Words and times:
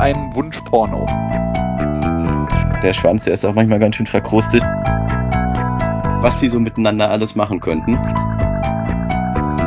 ein 0.00 0.34
Wunschporno. 0.34 1.04
Der 2.82 2.94
Schwanz, 2.94 3.24
der 3.24 3.34
ist 3.34 3.44
auch 3.44 3.52
manchmal 3.52 3.78
ganz 3.78 3.96
schön 3.96 4.06
verkrustet. 4.06 4.62
Was 6.22 6.40
sie 6.40 6.48
so 6.48 6.58
miteinander 6.58 7.10
alles 7.10 7.34
machen 7.34 7.60
könnten. 7.60 7.98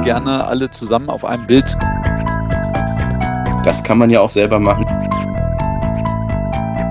Gerne 0.01 0.43
alle 0.45 0.71
zusammen 0.71 1.09
auf 1.09 1.23
einem 1.23 1.45
Bild. 1.45 1.77
Das 3.63 3.83
kann 3.83 3.99
man 3.99 4.09
ja 4.09 4.21
auch 4.21 4.31
selber 4.31 4.59
machen. 4.59 4.83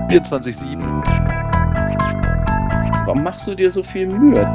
24-7. 0.09 0.79
Warum 3.05 3.23
machst 3.23 3.45
du 3.47 3.55
dir 3.55 3.69
so 3.69 3.83
viel 3.83 4.07
Mühe? 4.07 4.45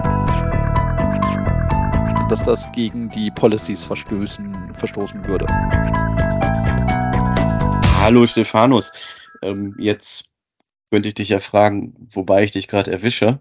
Dass 2.31 2.43
das 2.43 2.71
gegen 2.73 3.11
die 3.11 3.31
Policies 3.31 3.83
verstößen, 3.83 4.73
verstoßen 4.75 5.27
würde. 5.29 5.47
Hallo 8.01 8.29
Stefanus. 8.29 8.93
Ähm, 9.43 9.75
jetzt 9.79 10.27
könnte 10.91 11.09
ich 11.09 11.15
dich 11.15 11.31
ja 11.31 11.41
fragen, 11.41 11.95
wobei 12.13 12.45
ich 12.45 12.53
dich 12.53 12.69
gerade 12.69 12.93
erwische. 12.93 13.41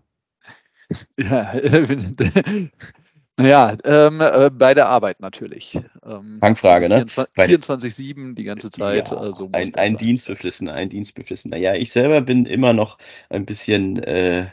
Ja, 1.20 1.53
naja, 3.38 3.77
ähm, 3.84 4.21
äh, 4.21 4.49
bei 4.49 4.73
der 4.73 4.88
Arbeit 4.88 5.20
natürlich. 5.20 5.77
Ähm, 6.01 6.38
Fangfrage, 6.39 6.85
also 6.85 7.23
24-7 7.35 8.29
ne? 8.29 8.35
die 8.35 8.45
ganze 8.45 8.71
Zeit. 8.71 9.12
Ja, 9.12 9.17
also 9.17 9.49
ein 9.51 9.75
ein 9.75 9.98
Dienstbeflissener, 9.98 10.71
ein 10.71 10.89
Dienstbeflissener. 10.89 11.57
Ja, 11.57 11.73
ich 11.76 11.91
selber 11.91 12.21
bin 12.21 12.45
immer 12.45 12.71
noch 12.71 12.99
ein 13.29 13.45
bisschen, 13.45 14.01
äh, 14.01 14.49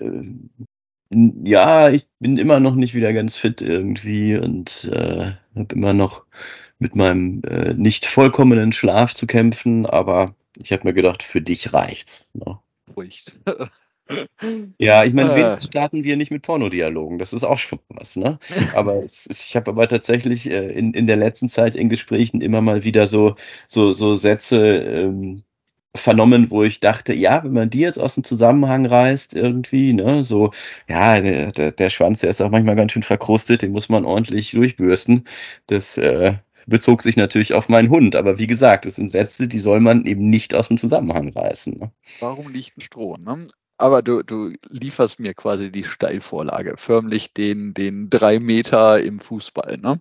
äh, 0.00 0.22
ja, 1.44 1.90
ich 1.90 2.08
bin 2.18 2.38
immer 2.38 2.60
noch 2.60 2.74
nicht 2.74 2.94
wieder 2.94 3.12
ganz 3.12 3.36
fit 3.36 3.60
irgendwie 3.60 4.36
und 4.38 4.90
äh, 4.90 5.32
habe 5.54 5.74
immer 5.74 5.92
noch 5.92 6.24
mit 6.82 6.96
meinem 6.96 7.42
äh, 7.44 7.72
nicht 7.74 8.04
vollkommenen 8.04 8.72
Schlaf 8.72 9.14
zu 9.14 9.26
kämpfen, 9.26 9.86
aber 9.86 10.34
ich 10.58 10.72
habe 10.72 10.84
mir 10.84 10.92
gedacht, 10.92 11.22
für 11.22 11.40
dich 11.40 11.72
reicht's. 11.72 12.28
Ne? 12.34 12.58
Ruhig. 12.94 13.24
Ja, 14.78 15.04
ich 15.04 15.14
meine, 15.14 15.32
äh. 15.32 15.36
wenigstens 15.36 15.66
starten 15.66 16.04
wir 16.04 16.16
nicht 16.16 16.30
mit 16.30 16.42
Pornodialogen. 16.42 17.18
Das 17.18 17.32
ist 17.32 17.44
auch 17.44 17.58
schon 17.58 17.78
was, 17.88 18.16
ne? 18.16 18.38
Aber 18.74 19.02
es, 19.02 19.26
ich 19.30 19.56
habe 19.56 19.70
aber 19.70 19.88
tatsächlich 19.88 20.50
äh, 20.50 20.66
in, 20.72 20.92
in 20.92 21.06
der 21.06 21.16
letzten 21.16 21.48
Zeit 21.48 21.76
in 21.76 21.88
Gesprächen 21.88 22.42
immer 22.42 22.60
mal 22.60 22.84
wieder 22.84 23.06
so, 23.06 23.36
so, 23.68 23.94
so 23.94 24.16
Sätze 24.16 24.58
ähm, 24.58 25.44
vernommen, 25.94 26.50
wo 26.50 26.62
ich 26.62 26.80
dachte, 26.80 27.14
ja, 27.14 27.44
wenn 27.44 27.52
man 27.52 27.70
die 27.70 27.80
jetzt 27.80 27.98
aus 27.98 28.14
dem 28.14 28.24
Zusammenhang 28.24 28.86
reißt, 28.86 29.34
irgendwie, 29.34 29.92
ne, 29.92 30.24
so, 30.24 30.50
ja, 30.88 31.20
der, 31.20 31.72
der 31.72 31.90
Schwanz, 31.90 32.20
der 32.20 32.30
ist 32.30 32.40
auch 32.40 32.50
manchmal 32.50 32.76
ganz 32.76 32.92
schön 32.92 33.02
verkrustet, 33.02 33.62
den 33.62 33.72
muss 33.72 33.88
man 33.88 34.04
ordentlich 34.04 34.50
durchbürsten. 34.52 35.24
Das 35.66 35.98
äh, 35.98 36.34
bezog 36.66 37.02
sich 37.02 37.16
natürlich 37.16 37.54
auf 37.54 37.68
meinen 37.68 37.90
Hund, 37.90 38.16
aber 38.16 38.38
wie 38.38 38.46
gesagt, 38.46 38.86
das 38.86 38.96
sind 38.96 39.10
Sätze, 39.10 39.48
die 39.48 39.58
soll 39.58 39.80
man 39.80 40.06
eben 40.06 40.28
nicht 40.28 40.54
aus 40.54 40.68
dem 40.68 40.76
Zusammenhang 40.76 41.28
reißen. 41.30 41.78
Ne? 41.78 41.92
Warum 42.20 42.52
liegt 42.52 42.76
ein 42.76 42.80
Stroh? 42.80 43.16
Ne? 43.16 43.46
Aber 43.78 44.02
du, 44.02 44.22
du 44.22 44.52
lieferst 44.68 45.18
mir 45.18 45.34
quasi 45.34 45.72
die 45.72 45.84
Steilvorlage, 45.84 46.74
förmlich 46.76 47.32
den, 47.32 47.74
den 47.74 48.10
drei 48.10 48.38
Meter 48.38 49.00
im 49.00 49.18
Fußball. 49.18 49.78
Ne? 49.78 50.00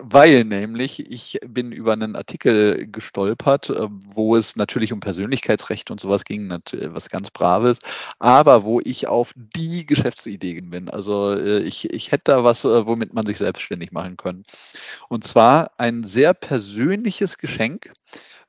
Weil 0.00 0.44
nämlich 0.44 1.10
ich 1.10 1.40
bin 1.48 1.72
über 1.72 1.92
einen 1.92 2.16
Artikel 2.16 2.86
gestolpert, 2.90 3.70
äh, 3.70 3.88
wo 4.14 4.36
es 4.36 4.56
natürlich 4.56 4.92
um 4.92 5.00
Persönlichkeitsrecht 5.00 5.90
und 5.90 6.00
sowas 6.00 6.24
ging, 6.24 6.50
was 6.50 7.08
ganz 7.08 7.30
Braves, 7.30 7.78
aber 8.18 8.64
wo 8.64 8.80
ich 8.80 9.08
auf 9.08 9.32
die 9.36 9.86
Geschäftsidee 9.86 10.60
bin. 10.60 10.88
Also 10.88 11.32
äh, 11.32 11.60
ich, 11.60 11.92
ich 11.92 12.12
hätte 12.12 12.24
da 12.24 12.44
was, 12.44 12.64
äh, 12.64 12.86
womit 12.86 13.14
man 13.14 13.26
sich 13.26 13.38
selbstständig 13.38 13.92
machen 13.92 14.16
kann. 14.16 14.44
Und 15.08 15.24
zwar 15.24 15.72
ein 15.78 16.04
sehr 16.04 16.34
persönliches 16.34 17.38
Geschenk 17.38 17.92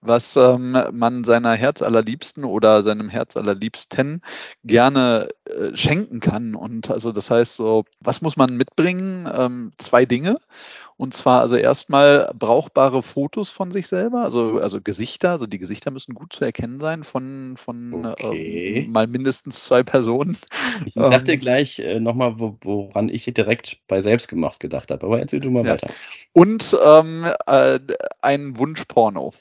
was 0.02 0.36
ähm, 0.36 0.78
man 0.92 1.24
seiner 1.24 1.54
Herzallerliebsten 1.54 2.44
oder 2.44 2.84
seinem 2.84 3.10
Herzallerliebsten 3.10 4.22
gerne 4.64 5.30
äh, 5.46 5.76
schenken 5.76 6.20
kann. 6.20 6.56
Und 6.56 6.90
also 6.90 7.12
das 7.12 7.30
heißt 7.30 7.56
so, 7.56 7.86
was 8.00 8.22
muss 8.22 8.36
man 8.36 8.58
mitbringen? 8.58 9.30
Ähm, 9.34 9.72
zwei 9.78 10.06
Dinge. 10.06 10.38
Und 10.98 11.16
zwar 11.16 11.42
also 11.42 11.56
erstmal 11.56 12.32
brauchbare 12.38 13.02
Fotos 13.02 13.50
von 13.50 13.72
sich 13.72 13.88
selber, 13.88 14.22
also, 14.22 14.60
also 14.60 14.82
Gesichter, 14.82 15.32
also 15.32 15.48
die 15.48 15.58
Gesichter 15.58 15.90
müssen 15.90 16.14
gut 16.14 16.34
zu 16.34 16.46
erkennen 16.46 16.78
sein 16.78 17.04
von, 17.04 17.56
von 17.58 18.06
okay. 18.06 18.84
ähm, 18.86 18.92
mal 18.92 19.08
mindestens 19.08 19.64
zwei 19.64 19.82
Personen. 19.82 20.38
Ich 20.86 20.94
dachte 20.94 21.34
ähm, 21.34 21.40
gleich 21.40 21.80
äh, 21.80 22.00
nochmal, 22.00 22.40
wo, 22.40 22.58
woran 22.62 23.10
ich 23.10 23.26
direkt 23.26 23.80
bei 23.88 24.02
selbstgemacht 24.02 24.60
gedacht 24.60 24.92
habe, 24.92 25.06
aber 25.06 25.20
erzähl 25.20 25.40
du 25.40 25.50
mal 25.50 25.66
ja. 25.66 25.74
weiter. 25.74 25.92
Und 26.34 26.78
ähm, 26.84 27.26
äh, 27.48 27.80
ein 28.22 28.58
Wunschporno. 28.58 29.34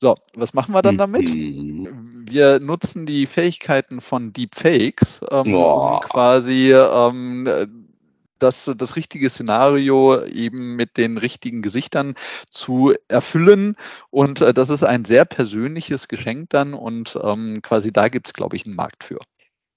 So, 0.00 0.14
was 0.34 0.52
machen 0.52 0.74
wir 0.74 0.82
dann 0.82 0.98
damit? 0.98 1.28
Mhm. 1.32 2.26
Wir 2.28 2.60
nutzen 2.60 3.06
die 3.06 3.26
Fähigkeiten 3.26 4.00
von 4.00 4.32
Deepfakes, 4.32 5.22
ähm, 5.30 5.54
um 5.54 6.00
quasi 6.00 6.72
ähm, 6.72 7.48
das, 8.38 8.70
das 8.76 8.96
richtige 8.96 9.30
Szenario 9.30 10.22
eben 10.24 10.76
mit 10.76 10.96
den 10.96 11.16
richtigen 11.18 11.62
Gesichtern 11.62 12.14
zu 12.50 12.94
erfüllen. 13.08 13.76
Und 14.10 14.40
äh, 14.40 14.52
das 14.52 14.70
ist 14.70 14.82
ein 14.82 15.04
sehr 15.04 15.24
persönliches 15.24 16.08
Geschenk 16.08 16.50
dann 16.50 16.74
und 16.74 17.18
ähm, 17.22 17.60
quasi 17.62 17.92
da 17.92 18.08
gibt 18.08 18.28
es, 18.28 18.34
glaube 18.34 18.56
ich, 18.56 18.66
einen 18.66 18.76
Markt 18.76 19.04
für. 19.04 19.18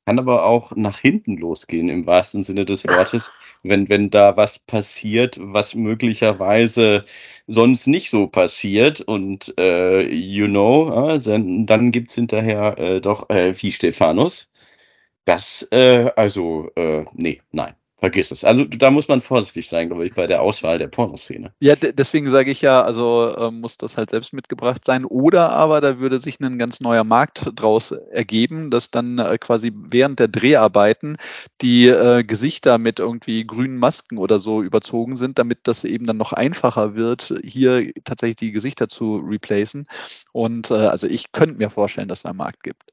Kann 0.09 0.17
aber 0.17 0.43
auch 0.45 0.75
nach 0.75 0.97
hinten 0.97 1.37
losgehen, 1.37 1.87
im 1.87 2.07
wahrsten 2.07 2.41
Sinne 2.41 2.65
des 2.65 2.83
Wortes, 2.83 3.29
wenn, 3.61 3.89
wenn 3.89 4.09
da 4.09 4.35
was 4.35 4.57
passiert, 4.57 5.37
was 5.39 5.75
möglicherweise 5.75 7.03
sonst 7.45 7.85
nicht 7.85 8.09
so 8.09 8.25
passiert 8.25 9.01
und 9.01 9.53
äh, 9.59 10.01
you 10.01 10.47
know, 10.47 11.19
dann, 11.19 11.67
dann 11.67 11.91
gibt's 11.91 12.15
hinterher 12.15 12.79
äh, 12.79 13.01
doch 13.01 13.29
äh, 13.29 13.53
wie 13.61 13.71
Stephanus. 13.71 14.49
Das, 15.25 15.67
äh, 15.71 16.11
also, 16.15 16.71
äh, 16.75 17.05
nee, 17.13 17.41
nein. 17.51 17.75
Vergiss 17.99 18.31
es. 18.31 18.45
Also 18.45 18.63
da 18.63 18.91
muss 18.91 19.09
man 19.09 19.19
vorsichtig 19.19 19.67
sein, 19.67 19.89
glaube 19.89 20.07
ich, 20.07 20.13
bei 20.13 20.25
der 20.25 20.41
Auswahl 20.41 20.77
der 20.77 20.87
Pornoszene. 20.87 21.51
Ja, 21.59 21.75
deswegen 21.75 22.29
sage 22.29 22.49
ich 22.49 22.61
ja, 22.61 22.81
also 22.81 23.33
äh, 23.37 23.51
muss 23.51 23.77
das 23.77 23.97
halt 23.97 24.09
selbst 24.09 24.31
mitgebracht 24.31 24.85
sein. 24.85 25.03
Oder 25.03 25.49
aber 25.49 25.81
da 25.81 25.99
würde 25.99 26.21
sich 26.21 26.39
ein 26.39 26.57
ganz 26.57 26.79
neuer 26.79 27.03
Markt 27.03 27.51
draus 27.55 27.91
ergeben, 27.91 28.71
dass 28.71 28.89
dann 28.89 29.19
äh, 29.19 29.37
quasi 29.37 29.73
während 29.73 30.19
der 30.19 30.29
Dreharbeiten 30.29 31.17
die 31.61 31.87
äh, 31.87 32.23
Gesichter 32.23 32.77
mit 32.77 32.99
irgendwie 32.99 33.45
grünen 33.45 33.77
Masken 33.77 34.17
oder 34.17 34.39
so 34.39 34.63
überzogen 34.63 35.17
sind, 35.17 35.37
damit 35.37 35.59
das 35.63 35.83
eben 35.83 36.07
dann 36.07 36.17
noch 36.17 36.31
einfacher 36.31 36.95
wird, 36.95 37.33
hier 37.43 37.91
tatsächlich 38.05 38.37
die 38.37 38.51
Gesichter 38.51 38.87
zu 38.87 39.17
replacen. 39.17 39.87
Und 40.31 40.71
äh, 40.71 40.75
also 40.75 41.05
ich 41.05 41.33
könnte 41.33 41.57
mir 41.57 41.69
vorstellen, 41.69 42.07
dass 42.07 42.19
es 42.19 42.25
einen 42.25 42.37
Markt 42.37 42.63
gibt. 42.63 42.83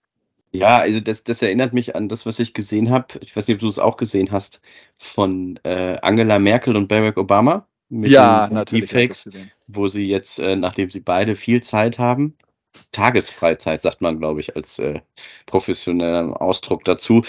Ja, 0.59 0.79
also 0.79 1.01
das, 1.01 1.25
das 1.25 1.43
erinnert 1.43 1.73
mich 1.73 1.95
an 1.95 2.09
das, 2.09 2.27
was 2.27 2.39
ich 2.39 2.55
gesehen 2.55 2.91
habe. 2.91 3.07
Ich 3.21 3.37
weiß 3.37 3.49
nicht, 3.49 3.57
ob 3.57 3.61
du 3.61 3.69
es 3.69 3.79
auch 3.79 3.97
gesehen 3.97 4.31
hast, 4.33 4.61
von 4.99 5.59
äh, 5.65 5.99
Angela 6.03 6.39
Merkel 6.39 6.77
und 6.77 6.89
Barack 6.89 7.17
Obama 7.17 7.67
mit 7.89 8.11
ja, 8.11 8.49
den 8.49 8.65
Deepfakes, 8.65 9.29
wo 9.67 9.89
sie 9.89 10.09
jetzt, 10.09 10.39
äh, 10.39 10.57
nachdem 10.57 10.91
sie 10.91 11.01
beide 11.01 11.37
viel 11.37 11.63
Zeit 11.63 11.99
haben, 11.99 12.37
Tagesfreizeit 12.93 13.83
sagt 13.83 14.01
man, 14.01 14.19
glaube 14.19 14.41
ich, 14.41 14.57
als 14.57 14.79
äh, 14.79 15.01
professioneller 15.47 16.41
Ausdruck 16.41 16.85
dazu. 16.85 17.23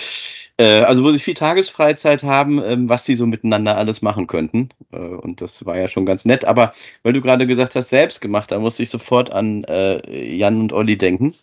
Äh, 0.57 0.81
also 0.81 1.03
wo 1.03 1.11
sie 1.11 1.19
viel 1.19 1.33
Tagesfreizeit 1.33 2.23
haben, 2.23 2.61
ähm, 2.63 2.89
was 2.89 3.05
sie 3.05 3.15
so 3.15 3.25
miteinander 3.25 3.77
alles 3.77 4.01
machen 4.01 4.27
könnten. 4.27 4.69
Äh, 4.91 4.97
und 4.97 5.41
das 5.41 5.65
war 5.65 5.77
ja 5.77 5.87
schon 5.87 6.05
ganz 6.05 6.25
nett. 6.25 6.45
Aber 6.45 6.73
weil 7.03 7.13
du 7.13 7.21
gerade 7.21 7.47
gesagt 7.47 7.75
hast, 7.75 7.89
selbst 7.89 8.21
gemacht, 8.21 8.51
da 8.51 8.59
musste 8.59 8.83
ich 8.83 8.89
sofort 8.89 9.31
an 9.31 9.63
äh, 9.65 10.35
Jan 10.35 10.59
und 10.59 10.73
Olli 10.73 10.97
denken 10.97 11.35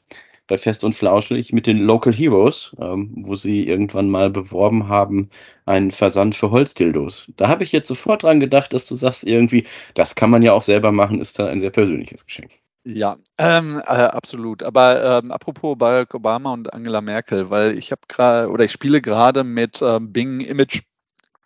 bei 0.46 0.58
Fest 0.58 0.84
und 0.84 0.94
Flauschig 0.94 1.52
mit 1.52 1.66
den 1.66 1.78
Local 1.78 2.12
Heroes, 2.12 2.74
ähm, 2.78 3.12
wo 3.16 3.34
sie 3.34 3.66
irgendwann 3.66 4.10
mal 4.10 4.30
beworben 4.30 4.88
haben, 4.88 5.30
einen 5.66 5.90
Versand 5.90 6.34
für 6.34 6.50
Holzdildos. 6.50 7.30
Da 7.36 7.48
habe 7.48 7.64
ich 7.64 7.72
jetzt 7.72 7.88
sofort 7.88 8.22
dran 8.22 8.40
gedacht, 8.40 8.72
dass 8.72 8.86
du 8.86 8.94
sagst 8.94 9.24
irgendwie, 9.24 9.66
das 9.94 10.14
kann 10.14 10.30
man 10.30 10.42
ja 10.42 10.52
auch 10.52 10.62
selber 10.62 10.92
machen, 10.92 11.20
ist 11.20 11.38
dann 11.38 11.48
ein 11.48 11.60
sehr 11.60 11.70
persönliches 11.70 12.26
Geschenk. 12.26 12.50
Ja, 12.86 13.16
ähm, 13.38 13.80
äh, 13.86 13.90
absolut. 13.90 14.62
Aber 14.62 15.22
ähm, 15.22 15.32
apropos 15.32 15.78
Barack 15.78 16.14
Obama 16.14 16.52
und 16.52 16.72
Angela 16.74 17.00
Merkel, 17.00 17.48
weil 17.48 17.78
ich 17.78 17.90
habe 17.90 18.02
gerade 18.08 18.50
oder 18.50 18.64
ich 18.64 18.72
spiele 18.72 19.00
gerade 19.00 19.42
mit 19.42 19.80
ähm, 19.80 20.12
Bing 20.12 20.40
Image 20.40 20.82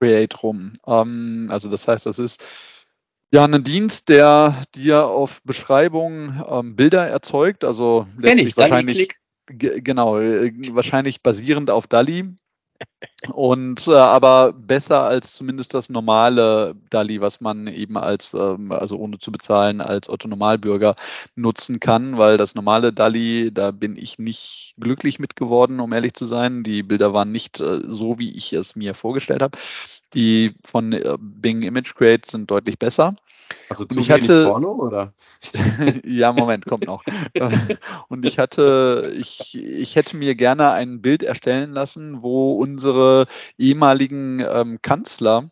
Create 0.01 0.43
rum. 0.43 0.73
Ähm, 0.87 1.47
also 1.51 1.69
das 1.71 1.87
heißt, 1.87 2.07
das 2.07 2.19
ist 2.19 2.45
ja, 3.33 3.45
ein 3.45 3.65
Dienst, 3.65 4.09
der 4.09 4.65
dir 4.75 5.07
auf 5.07 5.43
Beschreibung 5.43 6.43
ähm, 6.49 6.77
Bilder 6.77 7.07
erzeugt, 7.07 7.65
also 7.65 8.07
letztlich 8.19 8.49
ich, 8.49 8.57
wahrscheinlich 8.57 9.17
genau, 9.47 10.19
äh, 10.19 10.53
wahrscheinlich 10.73 11.23
basierend 11.23 11.71
auf 11.71 11.87
DALI. 11.87 12.35
Und 13.33 13.89
äh, 13.89 13.93
aber 13.95 14.53
besser 14.53 15.03
als 15.05 15.35
zumindest 15.35 15.75
das 15.75 15.89
normale 15.91 16.75
DALI, 16.91 17.21
was 17.21 17.41
man 17.41 17.67
eben 17.67 17.97
als, 17.97 18.33
ähm, 18.35 18.71
also 18.73 18.97
ohne 18.97 19.19
zu 19.19 19.33
bezahlen, 19.33 19.81
als 19.81 20.09
Otto 20.09 20.29
Normalbürger 20.29 20.95
nutzen 21.35 21.81
kann, 21.81 22.17
weil 22.17 22.37
das 22.37 22.55
normale 22.55 22.93
DALI, 22.93 23.51
da 23.53 23.73
bin 23.73 23.97
ich 23.97 24.19
nicht 24.19 24.75
glücklich 24.79 25.19
mit 25.19 25.37
geworden, 25.37 25.81
um 25.81 25.93
ehrlich 25.93 26.15
zu 26.15 26.27
sein. 26.27 26.63
Die 26.63 26.83
Bilder 26.83 27.13
waren 27.13 27.33
nicht 27.33 27.61
äh, 27.61 27.81
so, 27.83 28.19
wie 28.19 28.33
ich 28.37 28.53
es 28.53 28.77
mir 28.77 28.95
vorgestellt 28.95 29.43
habe. 29.43 29.59
Die 30.15 30.55
von 30.65 30.93
äh, 30.93 31.17
Bing 31.19 31.63
Image 31.63 31.95
Create 31.95 32.27
sind 32.27 32.51
deutlich 32.51 32.79
besser. 32.79 33.15
Also 33.69 33.85
Und 33.85 33.93
zu 33.93 34.01
ich 34.01 34.09
wenig 34.09 34.25
hatte- 34.25 34.47
Porno 34.47 34.73
oder? 34.73 35.13
ja, 36.05 36.33
Moment, 36.33 36.67
kommt 36.67 36.87
noch. 36.87 37.03
Und 38.09 38.25
ich 38.27 38.39
hatte, 38.39 39.13
ich, 39.19 39.55
ich 39.57 39.97
hätte 39.97 40.17
mir 40.17 40.35
gerne 40.35 40.71
ein 40.73 41.01
Bild 41.03 41.23
erstellen 41.23 41.73
lassen, 41.73 42.23
wo 42.23 42.53
unsere 42.55 43.27
ehemaligen 43.59 44.41
ähm, 44.41 44.79
Kanzler 44.83 45.51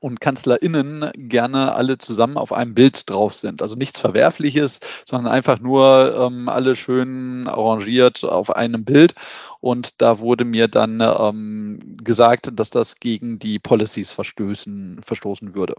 und 0.00 0.20
KanzlerInnen 0.20 1.10
gerne 1.14 1.74
alle 1.74 1.98
zusammen 1.98 2.36
auf 2.36 2.52
einem 2.52 2.74
Bild 2.74 3.08
drauf 3.10 3.36
sind. 3.36 3.62
Also 3.62 3.76
nichts 3.76 4.00
Verwerfliches, 4.00 4.80
sondern 5.06 5.32
einfach 5.32 5.60
nur 5.60 6.16
ähm, 6.18 6.48
alle 6.48 6.76
schön 6.76 7.48
arrangiert 7.48 8.24
auf 8.24 8.54
einem 8.54 8.84
Bild. 8.84 9.14
Und 9.60 10.02
da 10.02 10.18
wurde 10.18 10.44
mir 10.44 10.68
dann 10.68 11.00
ähm, 11.00 11.94
gesagt, 12.02 12.50
dass 12.52 12.70
das 12.70 13.00
gegen 13.00 13.38
die 13.38 13.58
Policies 13.58 14.10
verstößen, 14.10 15.00
verstoßen 15.02 15.54
würde. 15.54 15.74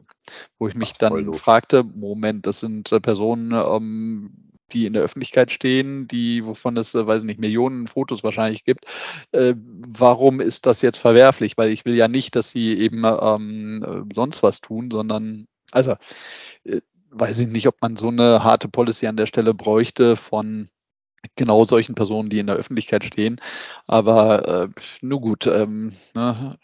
Wo 0.58 0.68
ich 0.68 0.76
mich 0.76 0.94
Ach, 0.96 0.98
dann 0.98 1.34
fragte, 1.36 1.84
Moment, 1.84 2.48
das 2.48 2.60
sind 2.60 2.92
äh, 2.92 3.00
Personen, 3.00 3.52
ähm, 3.52 4.32
die 4.74 4.86
in 4.86 4.94
der 4.94 5.04
Öffentlichkeit 5.04 5.52
stehen, 5.52 6.08
die, 6.08 6.46
wovon 6.46 6.78
es, 6.78 6.96
äh, 6.96 7.06
weiß 7.06 7.24
nicht, 7.24 7.40
Millionen 7.40 7.88
Fotos 7.88 8.24
wahrscheinlich 8.24 8.64
gibt. 8.64 8.86
Äh, 9.32 9.56
warum 9.58 10.42
ist 10.42 10.66
das 10.66 10.82
jetzt 10.82 10.98
verwerflich? 10.98 11.58
Weil 11.58 11.70
ich 11.72 11.86
will 11.86 11.96
ja 11.96 12.08
nicht, 12.08 12.36
dass 12.36 12.50
sie 12.50 12.78
eben 12.78 13.04
ähm, 13.06 13.84
äh, 14.10 14.16
sonst 14.16 14.44
was 14.44 14.62
tun, 14.62 14.90
sondern, 14.92 15.46
also, 15.72 15.96
äh, 16.66 16.82
weiß 17.12 17.40
ich 17.42 17.48
nicht, 17.48 17.68
ob 17.68 17.82
man 17.82 17.98
so 17.98 18.10
eine 18.10 18.44
harte 18.44 18.68
Policy 18.70 19.08
an 19.08 19.18
der 19.18 19.28
Stelle 19.28 19.54
bräuchte 19.54 20.16
von 20.16 20.70
genau 21.36 21.66
solchen 21.66 21.96
Personen, 21.96 22.30
die 22.30 22.40
in 22.40 22.48
der 22.48 22.56
Öffentlichkeit 22.58 23.04
stehen. 23.06 23.40
Aber 23.88 24.48
äh, 24.70 24.70
nur 25.02 25.22
gut, 25.22 25.48
ähm, 25.48 25.94
ne, 26.14 26.58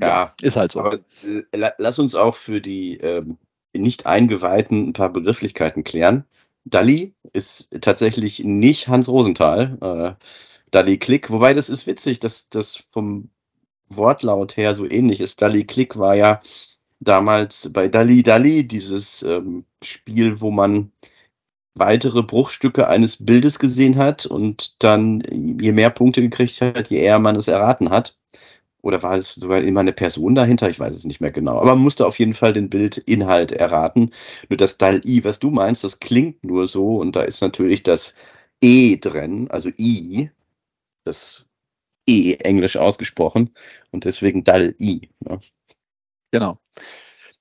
ja, 0.00 0.08
Ja, 0.08 0.34
ist 0.42 0.56
halt 0.56 0.72
so. 0.72 0.80
Aber 0.80 0.94
äh, 1.22 1.42
la 1.52 1.72
lass 1.78 1.98
uns 1.98 2.14
auch 2.14 2.36
für 2.36 2.60
die 2.60 2.98
ähm, 2.98 3.38
Nicht-Eingeweihten 3.72 4.88
ein 4.88 4.92
paar 4.92 5.10
Begrifflichkeiten 5.12 5.84
klären. 5.84 6.24
Dalli 6.66 7.14
ist 7.32 7.70
tatsächlich 7.80 8.40
nicht 8.40 8.88
Hans 8.88 9.08
Rosenthal, 9.08 9.78
äh, 10.18 10.24
Dalli 10.72 10.98
Klick, 10.98 11.30
wobei 11.30 11.54
das 11.54 11.68
ist 11.70 11.86
witzig, 11.86 12.18
dass 12.18 12.48
das 12.48 12.84
vom 12.90 13.30
Wortlaut 13.88 14.56
her 14.56 14.74
so 14.74 14.84
ähnlich 14.84 15.20
ist. 15.20 15.40
Dalli 15.40 15.64
Klick 15.64 15.96
war 15.96 16.16
ja 16.16 16.42
damals 16.98 17.72
bei 17.72 17.88
Dalli 17.88 18.22
Dalli, 18.24 18.66
dieses 18.66 19.22
ähm, 19.22 19.64
Spiel, 19.82 20.40
wo 20.40 20.50
man 20.50 20.90
weitere 21.74 22.22
Bruchstücke 22.22 22.88
eines 22.88 23.24
Bildes 23.24 23.58
gesehen 23.58 23.96
hat 23.96 24.26
und 24.26 24.82
dann 24.82 25.22
je 25.30 25.72
mehr 25.72 25.90
Punkte 25.90 26.22
gekriegt 26.22 26.60
hat, 26.60 26.90
je 26.90 26.98
eher 26.98 27.20
man 27.20 27.36
es 27.36 27.48
erraten 27.48 27.90
hat. 27.90 28.18
Oder 28.86 29.02
war 29.02 29.16
es 29.16 29.34
sogar 29.34 29.60
immer 29.62 29.80
eine 29.80 29.92
Person 29.92 30.36
dahinter? 30.36 30.70
Ich 30.70 30.78
weiß 30.78 30.94
es 30.94 31.04
nicht 31.04 31.20
mehr 31.20 31.32
genau. 31.32 31.58
Aber 31.58 31.74
man 31.74 31.82
musste 31.82 32.06
auf 32.06 32.20
jeden 32.20 32.34
Fall 32.34 32.52
den 32.52 32.70
Bildinhalt 32.70 33.50
erraten. 33.50 34.12
Nur 34.48 34.56
das 34.56 34.78
Dal-I, 34.78 35.24
was 35.24 35.40
du 35.40 35.50
meinst, 35.50 35.82
das 35.82 35.98
klingt 35.98 36.44
nur 36.44 36.68
so 36.68 36.98
und 36.98 37.16
da 37.16 37.22
ist 37.22 37.40
natürlich 37.40 37.82
das 37.82 38.14
E 38.62 38.96
drin, 38.96 39.50
also 39.50 39.70
I, 39.76 40.30
das 41.04 41.48
E 42.08 42.34
englisch 42.36 42.76
ausgesprochen 42.76 43.50
und 43.90 44.04
deswegen 44.04 44.44
Dal-I. 44.44 45.10
Ne? 45.18 45.40
Genau. 46.30 46.60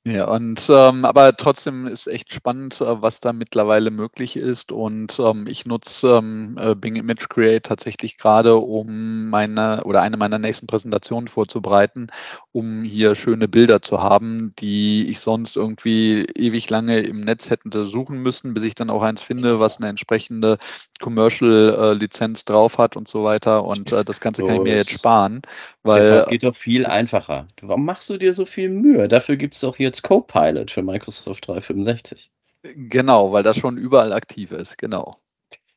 Ja, 0.08 0.26
und 0.26 0.70
ähm, 0.70 1.04
aber 1.04 1.36
trotzdem 1.36 1.88
ist 1.88 2.06
echt 2.06 2.32
spannend, 2.32 2.80
äh, 2.80 3.02
was 3.02 3.22
da 3.22 3.34
mittlerweile 3.34 3.90
möglich 3.90 4.36
ist. 4.36 4.72
Und 4.72 5.20
ähm, 5.20 5.48
ich 5.50 5.66
nutze 5.66 6.18
ähm, 6.20 6.60
äh, 6.62 6.76
Bing 6.76 6.96
Image 6.96 7.28
Create 7.28 7.64
tatsächlich 7.64 8.20
gerade, 8.20 8.58
um 8.58 9.30
meine 9.30 9.84
oder 9.84 10.04
eine 10.04 10.18
meiner 10.18 10.38
nächsten 10.38 10.68
Präsentationen 10.68 11.28
vorzubereiten, 11.28 12.10
um 12.52 12.84
hier 12.84 13.16
schöne 13.16 13.48
Bilder 13.48 13.82
zu 13.82 14.00
haben, 14.00 14.54
die 14.60 15.10
ich 15.10 15.22
sonst 15.22 15.56
irgendwie 15.56 16.28
ewig 16.36 16.70
lange 16.70 17.00
im 17.00 17.22
Netz 17.22 17.50
hätte 17.50 17.88
suchen 17.88 18.22
müssen, 18.22 18.54
bis 18.54 18.62
ich 18.62 18.76
dann 18.76 18.92
auch 18.92 19.02
eins 19.02 19.24
finde, 19.24 19.60
was 19.60 19.78
eine 19.78 19.90
entsprechende 19.90 20.60
Commercial-Lizenz 21.02 22.46
drauf 22.46 22.78
hat 22.78 22.96
und 22.96 23.08
so 23.08 23.24
weiter. 23.24 23.64
Und 23.64 23.92
äh, 23.92 24.06
das 24.06 24.22
Ganze 24.22 24.44
kann 24.44 24.58
ich 24.58 24.62
mir 24.62 24.76
jetzt 24.76 24.92
sparen, 24.92 25.42
weil 25.82 26.04
Stefan, 26.04 26.20
es 26.20 26.28
geht 26.28 26.44
doch 26.44 26.56
viel 26.56 26.86
einfacher. 26.86 27.48
Warum 27.62 27.86
machst 27.86 28.08
du 28.12 28.18
dir 28.18 28.36
so 28.36 28.46
viel 28.46 28.70
Mühe? 28.70 29.08
Dafür 29.08 29.36
gibt 29.36 29.56
es 29.56 29.62
doch 29.62 29.80
jetzt 29.96 30.04
Copilot 30.04 30.72
für 30.72 30.82
Microsoft 30.82 31.48
365. 31.48 32.32
Genau, 32.64 33.32
weil 33.32 33.44
das 33.44 33.58
schon 33.58 33.78
überall 33.78 34.12
aktiv 34.12 34.52
ist, 34.52 34.78
genau. 34.78 35.18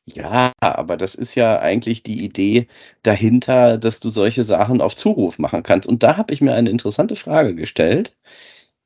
Ja, 0.05 0.53
aber 0.59 0.97
das 0.97 1.13
ist 1.13 1.35
ja 1.35 1.59
eigentlich 1.59 2.01
die 2.01 2.23
Idee 2.25 2.67
dahinter, 3.03 3.77
dass 3.77 3.99
du 3.99 4.09
solche 4.09 4.43
Sachen 4.43 4.81
auf 4.81 4.95
Zuruf 4.95 5.37
machen 5.37 5.61
kannst. 5.61 5.87
Und 5.87 6.01
da 6.01 6.17
habe 6.17 6.33
ich 6.33 6.41
mir 6.41 6.53
eine 6.53 6.71
interessante 6.71 7.15
Frage 7.15 7.53
gestellt. 7.53 8.17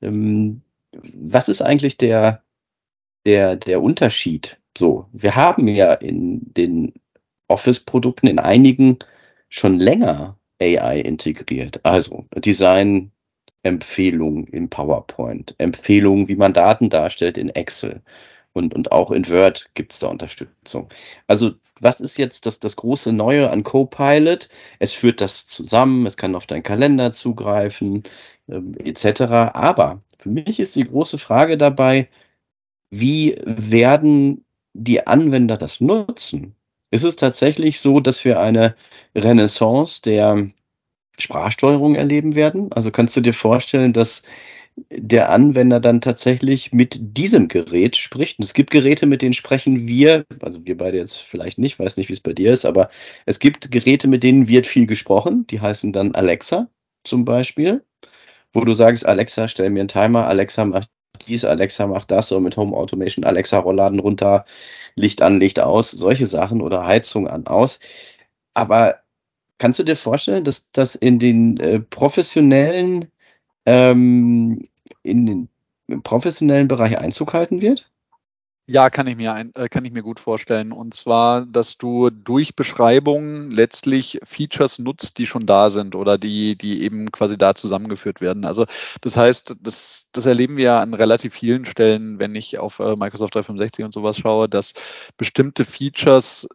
Ähm, 0.02 0.62
was 0.92 1.50
ist 1.50 1.62
eigentlich 1.62 1.98
der, 1.98 2.44
der, 3.26 3.56
der 3.56 3.82
Unterschied? 3.82 4.60
So, 4.78 5.08
wir 5.14 5.36
haben 5.36 5.70
ja 5.70 5.94
in 5.94 6.54
den 6.54 6.94
Office-Produkten 7.48 8.28
in 8.28 8.40
einigen 8.40 9.00
schon 9.48 9.80
länger 9.80 10.38
AI 10.62 11.00
integriert. 11.00 11.86
Also 11.86 12.26
Design, 12.36 13.12
Empfehlungen 13.63 14.48
in 14.48 14.69
PowerPoint, 14.69 15.56
Empfehlungen, 15.57 16.27
wie 16.27 16.36
man 16.36 16.54
Daten 16.54 16.89
darstellt 16.89 17.38
in 17.38 17.50
Excel. 17.50 18.01
Und, 18.54 18.75
und 18.75 18.92
auch 18.92 19.10
in 19.12 19.27
Word 19.30 19.69
gibt 19.74 19.94
es 19.94 20.00
da 20.00 20.07
Unterstützung. 20.07 20.89
Also, 21.27 21.54
was 21.81 22.00
ist 22.00 22.18
jetzt 22.18 22.45
das, 22.45 22.60
das 22.60 22.75
große 22.75 23.12
Neue 23.12 23.50
an 23.50 23.63
Copilot? 23.63 24.48
Es 24.80 24.94
führt 24.94 25.21
das 25.21 25.48
zusammen, 25.48 26.06
es 26.06 26.18
kann 26.18 26.36
auf 26.36 26.45
deinen 26.45 26.62
Kalender 26.62 27.12
zugreifen, 27.13 28.04
ähm, 28.48 28.75
etc. 28.77 29.21
Aber 29.54 30.04
für 30.19 30.30
mich 30.30 30.60
ist 30.60 30.75
die 30.75 30.86
große 30.86 31.18
Frage 31.18 31.57
dabei, 31.57 32.10
wie 32.92 33.42
werden 33.45 34.45
die 34.74 35.07
Anwender 35.07 35.57
das 35.57 35.81
nutzen? 35.81 36.56
Ist 36.92 37.04
es 37.04 37.15
tatsächlich 37.15 37.80
so, 37.80 38.00
dass 38.00 38.24
wir 38.24 38.39
eine 38.39 38.75
Renaissance 39.15 40.01
der 40.01 40.50
Sprachsteuerung 41.19 41.95
erleben 41.95 42.36
werden? 42.36 42.71
Also 42.71 42.92
kannst 42.92 43.15
du 43.15 43.21
dir 43.21 43.33
vorstellen, 43.33 43.94
dass 43.94 44.24
der 44.89 45.30
Anwender 45.30 45.80
dann 45.80 46.01
tatsächlich 46.01 46.74
mit 46.74 46.98
diesem 47.18 47.48
Gerät 47.48 47.95
spricht. 47.95 48.39
Und 48.39 48.45
es 48.45 48.54
gibt 48.54 48.71
Geräte, 48.71 49.06
mit 49.06 49.21
denen 49.21 49.33
sprechen 49.33 49.88
wir, 49.88 50.25
also 50.42 50.65
wir 50.65 50.77
beide 50.77 50.98
jetzt 50.98 51.18
vielleicht 51.18 51.60
nicht, 51.60 51.77
weiß 51.80 51.98
nicht, 51.98 52.10
wie 52.10 52.13
es 52.13 52.21
bei 52.21 52.33
dir 52.33 52.51
ist, 52.51 52.65
aber 52.65 52.89
es 53.25 53.39
gibt 53.39 53.71
Geräte, 53.71 54.07
mit 54.07 54.24
denen 54.24 54.48
wird 54.48 54.65
viel 54.65 54.88
gesprochen. 54.88 55.45
Die 55.48 55.62
heißen 55.62 55.94
dann 55.94 56.15
Alexa 56.15 56.69
zum 57.04 57.25
Beispiel, 57.25 57.83
wo 58.51 58.65
du 58.65 58.74
sagst, 58.74 59.06
Alexa, 59.06 59.48
stell 59.48 59.69
mir 59.69 59.81
einen 59.81 59.89
Timer, 59.89 60.27
Alexa 60.27 60.65
macht 60.65 60.89
dies, 61.27 61.45
Alexa 61.45 61.88
macht 61.88 62.12
das, 62.12 62.31
oder 62.31 62.42
mit 62.42 62.57
Home 62.57 62.75
Automation, 62.75 63.24
Alexa 63.25 63.60
Rollladen 63.60 64.00
runter, 64.00 64.45
Licht 64.95 65.21
an, 65.21 65.39
Licht 65.39 65.60
aus, 65.60 65.92
solche 65.92 66.27
Sachen 66.27 66.62
oder 66.62 66.86
Heizung 66.86 67.27
an, 67.27 67.46
aus. 67.48 67.79
Aber 68.55 69.02
kannst 69.57 69.79
du 69.79 69.83
dir 69.83 69.95
vorstellen, 69.95 70.43
dass 70.43 70.69
das 70.72 70.95
in 70.95 71.19
den 71.19 71.57
äh, 71.57 71.79
professionellen 71.79 73.12
ähm, 73.65 74.67
in 75.03 75.25
den 75.25 75.50
professionellen 76.03 76.67
Bereich 76.67 76.98
Einzug 76.98 77.33
halten 77.33 77.62
wird? 77.62 77.89
Ja, 78.65 78.89
kann 78.89 79.07
ich 79.07 79.17
mir 79.17 79.33
ein, 79.33 79.53
äh, 79.55 79.67
kann 79.67 79.83
ich 79.83 79.91
mir 79.91 80.03
gut 80.03 80.22
vorstellen. 80.22 80.72
Und 80.72 80.93
zwar, 80.93 81.45
dass 81.45 81.77
du 81.77 82.10
durch 82.10 82.55
Beschreibungen 82.55 83.51
letztlich 83.51 84.22
Features 84.24 84.79
nutzt, 84.79 85.17
die 85.17 85.25
schon 85.25 85.45
da 85.45 85.69
sind 85.69 85.95
oder 85.95 86.17
die, 86.17 86.57
die 86.57 86.81
eben 86.83 87.12
quasi 87.12 87.38
da 87.38 87.55
zusammengeführt 87.55 88.22
werden. 88.22 88.45
Also 88.45 88.65
das 89.01 89.17
heißt, 89.17 89.55
das, 89.60 90.07
das 90.13 90.25
erleben 90.25 90.55
wir 90.55 90.63
ja 90.63 90.79
an 90.79 90.93
relativ 90.93 91.33
vielen 91.33 91.65
Stellen, 91.65 92.19
wenn 92.19 92.36
ich 92.36 92.57
auf 92.57 92.79
äh, 92.79 92.95
Microsoft 92.95 93.36
365 93.36 93.83
und 93.83 93.93
sowas 93.93 94.17
schaue, 94.17 94.48
dass 94.48 94.75
bestimmte 95.17 95.65
Features 95.65 96.48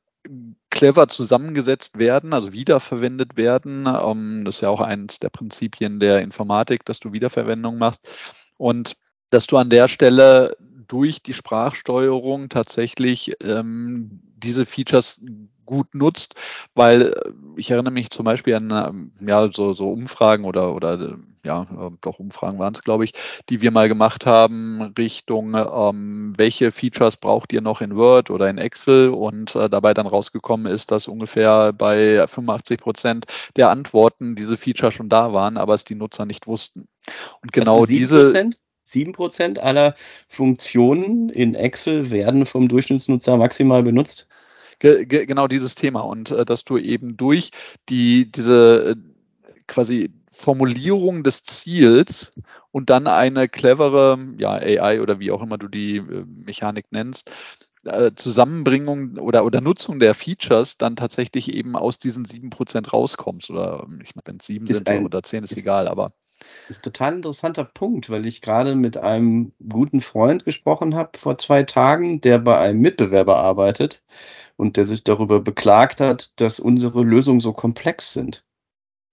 clever 0.79 1.09
zusammengesetzt 1.09 1.99
werden, 1.99 2.33
also 2.33 2.53
wiederverwendet 2.53 3.37
werden. 3.37 3.87
Ähm, 3.87 4.45
das 4.45 4.57
ist 4.57 4.61
ja 4.61 4.69
auch 4.69 4.81
eines 4.81 5.19
der 5.19 5.29
Prinzipien 5.29 5.99
der 5.99 6.23
Informatik, 6.23 6.85
dass 6.85 7.01
du 7.01 7.13
Wiederverwendung 7.13 7.79
machst. 7.79 8.09
Und 8.59 8.97
dass 9.31 9.49
du 9.49 9.57
an 9.57 9.71
der 9.71 9.89
Stelle 9.89 10.57
durch 10.87 11.21
die 11.21 11.35
Sprachsteuerung 11.35 12.49
tatsächlich 12.49 13.35
ähm, 13.43 14.21
diese 14.37 14.67
Features 14.67 15.21
gut 15.69 15.95
nutzt, 15.95 16.35
weil 16.75 17.15
ich 17.57 17.71
erinnere 17.71 17.93
mich 17.93 18.11
zum 18.11 18.25
Beispiel 18.25 18.55
an 18.55 19.13
ja, 19.21 19.53
so, 19.53 19.75
so 19.75 19.91
Umfragen 19.91 20.45
oder, 20.45 20.75
oder 20.75 21.17
ja, 21.45 21.67
doch 22.01 22.19
Umfragen 22.19 22.59
waren 22.59 22.75
es, 22.75 22.83
glaube 22.83 23.05
ich, 23.05 23.13
die 23.49 23.61
wir 23.61 23.71
mal 23.71 23.89
gemacht 23.89 24.27
haben 24.27 24.93
Richtung, 24.99 25.55
ähm, 25.55 26.35
welche 26.37 26.73
Features 26.73 27.17
braucht 27.17 27.53
ihr 27.53 27.61
noch 27.61 27.81
in 27.81 27.97
Word 27.97 28.31
oder 28.31 28.49
in 28.51 28.59
Excel 28.59 29.11
und 29.11 29.55
äh, 29.55 29.69
dabei 29.69 29.95
dann 29.95 30.07
rausgekommen 30.07 30.73
ist, 30.73 30.91
dass 30.91 31.07
ungefähr 31.07 31.73
bei 31.73 32.27
85 32.27 32.81
Prozent 32.81 33.27
der 33.57 33.71
Antworten 33.71 34.35
diese 34.35 34.57
Features 34.57 34.95
schon 34.95 35.09
da 35.09 35.33
waren, 35.33 35.57
aber 35.57 35.75
es 35.75 35.85
die 35.85 35.95
Nutzer 35.95 36.25
nicht 36.27 36.47
wussten. 36.47 36.89
Und 37.43 37.53
genau 37.53 37.81
also 37.81 37.87
diese 37.87 38.33
7% 38.87 39.59
aller 39.59 39.95
Funktionen 40.29 41.29
in 41.29 41.55
Excel 41.55 42.11
werden 42.11 42.47
vom 42.47 42.69
Durchschnittsnutzer 42.69 43.37
maximal 43.37 43.83
benutzt. 43.83 44.27
Ge 44.81 45.07
ge 45.07 45.27
genau 45.27 45.49
dieses 45.49 45.75
Thema 45.75 46.01
und 46.01 46.31
äh, 46.31 46.45
dass 46.45 46.65
du 46.65 46.79
eben 46.79 47.17
durch 47.17 47.51
die 47.89 48.31
diese 48.31 48.97
äh, 48.97 49.61
quasi 49.67 50.11
Formulierung 50.31 51.25
des 51.25 51.43
Ziels 51.43 52.33
und 52.71 52.91
dann 52.91 53.09
eine 53.09 53.49
clevere 53.49 54.19
ja, 54.39 54.53
AI 54.53 55.03
oder 55.03 55.19
wie 55.19 55.33
auch 55.33 55.43
immer 55.43 55.59
du 55.59 55.67
die 55.67 55.97
äh, 55.97 56.25
Mechanik 56.27 56.87
nennst, 56.91 57.33
äh, 57.85 58.13
Zusammenbringung 58.15 59.19
oder, 59.19 59.45
oder 59.45 59.61
Nutzung 59.61 59.99
der 59.99 60.15
Features 60.15 60.79
dann 60.79 60.95
tatsächlich 60.95 61.53
eben 61.55 61.75
aus 61.75 61.99
diesen 61.99 62.25
sieben 62.25 62.51
Prozent 62.51 62.93
rauskommst. 62.93 63.51
Oder 63.51 63.87
ich 64.05 64.15
meine, 64.15 64.27
wenn 64.27 64.37
es 64.37 64.47
sieben 64.47 64.67
sind 64.69 64.89
ein, 64.89 65.05
oder 65.05 65.23
zehn, 65.23 65.43
ist, 65.43 65.53
ist 65.53 65.59
egal, 65.59 65.89
aber. 65.89 66.13
Ist 66.69 66.81
ein 66.81 66.83
total 66.83 67.15
interessanter 67.15 67.65
Punkt, 67.65 68.11
weil 68.11 68.25
ich 68.25 68.41
gerade 68.41 68.77
mit 68.77 68.97
einem 68.97 69.53
guten 69.69 70.01
Freund 70.01 70.45
gesprochen 70.45 70.95
habe 70.95 71.19
vor 71.19 71.37
zwei 71.39 71.65
Tagen, 71.65 72.21
der 72.21 72.39
bei 72.39 72.57
einem 72.59 72.81
Mitbewerber 72.81 73.39
arbeitet 73.39 74.05
und 74.59 74.77
der 74.77 74.85
sich 74.85 75.05
darüber 75.05 75.41
beklagt 75.41 76.01
hat, 76.01 76.33
dass 76.41 76.61
unsere 76.61 77.03
Lösungen 77.05 77.41
so 77.41 77.53
komplex 77.55 78.13
sind. 78.13 78.45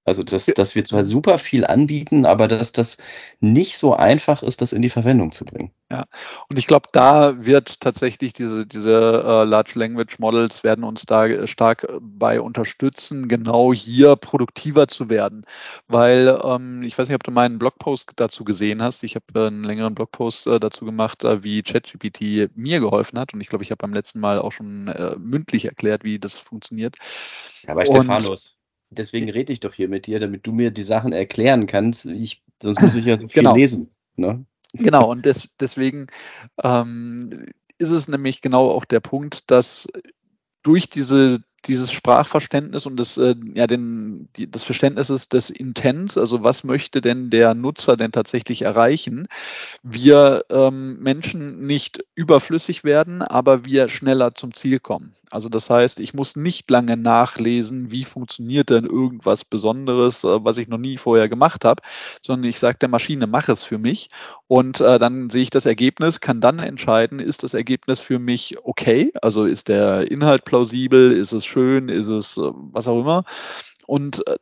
Also, 0.08 0.22
dass, 0.22 0.46
dass 0.46 0.76
wir 0.76 0.86
zwar 0.86 1.04
super 1.04 1.40
viel 1.40 1.66
anbieten, 1.66 2.28
aber 2.28 2.48
dass 2.48 2.72
das 2.72 2.98
nicht 3.40 3.76
so 3.76 3.96
einfach 3.96 4.44
ist, 4.44 4.62
das 4.62 4.72
in 4.72 4.84
die 4.84 4.92
Verwendung 4.92 5.32
zu 5.32 5.46
bringen. 5.46 5.72
Ja, 5.92 6.04
und 6.48 6.60
ich 6.60 6.68
glaube, 6.68 6.90
da 6.92 7.44
wird 7.44 7.82
tatsächlich 7.82 8.34
diese, 8.34 8.68
diese 8.68 9.24
äh, 9.26 9.44
Large 9.46 9.72
Language 9.80 10.20
Models 10.20 10.64
werden 10.64 10.84
uns 10.84 11.08
da 11.08 11.48
stark 11.48 11.88
bei 12.00 12.40
unterstützen, 12.40 13.28
genau 13.28 13.74
hier 13.74 14.16
produktiver 14.16 14.88
zu 14.88 15.10
werden. 15.10 15.44
Weil 15.88 16.40
ähm, 16.44 16.84
ich 16.84 16.96
weiß 16.96 17.08
nicht, 17.08 17.16
ob 17.16 17.24
du 17.24 17.32
meinen 17.32 17.58
Blogpost 17.58 18.12
dazu 18.16 18.44
gesehen 18.44 18.84
hast. 18.84 19.04
Ich 19.04 19.16
habe 19.16 19.26
äh, 19.34 19.48
einen 19.48 19.64
längeren 19.64 19.96
Blogpost 19.96 20.46
äh, 20.46 20.60
dazu 20.60 20.86
gemacht, 20.86 21.24
äh, 21.24 21.44
wie 21.44 21.64
ChatGPT 21.64 22.56
mir 22.56 22.80
geholfen 22.80 23.18
hat. 23.18 23.34
Und 23.34 23.42
ich 23.42 23.48
glaube, 23.48 23.64
ich 23.64 23.72
habe 23.72 23.82
beim 23.82 23.94
letzten 23.94 24.20
Mal 24.20 24.38
auch 24.38 24.52
schon 24.52 24.88
äh, 24.88 25.16
mündlich 25.18 25.66
erklärt, 25.66 26.04
wie 26.04 26.20
das 26.20 26.36
funktioniert. 26.36 26.96
Ja, 27.64 27.74
bei 27.74 27.86
Stefanus. 27.86 28.56
Deswegen 28.90 29.30
rede 29.30 29.52
ich 29.52 29.60
doch 29.60 29.74
hier 29.74 29.90
mit 29.90 30.08
dir, 30.08 30.20
damit 30.20 30.46
du 30.48 30.52
mir 30.52 30.72
die 30.72 30.84
Sachen 30.84 31.12
erklären 31.12 31.68
kannst. 31.68 32.06
Ich, 32.06 32.44
sonst 32.62 32.82
muss 32.82 32.96
ich 32.96 33.06
ja 33.06 33.20
so 33.20 33.28
viel 33.28 33.42
genau. 33.42 33.56
lesen. 33.56 33.90
Ne? 34.16 34.46
Genau, 34.74 35.10
und 35.10 35.26
des, 35.26 35.50
deswegen 35.60 36.08
ähm, 36.64 37.46
ist 37.78 37.92
es 37.92 38.08
nämlich 38.08 38.42
genau 38.42 38.70
auch 38.70 38.86
der 38.86 39.00
Punkt, 39.00 39.50
dass 39.52 39.88
durch 40.64 40.90
diese 40.90 41.44
dieses 41.68 41.92
Sprachverständnis 41.92 42.86
und 42.86 42.98
das, 42.98 43.18
äh, 43.18 43.36
ja, 43.54 43.68
den, 43.68 44.30
die, 44.36 44.50
das 44.50 44.64
Verständnisses 44.64 45.30
des 45.30 45.50
Intents, 45.50 46.18
also 46.18 46.44
was 46.44 46.64
möchte 46.64 47.02
denn 47.02 47.30
der 47.30 47.54
Nutzer 47.54 47.98
denn 47.98 48.12
tatsächlich 48.12 48.62
erreichen, 48.62 49.28
wir 49.84 50.46
ähm, 50.50 51.00
Menschen 51.00 51.66
nicht 51.66 52.04
überflüssig 52.16 52.84
werden, 52.84 53.22
aber 53.22 53.66
wir 53.66 53.90
schneller 53.90 54.36
zum 54.36 54.54
Ziel 54.54 54.80
kommen. 54.80 55.16
Also 55.32 55.50
das 55.50 55.70
heißt, 55.70 56.00
ich 56.00 56.14
muss 56.14 56.38
nicht 56.38 56.70
lange 56.72 56.96
nachlesen, 56.96 57.92
wie 57.92 58.06
funktioniert 58.06 58.70
denn 58.70 58.86
irgendwas 58.86 59.44
Besonderes, 59.44 60.24
äh, 60.24 60.46
was 60.46 60.58
ich 60.58 60.68
noch 60.68 60.78
nie 60.78 60.98
vorher 60.98 61.28
gemacht 61.28 61.66
habe, 61.66 61.82
sondern 62.22 62.50
ich 62.50 62.60
sage 62.60 62.78
der 62.80 62.90
Maschine, 62.90 63.28
mach 63.28 63.50
es 63.50 63.64
für 63.64 63.78
mich. 63.78 64.10
Und 64.48 64.80
äh, 64.80 64.98
dann 64.98 65.30
sehe 65.30 65.44
ich 65.44 65.50
das 65.50 65.66
Ergebnis, 65.66 66.22
kann 66.22 66.40
dann 66.40 66.60
entscheiden, 66.60 67.20
ist 67.20 67.44
das 67.44 67.54
Ergebnis 67.54 68.00
für 68.00 68.18
mich 68.18 68.58
okay, 68.64 69.12
also 69.22 69.46
ist 69.46 69.68
der 69.68 70.10
Inhalt 70.10 70.46
plausibel, 70.46 71.12
ist 71.12 71.34
es 71.34 71.46
schön, 71.56 71.88
ist 71.88 72.08
es 72.08 72.38
äh, 72.38 72.52
was 72.54 72.88
auch 72.88 73.00
immer. 73.00 73.24
Und 73.88 74.28
äh, 74.28 74.36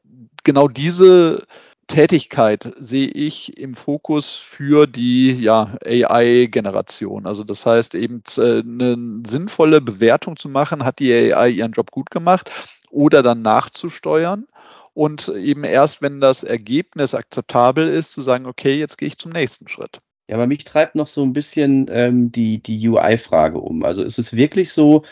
genau 0.43 0.67
diese 0.67 1.45
Tätigkeit 1.87 2.73
sehe 2.79 3.07
ich 3.07 3.57
im 3.57 3.75
Fokus 3.75 4.31
für 4.31 4.87
die 4.87 5.33
ja, 5.33 5.77
AI-Generation. 5.85 7.27
Also 7.27 7.43
das 7.43 7.65
heißt 7.65 7.93
eben 7.93 8.23
äh, 8.37 8.61
eine 8.61 9.21
sinnvolle 9.27 9.79
Bewertung 9.79 10.37
zu 10.37 10.49
machen, 10.49 10.83
hat 10.83 10.99
die 10.99 11.13
AI 11.13 11.49
ihren 11.49 11.73
Job 11.73 11.91
gut 11.91 12.09
gemacht 12.09 12.49
oder 12.89 13.21
dann 13.21 13.43
nachzusteuern 13.43 14.47
und 14.93 15.27
eben 15.27 15.63
erst, 15.63 16.01
wenn 16.01 16.19
das 16.19 16.43
Ergebnis 16.43 17.13
akzeptabel 17.13 17.87
ist, 17.87 18.11
zu 18.11 18.21
sagen, 18.23 18.47
okay, 18.47 18.75
jetzt 18.75 18.97
gehe 18.97 19.09
ich 19.09 19.17
zum 19.17 19.31
nächsten 19.31 19.67
Schritt. 19.67 20.01
Ja, 20.27 20.37
aber 20.37 20.47
mich 20.47 20.63
treibt 20.63 20.95
noch 20.95 21.07
so 21.07 21.21
ein 21.21 21.33
bisschen 21.33 21.87
ähm, 21.91 22.31
die, 22.31 22.63
die 22.63 22.87
UI-Frage 22.87 23.59
um. 23.59 23.83
Also 23.83 24.03
ist 24.03 24.17
es 24.17 24.33
wirklich 24.33 24.71
so, 24.71 25.03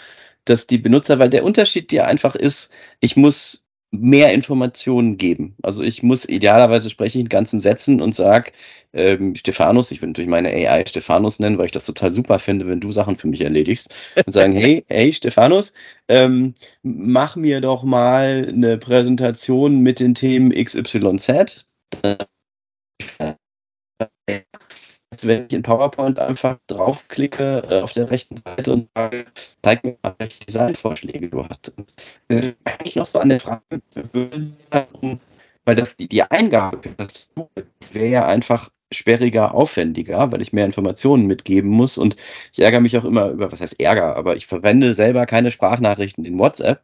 dass 0.45 0.67
die 0.67 0.77
Benutzer, 0.77 1.19
weil 1.19 1.29
der 1.29 1.43
Unterschied 1.43 1.91
dir 1.91 2.07
einfach 2.07 2.35
ist, 2.35 2.71
ich 2.99 3.15
muss 3.15 3.63
mehr 3.91 4.33
Informationen 4.33 5.17
geben. 5.17 5.55
Also 5.63 5.83
ich 5.83 6.01
muss 6.01 6.23
idealerweise 6.27 6.89
spreche 6.89 7.17
ich 7.17 7.23
in 7.23 7.29
ganzen 7.29 7.59
Sätzen 7.59 8.01
und 8.01 8.15
sag 8.15 8.53
ähm, 8.93 9.35
Stephanus, 9.35 9.91
ich 9.91 10.01
will 10.01 10.09
natürlich 10.09 10.29
meine 10.29 10.49
AI 10.49 10.85
Stephanus 10.85 11.39
nennen, 11.39 11.57
weil 11.57 11.65
ich 11.65 11.71
das 11.73 11.85
total 11.85 12.09
super 12.11 12.39
finde, 12.39 12.67
wenn 12.67 12.79
du 12.79 12.91
Sachen 12.93 13.17
für 13.17 13.27
mich 13.27 13.41
erledigst 13.41 13.93
und 14.25 14.31
sagen, 14.31 14.53
hey, 14.53 14.85
hey 14.89 15.11
Stephanus, 15.11 15.73
ähm, 16.07 16.53
mach 16.83 17.35
mir 17.35 17.59
doch 17.59 17.83
mal 17.83 18.47
eine 18.47 18.77
Präsentation 18.77 19.81
mit 19.81 19.99
den 19.99 20.15
Themen 20.15 20.51
XYZ 20.51 21.65
als 25.11 25.27
wenn 25.27 25.45
ich 25.45 25.53
in 25.53 25.61
PowerPoint 25.61 26.19
einfach 26.19 26.57
draufklicke 26.67 27.63
äh, 27.69 27.81
auf 27.81 27.91
der 27.91 28.09
rechten 28.09 28.37
Seite 28.37 28.71
und 28.71 28.89
sage, 28.95 29.25
zeig 29.61 29.83
mir 29.83 29.97
mal, 30.01 30.15
welche 30.17 30.39
Designvorschläge 30.39 31.29
du 31.29 31.45
hast. 31.47 31.73
Äh, 32.29 32.53
eigentlich 32.63 32.95
noch 32.95 33.05
so 33.05 33.19
an 33.19 33.29
der 33.29 33.41
Frage, 33.41 33.61
weil 35.65 35.75
das 35.75 35.97
die, 35.97 36.07
die 36.07 36.23
Eingabe 36.23 36.81
für 36.81 36.95
das 36.95 37.29
wäre 37.91 38.07
ja 38.07 38.25
einfach 38.25 38.69
sperriger, 38.93 39.53
aufwendiger, 39.53 40.31
weil 40.31 40.41
ich 40.41 40.53
mehr 40.53 40.65
Informationen 40.65 41.25
mitgeben 41.25 41.69
muss 41.69 41.97
und 41.97 42.15
ich 42.53 42.59
ärgere 42.59 42.81
mich 42.81 42.97
auch 42.97 43.05
immer 43.05 43.29
über, 43.29 43.51
was 43.51 43.61
heißt 43.61 43.79
Ärger, 43.79 44.15
aber 44.15 44.35
ich 44.37 44.47
verwende 44.47 44.93
selber 44.93 45.25
keine 45.25 45.51
Sprachnachrichten 45.51 46.25
in 46.25 46.39
WhatsApp, 46.39 46.83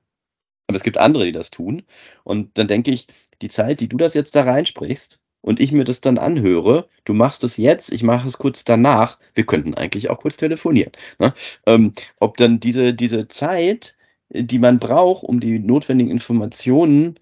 aber 0.68 0.76
es 0.76 0.84
gibt 0.84 0.98
andere, 0.98 1.26
die 1.26 1.32
das 1.32 1.50
tun 1.52 1.84
und 2.24 2.58
dann 2.58 2.68
denke 2.68 2.92
ich, 2.92 3.08
die 3.42 3.50
Zeit, 3.50 3.80
die 3.82 3.90
du 3.90 3.98
das 3.98 4.14
jetzt 4.14 4.36
da 4.36 4.44
reinsprichst, 4.44 5.22
und 5.48 5.62
ich 5.62 5.72
mir 5.72 5.86
das 5.86 6.02
dann 6.02 6.18
anhöre, 6.18 6.90
du 7.06 7.14
machst 7.14 7.42
es 7.46 7.56
jetzt, 7.56 7.94
ich 7.94 8.04
mache 8.04 8.28
es 8.28 8.38
kurz 8.38 8.66
danach, 8.66 9.18
wir 9.34 9.46
könnten 9.46 9.76
eigentlich 9.76 10.10
auch 10.10 10.20
kurz 10.20 10.36
telefonieren. 10.36 10.92
Ne? 11.20 11.34
Ähm, 11.66 11.94
ob 12.20 12.36
dann 12.36 12.60
diese, 12.60 12.94
diese 12.94 13.30
Zeit, 13.30 13.96
die 14.30 14.60
man 14.60 14.78
braucht, 14.78 15.24
um 15.24 15.40
die 15.40 15.58
notwendigen 15.60 16.12
Informationen 16.12 17.18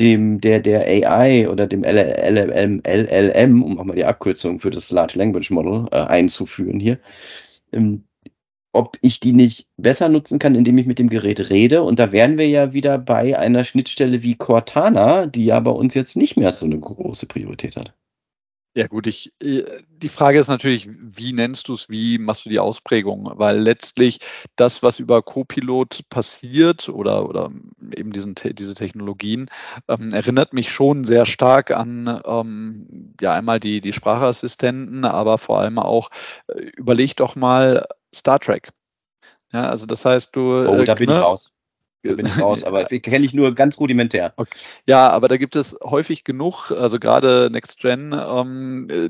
dem, 0.00 0.40
der, 0.40 0.60
der 0.60 0.86
AI 0.86 1.48
oder 1.48 1.66
dem 1.66 1.82
LLM, 1.82 2.80
LLM, 2.86 3.62
um 3.64 3.80
auch 3.80 3.84
mal 3.84 3.96
die 3.96 4.04
Abkürzung 4.04 4.60
für 4.60 4.70
das 4.70 4.92
Large 4.92 5.18
Language 5.18 5.50
Model 5.50 5.88
äh, 5.90 5.96
einzuführen 5.96 6.78
hier, 6.78 7.00
ähm, 7.72 8.04
ob 8.74 8.98
ich 9.00 9.20
die 9.20 9.32
nicht 9.32 9.68
besser 9.76 10.08
nutzen 10.08 10.38
kann, 10.38 10.54
indem 10.54 10.78
ich 10.78 10.86
mit 10.86 10.98
dem 10.98 11.08
Gerät 11.08 11.50
rede. 11.50 11.82
Und 11.82 11.98
da 11.98 12.12
wären 12.12 12.38
wir 12.38 12.48
ja 12.48 12.72
wieder 12.72 12.98
bei 12.98 13.38
einer 13.38 13.64
Schnittstelle 13.64 14.22
wie 14.22 14.34
Cortana, 14.34 15.26
die 15.26 15.46
ja 15.46 15.60
bei 15.60 15.70
uns 15.70 15.94
jetzt 15.94 16.16
nicht 16.16 16.36
mehr 16.36 16.52
so 16.52 16.66
eine 16.66 16.78
große 16.78 17.26
Priorität 17.26 17.76
hat. 17.76 17.94
Ja 18.76 18.88
gut, 18.88 19.06
ich, 19.06 19.32
äh, 19.40 19.62
die 19.88 20.08
Frage 20.08 20.40
ist 20.40 20.48
natürlich, 20.48 20.88
wie 20.90 21.32
nennst 21.32 21.68
du 21.68 21.74
es, 21.74 21.88
wie 21.88 22.18
machst 22.18 22.44
du 22.44 22.48
die 22.48 22.58
Ausprägung? 22.58 23.30
Weil 23.34 23.58
letztlich 23.58 24.18
das, 24.56 24.82
was 24.82 24.98
über 24.98 25.22
Copilot 25.22 26.00
passiert 26.08 26.88
oder, 26.88 27.28
oder 27.28 27.52
eben 27.96 28.12
diesen, 28.12 28.34
diese 28.34 28.74
Technologien, 28.74 29.48
ähm, 29.86 30.12
erinnert 30.12 30.54
mich 30.54 30.72
schon 30.72 31.04
sehr 31.04 31.24
stark 31.24 31.70
an 31.70 32.20
ähm, 32.26 33.14
ja 33.20 33.32
einmal 33.32 33.60
die, 33.60 33.80
die 33.80 33.92
Sprachassistenten, 33.92 35.04
aber 35.04 35.38
vor 35.38 35.60
allem 35.60 35.78
auch, 35.78 36.10
äh, 36.48 36.60
überleg 36.76 37.14
doch 37.16 37.36
mal 37.36 37.86
Star 38.12 38.40
Trek. 38.40 38.70
Ja, 39.52 39.68
also 39.68 39.86
das 39.86 40.04
heißt, 40.04 40.34
du. 40.34 40.68
Oh, 40.68 40.82
da 40.84 40.94
bin 40.94 41.08
ne? 41.08 41.14
ich 41.14 41.22
raus. 41.22 41.53
Da 42.04 42.14
bin 42.14 42.26
ich 42.26 42.38
raus, 42.38 42.64
aber 42.64 42.84
kenne 42.84 43.24
ich 43.24 43.34
nur 43.34 43.54
ganz 43.54 43.78
rudimentär. 43.78 44.32
Okay. 44.36 44.58
Ja, 44.86 45.08
aber 45.08 45.28
da 45.28 45.36
gibt 45.36 45.56
es 45.56 45.78
häufig 45.82 46.24
genug, 46.24 46.70
also 46.70 46.98
gerade 46.98 47.48
Next 47.50 47.78
Gen, 47.78 48.14
ähm, 48.14 48.88
äh, 48.90 49.08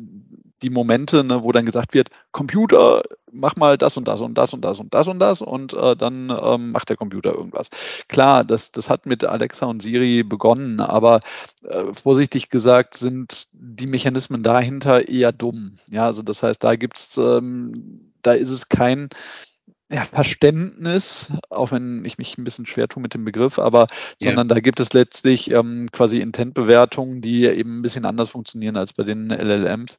die 0.62 0.70
Momente, 0.70 1.24
ne, 1.24 1.42
wo 1.42 1.52
dann 1.52 1.66
gesagt 1.66 1.92
wird, 1.92 2.08
Computer, 2.32 3.02
mach 3.30 3.56
mal 3.56 3.76
das 3.76 3.96
und 3.96 4.08
das 4.08 4.20
und 4.20 4.34
das 4.38 4.54
und 4.54 4.64
das 4.64 4.78
und 4.78 4.94
das 4.94 5.08
und 5.08 5.18
das 5.18 5.40
und 5.42 5.74
äh, 5.74 5.94
dann 5.94 6.32
ähm, 6.42 6.72
macht 6.72 6.88
der 6.88 6.96
Computer 6.96 7.34
irgendwas. 7.34 7.68
Klar, 8.08 8.44
das, 8.44 8.72
das 8.72 8.88
hat 8.88 9.04
mit 9.04 9.24
Alexa 9.24 9.66
und 9.66 9.82
Siri 9.82 10.22
begonnen, 10.22 10.80
aber 10.80 11.20
äh, 11.64 11.92
vorsichtig 11.92 12.48
gesagt 12.48 12.96
sind 12.96 13.48
die 13.52 13.86
Mechanismen 13.86 14.42
dahinter 14.42 15.08
eher 15.08 15.32
dumm. 15.32 15.74
Ja, 15.90 16.06
also 16.06 16.22
das 16.22 16.42
heißt, 16.42 16.64
da 16.64 16.76
gibt's, 16.76 17.18
ähm, 17.18 18.12
da 18.22 18.32
ist 18.32 18.50
es 18.50 18.68
kein 18.68 19.10
ja, 19.90 20.04
Verständnis, 20.04 21.32
auch 21.50 21.70
wenn 21.70 22.04
ich 22.04 22.18
mich 22.18 22.38
ein 22.38 22.44
bisschen 22.44 22.66
schwer 22.66 22.88
tue 22.88 23.02
mit 23.02 23.14
dem 23.14 23.24
Begriff, 23.24 23.58
aber 23.58 23.86
yeah. 24.20 24.30
sondern 24.30 24.48
da 24.48 24.60
gibt 24.60 24.80
es 24.80 24.92
letztlich 24.92 25.50
ähm, 25.50 25.88
quasi 25.92 26.20
Intent-Bewertungen, 26.20 27.20
die 27.20 27.44
eben 27.44 27.78
ein 27.78 27.82
bisschen 27.82 28.06
anders 28.06 28.30
funktionieren 28.30 28.76
als 28.76 28.92
bei 28.92 29.04
den 29.04 29.28
LLMs. 29.28 29.98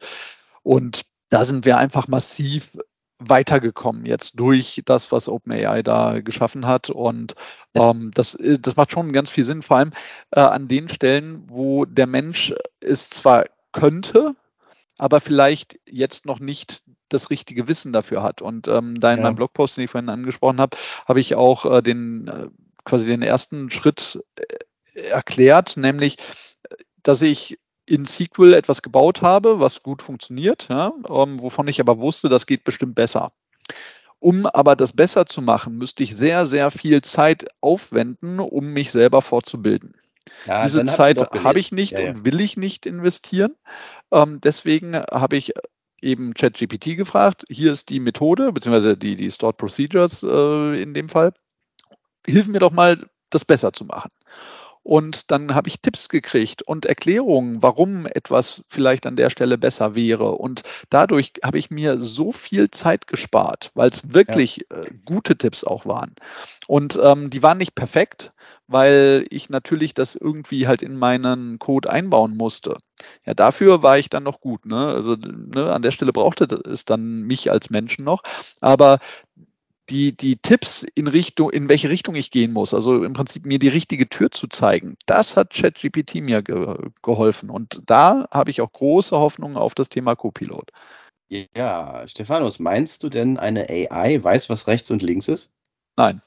Und 0.63 1.01
da 1.29 1.45
sind 1.45 1.65
wir 1.65 1.77
einfach 1.77 2.07
massiv 2.07 2.77
weitergekommen 3.19 4.05
jetzt 4.05 4.39
durch 4.39 4.81
das, 4.85 5.11
was 5.11 5.29
OpenAI 5.29 5.83
da 5.83 6.19
geschaffen 6.19 6.65
hat. 6.65 6.89
Und 6.89 7.35
ähm, 7.73 8.11
das, 8.13 8.35
äh, 8.35 8.59
das 8.59 8.75
macht 8.75 8.91
schon 8.91 9.13
ganz 9.13 9.29
viel 9.29 9.45
Sinn, 9.45 9.61
vor 9.61 9.77
allem 9.77 9.91
äh, 10.31 10.39
an 10.39 10.67
den 10.67 10.89
Stellen, 10.89 11.43
wo 11.47 11.85
der 11.85 12.07
Mensch 12.07 12.53
es 12.81 13.09
zwar 13.09 13.45
könnte, 13.71 14.35
aber 14.97 15.19
vielleicht 15.19 15.79
jetzt 15.89 16.25
noch 16.25 16.39
nicht 16.39 16.83
das 17.09 17.29
richtige 17.29 17.67
Wissen 17.67 17.93
dafür 17.93 18.23
hat. 18.23 18.41
Und 18.41 18.67
ähm, 18.67 18.99
da 18.99 19.11
in 19.11 19.17
ja. 19.17 19.23
meinem 19.23 19.35
Blogpost, 19.35 19.77
den 19.77 19.85
ich 19.85 19.91
vorhin 19.91 20.09
angesprochen 20.09 20.59
habe, 20.59 20.77
habe 21.05 21.19
ich 21.19 21.35
auch 21.35 21.65
äh, 21.65 21.81
den 21.81 22.27
äh, 22.27 22.47
quasi 22.83 23.05
den 23.05 23.21
ersten 23.21 23.69
Schritt 23.71 24.23
äh, 24.35 25.01
erklärt, 25.01 25.77
nämlich, 25.77 26.17
dass 27.03 27.21
ich 27.21 27.59
in 27.85 28.05
SQL 28.05 28.53
etwas 28.53 28.81
gebaut 28.81 29.21
habe, 29.21 29.59
was 29.59 29.83
gut 29.83 30.01
funktioniert, 30.01 30.67
ja, 30.69 30.93
ähm, 31.07 31.41
wovon 31.41 31.67
ich 31.67 31.79
aber 31.79 31.99
wusste, 31.99 32.29
das 32.29 32.45
geht 32.45 32.63
bestimmt 32.63 32.95
besser. 32.95 33.31
Um 34.19 34.45
aber 34.47 34.75
das 34.75 34.93
besser 34.93 35.27
zu 35.27 35.41
machen, 35.41 35.77
müsste 35.77 36.03
ich 36.03 36.15
sehr, 36.15 36.47
sehr 36.47 36.71
viel 36.71 37.03
Zeit 37.03 37.45
aufwenden, 37.61 38.39
um 38.39 38.73
mich 38.73 38.91
selber 38.91 39.21
fortzubilden. 39.21 39.95
Ja, 40.45 40.63
Diese 40.63 40.85
Zeit 40.85 41.19
habe 41.19 41.59
ich 41.59 41.71
nicht 41.71 41.93
ja, 41.93 42.01
ja. 42.01 42.09
und 42.11 42.25
will 42.25 42.39
ich 42.39 42.57
nicht 42.57 42.85
investieren. 42.85 43.55
Ähm, 44.11 44.39
deswegen 44.41 44.95
habe 44.95 45.37
ich 45.37 45.53
eben 46.01 46.33
ChatGPT 46.33 46.97
gefragt. 46.97 47.45
Hier 47.49 47.71
ist 47.71 47.89
die 47.89 47.99
Methode, 47.99 48.51
beziehungsweise 48.51 48.97
die, 48.97 49.15
die 49.15 49.31
Stored 49.31 49.57
Procedures 49.57 50.23
äh, 50.23 50.81
in 50.81 50.93
dem 50.93 51.09
Fall. 51.09 51.33
Hilf 52.25 52.47
mir 52.47 52.59
doch 52.59 52.71
mal, 52.71 53.07
das 53.29 53.45
besser 53.45 53.73
zu 53.73 53.85
machen. 53.85 54.09
Und 54.85 55.31
dann 55.31 55.55
habe 55.55 55.67
ich 55.67 55.81
Tipps 55.81 56.09
gekriegt 56.09 56.61
und 56.61 56.85
Erklärungen, 56.85 57.63
warum 57.63 58.05
etwas 58.05 58.61
vielleicht 58.67 59.07
an 59.07 59.15
der 59.15 59.31
Stelle 59.31 59.57
besser 59.57 59.95
wäre. 59.95 60.33
Und 60.33 60.61
dadurch 60.91 61.33
habe 61.43 61.57
ich 61.57 61.71
mir 61.71 61.97
so 61.97 62.31
viel 62.31 62.69
Zeit 62.69 63.07
gespart, 63.07 63.71
weil 63.73 63.89
es 63.89 64.13
wirklich 64.13 64.59
ja. 64.69 64.81
äh, 64.81 64.91
gute 65.03 65.39
Tipps 65.39 65.63
auch 65.63 65.87
waren. 65.87 66.13
Und 66.67 66.99
ähm, 67.01 67.31
die 67.31 67.41
waren 67.41 67.57
nicht 67.57 67.73
perfekt, 67.73 68.31
weil 68.67 69.25
ich 69.31 69.49
natürlich 69.49 69.95
das 69.95 70.15
irgendwie 70.15 70.67
halt 70.67 70.83
in 70.83 70.99
meinen 70.99 71.57
Code 71.57 71.89
einbauen 71.89 72.37
musste. 72.37 72.77
Ja, 73.25 73.33
dafür 73.33 73.81
war 73.81 73.97
ich 73.97 74.11
dann 74.11 74.23
noch 74.23 74.39
gut. 74.39 74.67
Ne? 74.67 74.85
Also 74.85 75.15
ne, 75.15 75.73
an 75.73 75.81
der 75.81 75.91
Stelle 75.91 76.13
brauchte 76.13 76.45
es 76.63 76.85
dann 76.85 77.23
mich 77.23 77.49
als 77.49 77.71
Menschen 77.71 78.05
noch. 78.05 78.21
Aber 78.61 78.99
die, 79.89 80.15
die 80.15 80.37
Tipps 80.37 80.83
in 80.95 81.07
Richtung, 81.07 81.51
in 81.51 81.69
welche 81.69 81.89
Richtung 81.89 82.15
ich 82.15 82.31
gehen 82.31 82.53
muss, 82.53 82.73
also 82.73 83.03
im 83.03 83.13
Prinzip 83.13 83.45
mir 83.45 83.59
die 83.59 83.67
richtige 83.67 84.09
Tür 84.09 84.31
zu 84.31 84.47
zeigen, 84.47 84.97
das 85.05 85.37
hat 85.37 85.53
ChatGPT 85.53 86.15
mir 86.15 86.41
ge 86.41 86.75
geholfen. 87.01 87.49
Und 87.49 87.81
da 87.85 88.27
habe 88.31 88.49
ich 88.49 88.61
auch 88.61 88.71
große 88.71 89.17
Hoffnungen 89.17 89.57
auf 89.57 89.75
das 89.75 89.89
Thema 89.89 90.15
Copilot. 90.15 90.71
Ja, 91.29 92.07
Stephanus, 92.07 92.59
meinst 92.59 93.03
du 93.03 93.09
denn, 93.09 93.37
eine 93.37 93.69
AI 93.69 94.23
weiß, 94.23 94.49
was 94.49 94.67
rechts 94.67 94.91
und 94.91 95.01
links 95.01 95.27
ist? 95.27 95.51
Nein. 95.97 96.21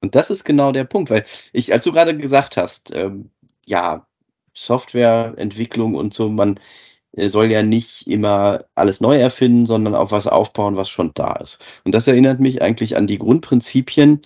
Und 0.00 0.14
das 0.14 0.30
ist 0.30 0.44
genau 0.44 0.72
der 0.72 0.84
Punkt, 0.84 1.10
weil 1.10 1.24
ich, 1.52 1.72
als 1.72 1.84
du 1.84 1.92
gerade 1.92 2.16
gesagt 2.16 2.56
hast, 2.56 2.94
ähm, 2.94 3.30
ja, 3.64 4.06
Softwareentwicklung 4.54 5.94
und 5.94 6.14
so, 6.14 6.28
man, 6.28 6.58
soll 7.16 7.50
ja 7.50 7.62
nicht 7.62 8.06
immer 8.06 8.64
alles 8.74 9.00
neu 9.00 9.16
erfinden, 9.16 9.66
sondern 9.66 9.94
auf 9.94 10.12
was 10.12 10.26
aufbauen, 10.26 10.76
was 10.76 10.88
schon 10.88 11.12
da 11.14 11.34
ist. 11.34 11.58
Und 11.84 11.94
das 11.94 12.06
erinnert 12.06 12.40
mich 12.40 12.62
eigentlich 12.62 12.96
an 12.96 13.06
die 13.06 13.18
Grundprinzipien, 13.18 14.22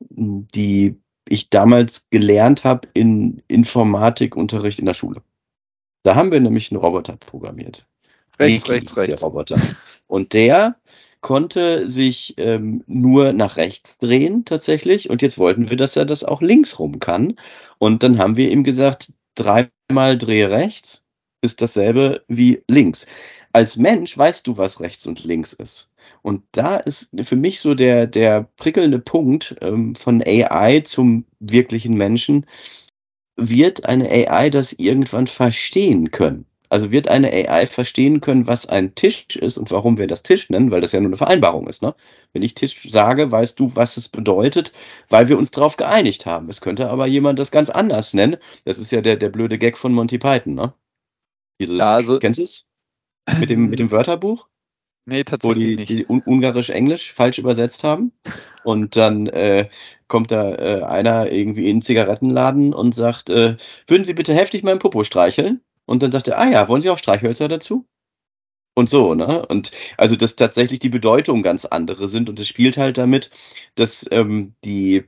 die 0.00 0.96
ich 1.28 1.50
damals 1.50 2.08
gelernt 2.10 2.64
habe 2.64 2.88
in 2.94 3.42
Informatikunterricht 3.48 4.78
in 4.78 4.86
der 4.86 4.94
Schule. 4.94 5.22
Da 6.02 6.14
haben 6.16 6.32
wir 6.32 6.40
nämlich 6.40 6.70
einen 6.70 6.80
Roboter 6.80 7.16
programmiert. 7.16 7.86
Rechts, 8.38 8.64
Neki 8.64 8.72
rechts, 8.72 8.96
rechts. 8.96 9.20
Der 9.20 9.28
Roboter. 9.28 9.60
Und 10.06 10.32
der 10.32 10.76
konnte 11.20 11.88
sich 11.88 12.34
ähm, 12.36 12.84
nur 12.86 13.32
nach 13.32 13.56
rechts 13.56 13.96
drehen 13.96 14.44
tatsächlich. 14.44 15.08
Und 15.08 15.22
jetzt 15.22 15.38
wollten 15.38 15.70
wir, 15.70 15.78
dass 15.78 15.96
er 15.96 16.04
das 16.04 16.24
auch 16.24 16.42
links 16.42 16.78
rum 16.78 16.98
kann. 16.98 17.36
Und 17.78 18.02
dann 18.02 18.18
haben 18.18 18.36
wir 18.36 18.50
ihm 18.50 18.64
gesagt, 18.64 19.14
dreimal 19.34 20.18
drehe 20.18 20.50
rechts 20.50 21.03
ist 21.44 21.62
dasselbe 21.62 22.24
wie 22.26 22.62
links. 22.68 23.06
Als 23.52 23.76
Mensch 23.76 24.18
weißt 24.18 24.46
du, 24.46 24.56
was 24.56 24.80
rechts 24.80 25.06
und 25.06 25.22
links 25.22 25.52
ist. 25.52 25.88
Und 26.22 26.42
da 26.52 26.76
ist 26.76 27.10
für 27.22 27.36
mich 27.36 27.60
so 27.60 27.74
der, 27.74 28.06
der 28.08 28.48
prickelnde 28.56 28.98
Punkt 28.98 29.54
ähm, 29.60 29.94
von 29.94 30.22
AI 30.26 30.80
zum 30.80 31.26
wirklichen 31.38 31.94
Menschen. 31.96 32.46
Wird 33.36 33.84
eine 33.86 34.08
AI 34.10 34.50
das 34.50 34.72
irgendwann 34.72 35.26
verstehen 35.26 36.10
können? 36.10 36.46
Also 36.70 36.90
wird 36.90 37.06
eine 37.06 37.30
AI 37.30 37.66
verstehen 37.66 38.20
können, 38.20 38.48
was 38.48 38.66
ein 38.66 38.96
Tisch 38.96 39.36
ist 39.36 39.58
und 39.58 39.70
warum 39.70 39.98
wir 39.98 40.08
das 40.08 40.24
Tisch 40.24 40.50
nennen, 40.50 40.72
weil 40.72 40.80
das 40.80 40.90
ja 40.90 40.98
nur 40.98 41.10
eine 41.10 41.16
Vereinbarung 41.16 41.68
ist. 41.68 41.82
Ne? 41.82 41.94
Wenn 42.32 42.42
ich 42.42 42.54
Tisch 42.54 42.90
sage, 42.90 43.30
weißt 43.30 43.60
du, 43.60 43.76
was 43.76 43.96
es 43.96 44.08
bedeutet, 44.08 44.72
weil 45.08 45.28
wir 45.28 45.38
uns 45.38 45.52
darauf 45.52 45.76
geeinigt 45.76 46.26
haben. 46.26 46.48
Es 46.48 46.60
könnte 46.60 46.88
aber 46.88 47.06
jemand 47.06 47.38
das 47.38 47.52
ganz 47.52 47.70
anders 47.70 48.14
nennen. 48.14 48.38
Das 48.64 48.78
ist 48.78 48.90
ja 48.90 49.02
der, 49.02 49.14
der 49.14 49.28
blöde 49.28 49.58
Gag 49.58 49.78
von 49.78 49.92
Monty 49.92 50.18
Python. 50.18 50.54
Ne? 50.54 50.74
Dieses, 51.60 51.78
ja, 51.78 51.92
also, 51.92 52.18
kennst 52.18 52.38
du 52.38 52.44
es? 52.44 52.66
Mit 53.40 53.50
dem, 53.50 53.70
mit 53.70 53.78
dem 53.78 53.90
Wörterbuch? 53.90 54.48
Nee, 55.06 55.24
tatsächlich 55.24 55.56
wo 55.56 55.68
die, 55.68 55.76
nicht. 55.76 55.88
die 55.90 56.06
Ungarisch-Englisch 56.06 57.12
falsch 57.12 57.38
übersetzt 57.38 57.84
haben. 57.84 58.12
Und 58.64 58.96
dann 58.96 59.26
äh, 59.26 59.68
kommt 60.08 60.30
da 60.30 60.54
äh, 60.54 60.82
einer 60.82 61.30
irgendwie 61.30 61.68
in 61.68 61.76
den 61.76 61.82
Zigarettenladen 61.82 62.72
und 62.72 62.94
sagt, 62.94 63.28
äh, 63.28 63.56
würden 63.86 64.04
Sie 64.06 64.14
bitte 64.14 64.32
heftig 64.32 64.62
meinen 64.62 64.78
Popo 64.78 65.04
streicheln? 65.04 65.60
Und 65.84 66.02
dann 66.02 66.10
sagt 66.10 66.28
er, 66.28 66.38
ah 66.38 66.48
ja, 66.48 66.66
wollen 66.66 66.80
Sie 66.80 66.88
auch 66.88 66.96
Streichhölzer 66.96 67.48
dazu? 67.48 67.86
Und 68.74 68.88
so, 68.88 69.14
ne? 69.14 69.44
Und 69.46 69.70
also, 69.98 70.16
dass 70.16 70.34
tatsächlich 70.36 70.80
die 70.80 70.88
Bedeutung 70.88 71.42
ganz 71.42 71.64
andere 71.66 72.08
sind 72.08 72.28
und 72.30 72.40
es 72.40 72.48
spielt 72.48 72.76
halt 72.76 72.96
damit, 72.98 73.30
dass 73.76 74.06
ähm, 74.10 74.54
die, 74.64 75.04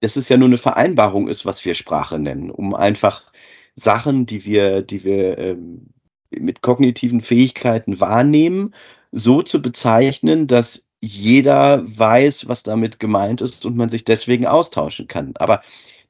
dass 0.00 0.16
es 0.16 0.28
ja 0.28 0.36
nur 0.36 0.48
eine 0.48 0.58
Vereinbarung 0.58 1.28
ist, 1.28 1.46
was 1.46 1.64
wir 1.64 1.74
Sprache 1.74 2.18
nennen, 2.18 2.50
um 2.50 2.74
einfach 2.74 3.31
Sachen, 3.74 4.26
die 4.26 4.44
wir, 4.44 4.82
die 4.82 5.04
wir 5.04 5.38
ähm, 5.38 5.88
mit 6.30 6.62
kognitiven 6.62 7.20
Fähigkeiten 7.20 8.00
wahrnehmen, 8.00 8.74
so 9.10 9.42
zu 9.42 9.60
bezeichnen, 9.60 10.46
dass 10.46 10.84
jeder 11.00 11.84
weiß, 11.86 12.48
was 12.48 12.62
damit 12.62 13.00
gemeint 13.00 13.40
ist 13.40 13.66
und 13.66 13.76
man 13.76 13.88
sich 13.88 14.04
deswegen 14.04 14.46
austauschen 14.46 15.08
kann. 15.08 15.32
Aber 15.36 15.62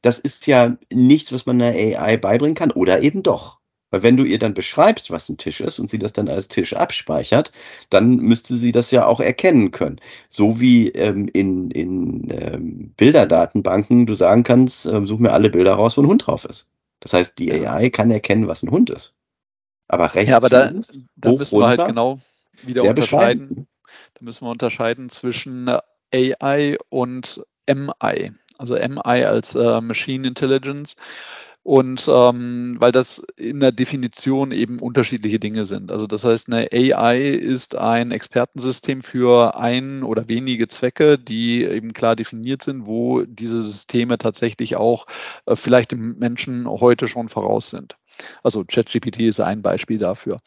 das 0.03 0.19
ist 0.19 0.47
ja 0.47 0.77
nichts, 0.93 1.33
was 1.33 1.47
man 1.47 1.61
einer 1.63 1.77
AI 1.77 2.17
beibringen 2.17 2.55
kann 2.55 2.71
oder 2.71 3.03
eben 3.03 3.23
doch. 3.23 3.59
Weil 3.91 4.03
wenn 4.03 4.17
du 4.17 4.25
ihr 4.25 4.39
dann 4.39 4.55
beschreibst, 4.55 5.11
was 5.11 5.29
ein 5.29 5.37
Tisch 5.37 5.61
ist 5.61 5.79
und 5.79 5.91
sie 5.91 5.99
das 5.99 6.13
dann 6.15 6.29
als 6.29 6.49
Tisch 6.49 6.73
abspeichert, 6.73 7.53
dann 7.91 8.17
müsste 8.17 8.57
sie 8.57 8.73
das 8.73 8.91
ja 8.91 9.07
auch 9.07 9.21
erkennen 9.21 9.71
können. 9.71 10.01
So 10.29 10.61
wie 10.61 10.89
ähm, 10.89 11.29
in, 11.33 11.71
in 11.71 12.29
ähm, 12.31 12.95
Bilderdatenbanken 12.97 14.07
du 14.07 14.15
sagen 14.15 14.45
kannst, 14.45 14.87
äh, 14.87 15.07
such 15.07 15.19
mir 15.19 15.33
alle 15.33 15.51
Bilder 15.51 15.75
raus, 15.75 15.97
wo 15.97 16.03
ein 16.03 16.07
Hund 16.07 16.27
drauf 16.27 16.47
ist. 16.47 16.71
Das 17.03 17.13
heißt, 17.13 17.39
die 17.39 17.53
AI 17.53 17.91
kann 17.91 18.11
erkennen, 18.11 18.47
was 18.47 18.63
ein 18.63 18.71
Hund 18.71 18.89
ist. 18.89 19.15
Aber 19.89 20.15
rechts 20.15 20.31
ja, 20.31 20.37
aber 20.37 20.49
da, 20.49 20.73
da 21.17 21.33
müssen 21.33 21.59
wir 21.59 21.67
halt 21.67 21.85
genau 21.85 22.21
wieder 22.63 22.85
unterscheiden. 22.85 23.67
Da 24.15 24.25
müssen 24.25 24.47
wir 24.47 24.51
unterscheiden 24.51 25.11
zwischen 25.11 25.69
AI 26.15 26.79
und 26.89 27.45
MI. 27.69 28.33
Also 28.57 28.77
MI 28.77 29.25
als 29.25 29.57
äh, 29.57 29.81
Machine 29.81 30.29
Intelligence 30.29 30.97
und 31.63 32.09
ähm, 32.09 32.77
weil 32.81 32.91
das 32.91 33.25
in 33.37 33.61
der 33.61 33.71
Definition 33.71 34.51
eben 34.51 34.81
unterschiedliche 34.81 35.39
Dinge 35.39 35.65
sind. 35.65 35.93
Also 35.93 36.09
das 36.09 36.25
heißt, 36.25 36.49
eine 36.49 36.69
AI 36.73 37.21
ist 37.21 37.77
ein 37.77 38.11
Expertensystem 38.11 39.03
für 39.03 39.57
ein 39.57 40.03
oder 40.03 40.29
wenige 40.29 40.67
Zwecke, 40.67 41.19
die 41.19 41.65
eben 41.65 41.93
klar 41.93 42.17
definiert 42.17 42.63
sind, 42.63 42.87
wo 42.87 43.23
diese 43.23 43.63
Systeme 43.63 44.19
tatsächlich 44.19 44.77
auch 44.77 45.07
äh, 45.47 45.55
vielleicht 45.55 45.93
dem 45.93 46.19
Menschen 46.19 46.69
heute 46.69 47.07
schon 47.07 47.29
voraus 47.29 47.71
sind. 47.71 47.97
Also 48.43 48.65
ChatGPT 48.65 49.21
ist 49.21 49.41
ein 49.41 49.63
Beispiel 49.63 49.99
dafür. 49.99 50.39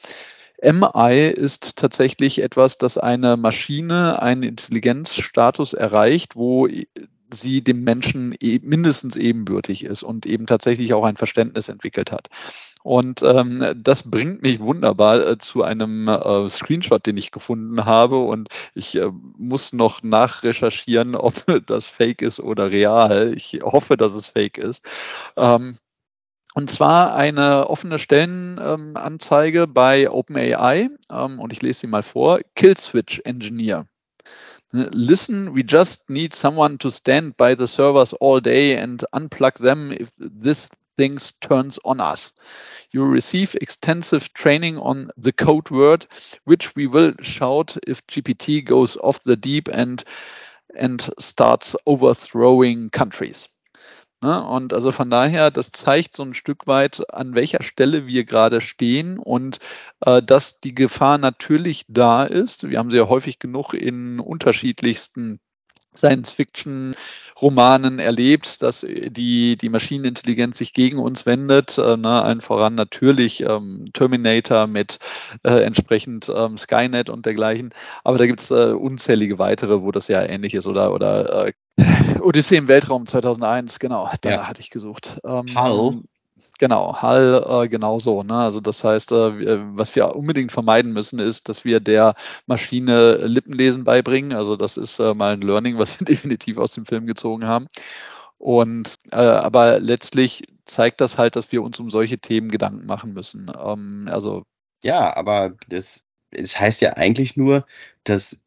MI 0.62 1.30
ist 1.30 1.76
tatsächlich 1.76 2.42
etwas, 2.42 2.78
das 2.78 2.98
eine 2.98 3.38
Maschine 3.38 4.22
einen 4.22 4.44
Intelligenzstatus 4.44 5.74
erreicht, 5.74 6.36
wo 6.36 6.68
sie 7.36 7.62
dem 7.62 7.84
Menschen 7.84 8.36
e 8.40 8.60
mindestens 8.64 9.16
ebenbürtig 9.16 9.84
ist 9.84 10.04
und 10.04 10.26
eben 10.26 10.48
tatsächlich 10.48 10.94
auch 10.94 11.04
ein 11.04 11.18
Verständnis 11.18 11.70
entwickelt 11.70 12.12
hat. 12.12 12.30
Und 12.84 13.24
ähm, 13.24 13.66
das 13.76 14.12
bringt 14.12 14.44
mich 14.44 14.60
wunderbar 14.60 15.28
äh, 15.28 15.38
zu 15.40 15.64
einem 15.64 16.08
äh, 16.08 16.50
Screenshot, 16.50 17.06
den 17.06 17.18
ich 17.18 17.32
gefunden 17.32 17.86
habe. 17.86 18.20
Und 18.20 18.50
ich 18.76 18.96
äh, 18.96 19.10
muss 19.38 19.74
noch 19.74 20.04
nachrecherchieren, 20.04 21.16
ob 21.16 21.46
das 21.66 21.88
fake 21.88 22.22
ist 22.22 22.40
oder 22.40 22.70
real. 22.70 23.34
Ich 23.36 23.60
hoffe, 23.64 23.98
dass 23.98 24.14
es 24.14 24.28
fake 24.28 24.58
ist. 24.58 24.88
Ähm, 25.36 25.78
und 26.54 26.72
zwar 26.72 27.16
eine 27.16 27.70
offene 27.70 28.00
Stellenanzeige 28.00 29.64
ähm, 29.64 29.74
bei 29.74 30.10
OpenAI. 30.10 30.90
Ähm, 31.12 31.40
und 31.40 31.52
ich 31.52 31.62
lese 31.62 31.82
sie 31.82 31.88
mal 31.88 32.04
vor. 32.04 32.40
Killswitch 32.56 33.22
Engineer. 33.26 33.88
Listen, 34.74 35.54
we 35.54 35.64
just 35.64 36.10
need 36.10 36.34
someone 36.34 36.78
to 36.80 36.92
stand 36.92 37.38
by 37.38 37.56
the 37.56 37.68
servers 37.68 38.14
all 38.14 38.40
day 38.40 38.78
and 38.78 39.04
unplug 39.14 39.58
them 39.58 39.92
if 39.92 40.12
this 40.18 40.70
thing 40.98 41.18
turns 41.42 41.80
on 41.86 42.02
us. 42.02 42.34
You 42.92 43.06
receive 43.06 43.56
extensive 43.56 44.34
training 44.34 44.78
on 44.78 45.10
the 45.18 45.32
code 45.32 45.70
word, 45.70 46.08
which 46.46 46.76
we 46.76 46.88
will 46.88 47.14
shout 47.22 47.78
if 47.88 48.06
GPT 48.08 48.66
goes 48.66 48.98
off 48.98 49.24
the 49.24 49.36
deep 49.36 49.70
end 49.70 50.04
and 50.76 51.08
starts 51.20 51.76
overthrowing 51.86 52.90
countries. 52.90 53.48
Ne? 54.26 54.44
Und 54.44 54.74
also 54.74 54.92
von 54.92 55.12
daher, 55.12 55.52
das 55.52 55.70
zeigt 55.72 56.16
so 56.16 56.24
ein 56.24 56.34
Stück 56.34 56.66
weit, 56.66 57.14
an 57.14 57.36
welcher 57.36 57.62
Stelle 57.62 58.08
wir 58.08 58.26
gerade 58.26 58.60
stehen 58.60 59.20
und 59.20 59.60
äh, 60.00 60.24
dass 60.24 60.60
die 60.60 60.74
Gefahr 60.74 61.20
natürlich 61.20 61.86
da 61.90 62.24
ist. 62.24 62.68
Wir 62.68 62.80
haben 62.80 62.90
sie 62.90 62.98
ja 62.98 63.08
häufig 63.08 63.38
genug 63.38 63.76
in 63.76 64.20
unterschiedlichsten 64.20 65.38
Science-Fiction 65.98 66.96
Romanen 67.42 68.00
erlebt, 68.00 68.62
dass 68.62 68.86
die, 68.88 69.58
die 69.58 69.70
Maschinenintelligenz 69.70 70.58
sich 70.58 70.74
gegen 70.74 71.00
uns 71.00 71.26
wendet. 71.26 71.78
Äh, 71.78 71.98
ne, 71.98 72.22
allen 72.22 72.40
voran 72.40 72.76
natürlich 72.76 73.42
ähm, 73.42 73.90
Terminator 73.94 74.68
mit 74.68 75.00
äh, 75.44 75.62
entsprechend 75.64 76.32
ähm, 76.34 76.58
Skynet 76.58 77.10
und 77.10 77.26
dergleichen. 77.26 77.74
Aber 78.04 78.18
da 78.18 78.26
gibt 78.26 78.42
es 78.42 78.52
äh, 78.52 78.72
unzählige 78.72 79.38
weitere, 79.38 79.82
wo 79.82 79.92
das 79.92 80.08
ja 80.08 80.24
ähnlich 80.24 80.54
ist. 80.54 80.66
Oder, 80.66 80.94
oder 80.94 81.48
äh, 81.48 81.54
Odyssee 82.22 82.56
im 82.56 82.70
Weltraum 82.70 83.06
2001, 83.06 83.80
genau, 83.80 84.10
da 84.22 84.30
ja. 84.30 84.48
hatte 84.48 84.62
ich 84.62 84.70
gesucht. 84.70 85.20
Ähm, 85.26 85.54
Hull. 85.62 86.04
Genau, 86.58 87.02
Hall 87.02 87.44
äh, 87.48 87.68
genauso. 87.68 88.24
Ne? 88.24 88.34
Also 88.34 88.62
das 88.62 88.84
heißt, 88.84 89.12
äh, 89.12 89.58
was 89.76 89.94
wir 89.96 90.16
unbedingt 90.16 90.52
vermeiden 90.54 90.94
müssen, 90.94 91.20
ist, 91.20 91.50
dass 91.50 91.66
wir 91.66 91.82
der 91.82 92.16
Maschine 92.46 93.18
Lippenlesen 93.18 93.84
beibringen. 93.84 94.34
Also 94.34 94.56
das 94.56 94.78
ist 94.78 95.00
äh, 95.00 95.14
mal 95.14 95.34
ein 95.34 95.42
Learning, 95.42 95.78
was 95.78 96.00
wir 96.00 96.06
definitiv 96.08 96.58
aus 96.58 96.74
dem 96.74 96.86
Film 96.86 97.08
gezogen 97.08 97.46
haben. 97.46 97.68
Und 98.38 98.96
äh, 99.12 99.18
aber 99.18 99.80
letztlich 99.80 100.44
zeigt 100.66 101.02
das 101.02 101.18
halt, 101.18 101.36
dass 101.36 101.52
wir 101.52 101.62
uns 101.62 101.80
um 101.80 101.90
solche 101.90 102.20
Themen 102.20 102.50
Gedanken 102.50 102.86
machen 102.86 103.14
müssen. 103.14 103.52
Ähm, 103.62 104.08
also 104.10 104.44
ja, 104.84 105.16
aber 105.16 105.56
das, 105.68 106.04
das 106.32 106.60
heißt 106.60 106.82
ja 106.82 106.94
eigentlich 106.94 107.36
nur, 107.36 107.66
dass 108.04 108.42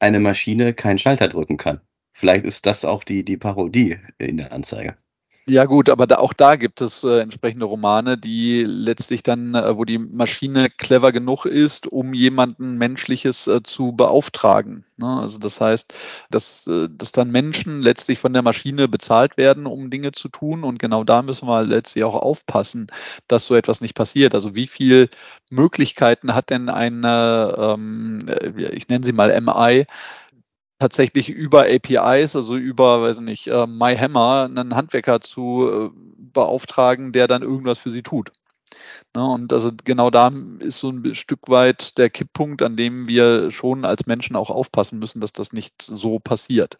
eine 0.00 0.20
Maschine 0.20 0.74
keinen 0.74 0.98
Schalter 0.98 1.28
drücken 1.28 1.56
kann. 1.56 1.80
Vielleicht 2.12 2.44
ist 2.44 2.66
das 2.66 2.84
auch 2.84 3.04
die, 3.04 3.24
die 3.24 3.36
Parodie 3.36 3.98
in 4.18 4.38
der 4.38 4.52
Anzeige. 4.52 4.96
Ja 5.50 5.64
gut, 5.64 5.88
aber 5.88 6.06
da, 6.06 6.16
auch 6.18 6.34
da 6.34 6.56
gibt 6.56 6.82
es 6.82 7.04
äh, 7.04 7.20
entsprechende 7.20 7.64
Romane, 7.64 8.18
die 8.18 8.64
letztlich 8.64 9.22
dann, 9.22 9.54
äh, 9.54 9.78
wo 9.78 9.86
die 9.86 9.96
Maschine 9.96 10.68
clever 10.68 11.10
genug 11.10 11.46
ist, 11.46 11.86
um 11.86 12.12
jemanden 12.12 12.76
Menschliches 12.76 13.46
äh, 13.46 13.62
zu 13.62 13.92
beauftragen. 13.92 14.84
Ne? 14.98 15.06
Also 15.06 15.38
das 15.38 15.58
heißt, 15.58 15.94
dass, 16.30 16.66
äh, 16.66 16.88
dass 16.90 17.12
dann 17.12 17.30
Menschen 17.30 17.80
letztlich 17.80 18.18
von 18.18 18.34
der 18.34 18.42
Maschine 18.42 18.88
bezahlt 18.88 19.38
werden, 19.38 19.64
um 19.64 19.88
Dinge 19.88 20.12
zu 20.12 20.28
tun. 20.28 20.64
Und 20.64 20.78
genau 20.78 21.02
da 21.02 21.22
müssen 21.22 21.48
wir 21.48 21.62
letztlich 21.62 22.04
auch 22.04 22.14
aufpassen, 22.16 22.88
dass 23.26 23.46
so 23.46 23.54
etwas 23.54 23.80
nicht 23.80 23.94
passiert. 23.94 24.34
Also 24.34 24.54
wie 24.54 24.66
viel 24.66 25.08
Möglichkeiten 25.50 26.34
hat 26.34 26.50
denn 26.50 26.68
eine, 26.68 27.54
ähm, 27.58 28.26
äh, 28.28 28.68
ich 28.74 28.88
nenne 28.88 29.04
sie 29.06 29.12
mal 29.12 29.30
MI, 29.30 29.86
tatsächlich 30.78 31.28
über 31.28 31.66
APIs, 31.66 32.36
also 32.36 32.56
über, 32.56 33.02
weiß 33.02 33.20
nicht, 33.20 33.46
äh, 33.48 33.66
MyHammer, 33.66 34.44
einen 34.44 34.74
Handwerker 34.76 35.20
zu 35.20 35.92
äh, 35.94 36.00
beauftragen, 36.32 37.12
der 37.12 37.26
dann 37.26 37.42
irgendwas 37.42 37.78
für 37.78 37.90
sie 37.90 38.02
tut. 38.02 38.30
Ne, 39.14 39.24
und 39.26 39.52
also 39.52 39.70
genau 39.84 40.10
da 40.10 40.30
ist 40.60 40.78
so 40.78 40.90
ein 40.90 41.14
Stück 41.14 41.48
weit 41.48 41.96
der 41.98 42.10
Kipppunkt, 42.10 42.62
an 42.62 42.76
dem 42.76 43.08
wir 43.08 43.50
schon 43.50 43.84
als 43.84 44.06
Menschen 44.06 44.36
auch 44.36 44.50
aufpassen 44.50 44.98
müssen, 44.98 45.20
dass 45.20 45.32
das 45.32 45.52
nicht 45.52 45.82
so 45.82 46.18
passiert. 46.18 46.78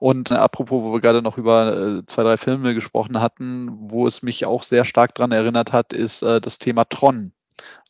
Und 0.00 0.30
äh, 0.30 0.34
apropos, 0.34 0.82
wo 0.82 0.92
wir 0.92 1.00
gerade 1.00 1.22
noch 1.22 1.38
über 1.38 1.98
äh, 2.00 2.06
zwei, 2.06 2.22
drei 2.22 2.36
Filme 2.36 2.74
gesprochen 2.74 3.20
hatten, 3.20 3.90
wo 3.90 4.06
es 4.06 4.22
mich 4.22 4.46
auch 4.46 4.62
sehr 4.62 4.84
stark 4.84 5.14
dran 5.14 5.32
erinnert 5.32 5.72
hat, 5.72 5.92
ist 5.92 6.22
äh, 6.22 6.40
das 6.40 6.58
Thema 6.58 6.84
Tron. 6.84 7.32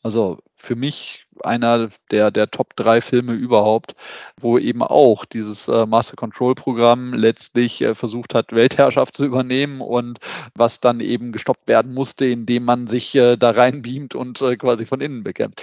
Also 0.01 0.39
für 0.55 0.75
mich 0.75 1.25
einer 1.43 1.89
der, 2.11 2.31
der 2.31 2.51
Top 2.51 2.75
drei 2.75 3.01
Filme 3.01 3.33
überhaupt, 3.33 3.95
wo 4.39 4.57
eben 4.57 4.81
auch 4.81 5.25
dieses 5.25 5.67
äh, 5.67 5.85
Master 5.85 6.15
Control 6.15 6.55
Programm 6.55 7.13
letztlich 7.13 7.81
äh, 7.81 7.95
versucht 7.95 8.33
hat, 8.33 8.51
Weltherrschaft 8.53 9.15
zu 9.15 9.25
übernehmen 9.25 9.81
und 9.81 10.19
was 10.55 10.79
dann 10.79 10.99
eben 10.99 11.31
gestoppt 11.31 11.67
werden 11.67 11.93
musste, 11.93 12.25
indem 12.25 12.65
man 12.65 12.87
sich 12.87 13.15
äh, 13.15 13.37
da 13.37 13.51
reinbeamt 13.51 14.15
und 14.15 14.41
äh, 14.41 14.57
quasi 14.57 14.85
von 14.85 15.01
innen 15.01 15.23
bekämpft. 15.23 15.61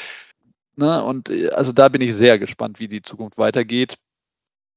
Ne? 0.77 1.03
Und 1.03 1.31
äh, 1.31 1.49
also 1.49 1.73
da 1.73 1.88
bin 1.88 2.01
ich 2.03 2.14
sehr 2.14 2.38
gespannt, 2.38 2.81
wie 2.81 2.88
die 2.88 3.03
Zukunft 3.03 3.38
weitergeht. 3.38 3.97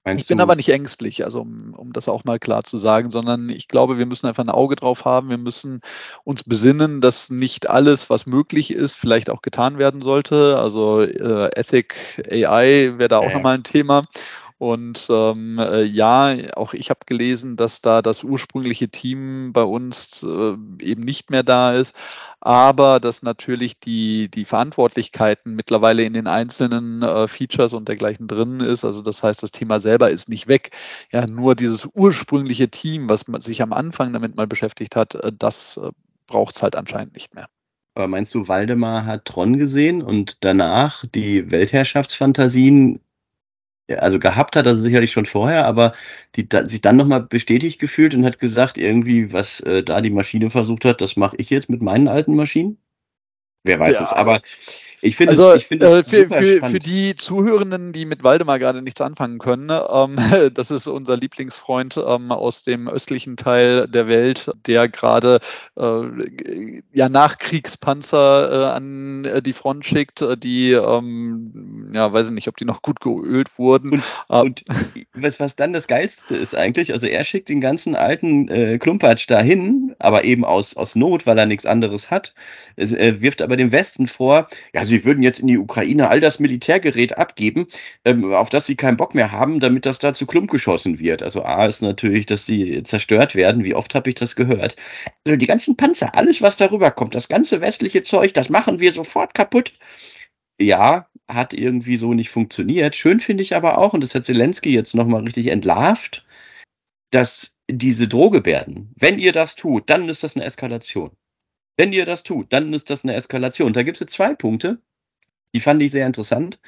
Meinst 0.10 0.24
ich 0.24 0.28
bin 0.28 0.42
aber 0.42 0.56
nicht 0.56 0.70
ängstlich, 0.70 1.24
also 1.24 1.42
um, 1.42 1.74
um 1.76 1.94
das 1.94 2.10
auch 2.10 2.24
mal 2.24 2.40
klar 2.40 2.64
zu 2.64 2.80
sagen, 2.80 3.12
sondern 3.12 3.50
ich 3.50 3.68
glaube, 3.68 3.98
wir 3.98 4.06
müssen 4.06 4.28
einfach 4.28 4.44
ein 4.44 4.50
Auge 4.50 4.76
drauf 4.76 5.06
haben. 5.06 5.30
Wir 5.30 5.38
müssen 5.38 5.82
uns 6.24 6.44
besinnen, 6.44 7.02
dass 7.02 7.30
nicht 7.30 7.70
alles, 7.70 8.10
was 8.10 8.26
möglich 8.26 8.72
ist, 8.72 8.96
vielleicht 8.96 9.30
auch 9.30 9.42
getan 9.42 9.78
werden 9.78 10.02
sollte. 10.02 10.58
Also 10.60 11.02
äh, 11.02 11.50
Ethic 11.56 12.24
AI 12.30 12.94
wäre 12.98 13.10
da 13.10 13.20
auch 13.20 13.30
ja. 13.30 13.34
nochmal 13.34 13.56
ein 13.56 13.64
Thema. 13.64 14.02
Und 14.60 15.08
ähm, 15.10 15.58
äh, 15.58 15.84
ja, 15.84 16.36
auch 16.58 16.74
ich 16.74 16.90
habe 16.90 17.00
gelesen, 17.06 17.56
dass 17.56 17.80
da 17.80 18.02
das 18.02 18.26
ursprüngliche 18.26 18.90
Team 18.90 19.54
bei 19.54 19.64
uns 19.64 20.22
äh, 20.22 20.52
eben 20.84 21.06
nicht 21.06 21.32
mehr 21.32 21.44
da 21.44 21.74
ist, 21.74 21.96
aber 22.42 23.00
dass 23.00 23.24
natürlich 23.24 23.80
die, 23.80 24.30
die 24.30 24.44
Verantwortlichkeiten 24.44 25.56
mittlerweile 25.56 26.04
in 26.04 26.12
den 26.12 26.28
einzelnen 26.28 27.02
äh, 27.04 27.30
Features 27.30 27.74
und 27.74 27.88
dergleichen 27.88 28.28
drin 28.28 28.60
ist. 28.60 28.84
Also 28.84 29.02
das 29.02 29.24
heißt, 29.24 29.42
das 29.42 29.52
Thema 29.52 29.80
selber 29.80 30.12
ist 30.12 30.28
nicht 30.28 30.50
weg. 30.50 30.72
Ja, 31.14 31.26
nur 31.26 31.56
dieses 31.56 31.88
ursprüngliche 31.94 32.68
Team, 32.68 33.08
was 33.08 33.30
man 33.30 33.40
sich 33.40 33.62
am 33.62 33.72
Anfang 33.72 34.12
damit 34.12 34.36
mal 34.36 34.48
beschäftigt 34.48 34.98
hat, 34.98 35.16
äh, 35.16 35.32
das 35.34 35.78
äh, 35.78 35.90
braucht 36.28 36.58
es 36.58 36.64
halt 36.64 36.76
anscheinend 36.76 37.14
nicht 37.14 37.34
mehr. 37.34 37.48
Aber 37.96 38.10
meinst 38.10 38.36
du, 38.36 38.50
Waldemar 38.50 39.06
hat 39.06 39.24
Tron 39.24 39.58
gesehen 39.58 40.02
und 40.02 40.38
danach 40.42 41.06
die 41.16 41.50
Weltherrschaftsfantasien 41.50 43.00
also 43.98 44.20
gehabt 44.20 44.56
hat 44.56 44.66
er 44.66 44.76
sicherlich 44.76 45.12
schon 45.12 45.26
vorher, 45.26 45.66
aber 45.66 45.94
die, 46.36 46.48
da, 46.48 46.66
sich 46.66 46.82
dann 46.82 46.98
nochmal 46.98 47.22
bestätigt 47.22 47.80
gefühlt 47.80 48.14
und 48.14 48.26
hat 48.26 48.40
gesagt, 48.40 48.78
irgendwie, 48.78 49.34
was 49.34 49.60
äh, 49.62 49.84
da 49.84 50.02
die 50.02 50.12
Maschine 50.12 50.50
versucht 50.50 50.86
hat, 50.86 51.02
das 51.02 51.16
mache 51.16 51.36
ich 51.38 51.50
jetzt 51.50 51.70
mit 51.70 51.82
meinen 51.82 52.08
alten 52.08 52.36
Maschinen? 52.36 52.78
Wer 53.64 53.80
weiß 53.80 53.96
ja. 53.96 54.04
es, 54.04 54.14
aber 54.14 54.42
ich 55.02 55.16
finde 55.16 55.32
also, 55.32 55.52
es, 55.52 55.62
ich 55.62 55.68
finde 55.68 55.86
äh, 55.86 56.04
für, 56.04 56.30
für, 56.30 56.66
für, 56.66 56.80
die 56.80 57.16
Zuhörenden, 57.16 57.94
die 57.94 58.06
mit 58.06 58.24
Waldemar 58.24 58.60
gerade 58.60 58.82
nichts 58.82 59.02
anfangen 59.02 59.40
können, 59.40 59.70
ähm, 59.70 60.18
das 60.54 60.72
ist 60.72 60.88
unser 60.88 61.18
Lieblingsfreund 61.18 61.98
ähm, 61.98 62.32
aus 62.32 62.64
dem 62.64 62.88
östlichen 62.88 63.38
Teil 63.38 63.88
der 63.88 64.08
Welt, 64.08 64.52
der 64.66 64.90
gerade 64.90 65.40
äh, 65.78 66.82
ja 66.94 67.10
Nachkriegspanzer 67.10 68.52
äh, 68.52 68.76
an 68.76 69.26
äh, 69.26 69.42
die 69.42 69.54
Front 69.54 69.86
schickt, 69.86 70.22
äh, 70.22 70.38
die 70.38 70.72
ähm, 70.72 71.92
ja 71.94 72.12
weiß 72.12 72.28
ich 72.28 72.34
nicht, 72.34 72.48
ob 72.48 72.58
die 72.58 72.66
noch 72.66 72.82
gut 72.82 73.00
geölt 73.00 73.58
wurden. 73.58 74.02
Und, 74.28 74.64
ähm, 74.70 75.06
und 75.14 75.24
was, 75.24 75.40
was 75.40 75.56
dann 75.56 75.74
das 75.74 75.88
Geilste 75.88 76.36
ist 76.36 76.56
eigentlich, 76.56 76.92
also 76.94 77.08
er 77.08 77.24
schickt 77.24 77.50
den 77.50 77.62
ganzen 77.62 77.96
alten 77.96 78.48
äh, 78.50 78.78
Klumpatsch 78.78 79.30
dahin, 79.30 79.96
aber 80.00 80.24
eben 80.24 80.46
aus, 80.46 80.76
aus 80.76 80.96
Not, 80.96 81.26
weil 81.26 81.38
er 81.38 81.46
nichts 81.46 81.66
anderes 81.66 82.12
hat, 82.12 82.34
es, 82.76 82.92
wirft 82.94 83.42
aber 83.42 83.58
dem 83.58 83.72
Westen 83.72 84.08
vor, 84.08 84.48
ja, 84.74 84.86
sie 84.90 85.06
würden 85.06 85.24
jetzt 85.24 85.40
in 85.40 85.48
die 85.48 85.58
Ukraine 85.58 86.10
all 86.10 86.20
das 86.20 86.40
Militärgerät 86.40 87.18
abgeben, 87.18 87.68
ähm, 88.06 88.34
auf 88.34 88.50
das 88.50 88.66
sie 88.66 88.76
keinen 88.76 88.98
Bock 88.98 89.16
mehr 89.16 89.32
haben, 89.32 89.60
damit 89.60 89.86
das 89.86 90.00
da 90.00 90.14
zu 90.14 90.26
Klump 90.26 90.52
geschossen 90.52 91.00
wird. 91.00 91.24
Also 91.24 91.44
A 91.44 91.66
ist 91.66 91.82
natürlich, 91.82 92.26
dass 92.26 92.46
sie 92.46 92.84
zerstört 92.84 93.36
werden. 93.36 93.64
Wie 93.64 93.76
oft 93.76 93.96
habe 93.96 94.10
ich 94.10 94.16
das 94.16 94.36
gehört? 94.36 94.76
Also 95.26 95.38
die 95.38 95.48
ganzen 95.48 95.78
Panzer, 95.78 96.16
alles, 96.16 96.42
was 96.42 96.58
darüber 96.58 96.92
kommt, 96.92 97.16
das 97.16 97.30
ganze 97.30 97.62
westliche 97.62 98.04
Zeug, 98.04 98.34
das 98.34 98.50
machen 98.50 98.80
wir 98.80 98.92
sofort 98.94 99.34
kaputt. 99.34 99.74
Ja, 100.60 101.08
hat 101.30 101.54
irgendwie 101.54 101.98
so 101.98 102.14
nicht 102.14 102.30
funktioniert. 102.30 102.96
Schön 102.96 103.20
finde 103.20 103.44
ich 103.44 103.56
aber 103.56 103.78
auch, 103.78 103.94
und 103.94 104.02
das 104.04 104.16
hat 104.16 104.26
Zelensky 104.26 104.74
jetzt 104.74 104.96
nochmal 104.96 105.24
richtig 105.24 105.48
entlarvt, 105.48 106.26
dass 107.12 107.56
diese 107.70 108.08
Drohgebärden, 108.08 108.94
wenn 108.98 109.20
ihr 109.20 109.32
das 109.32 109.56
tut, 109.56 109.90
dann 109.90 110.10
ist 110.10 110.24
das 110.24 110.36
eine 110.36 110.46
Eskalation. 110.46 111.12
Wenn 111.80 111.94
ihr 111.94 112.06
das 112.06 112.24
tut, 112.24 112.52
dann 112.52 112.74
ist 112.74 112.90
das 112.90 113.06
eine 113.06 113.14
Eskalation. 113.14 113.72
Da 113.72 113.84
gibt 113.84 114.02
es 114.02 114.12
zwei 114.12 114.36
Punkte. 114.36 114.82
Die 115.56 115.62
fand 115.62 115.82
ich 115.82 115.92
sehr 115.92 116.06
interessant. 116.06 116.60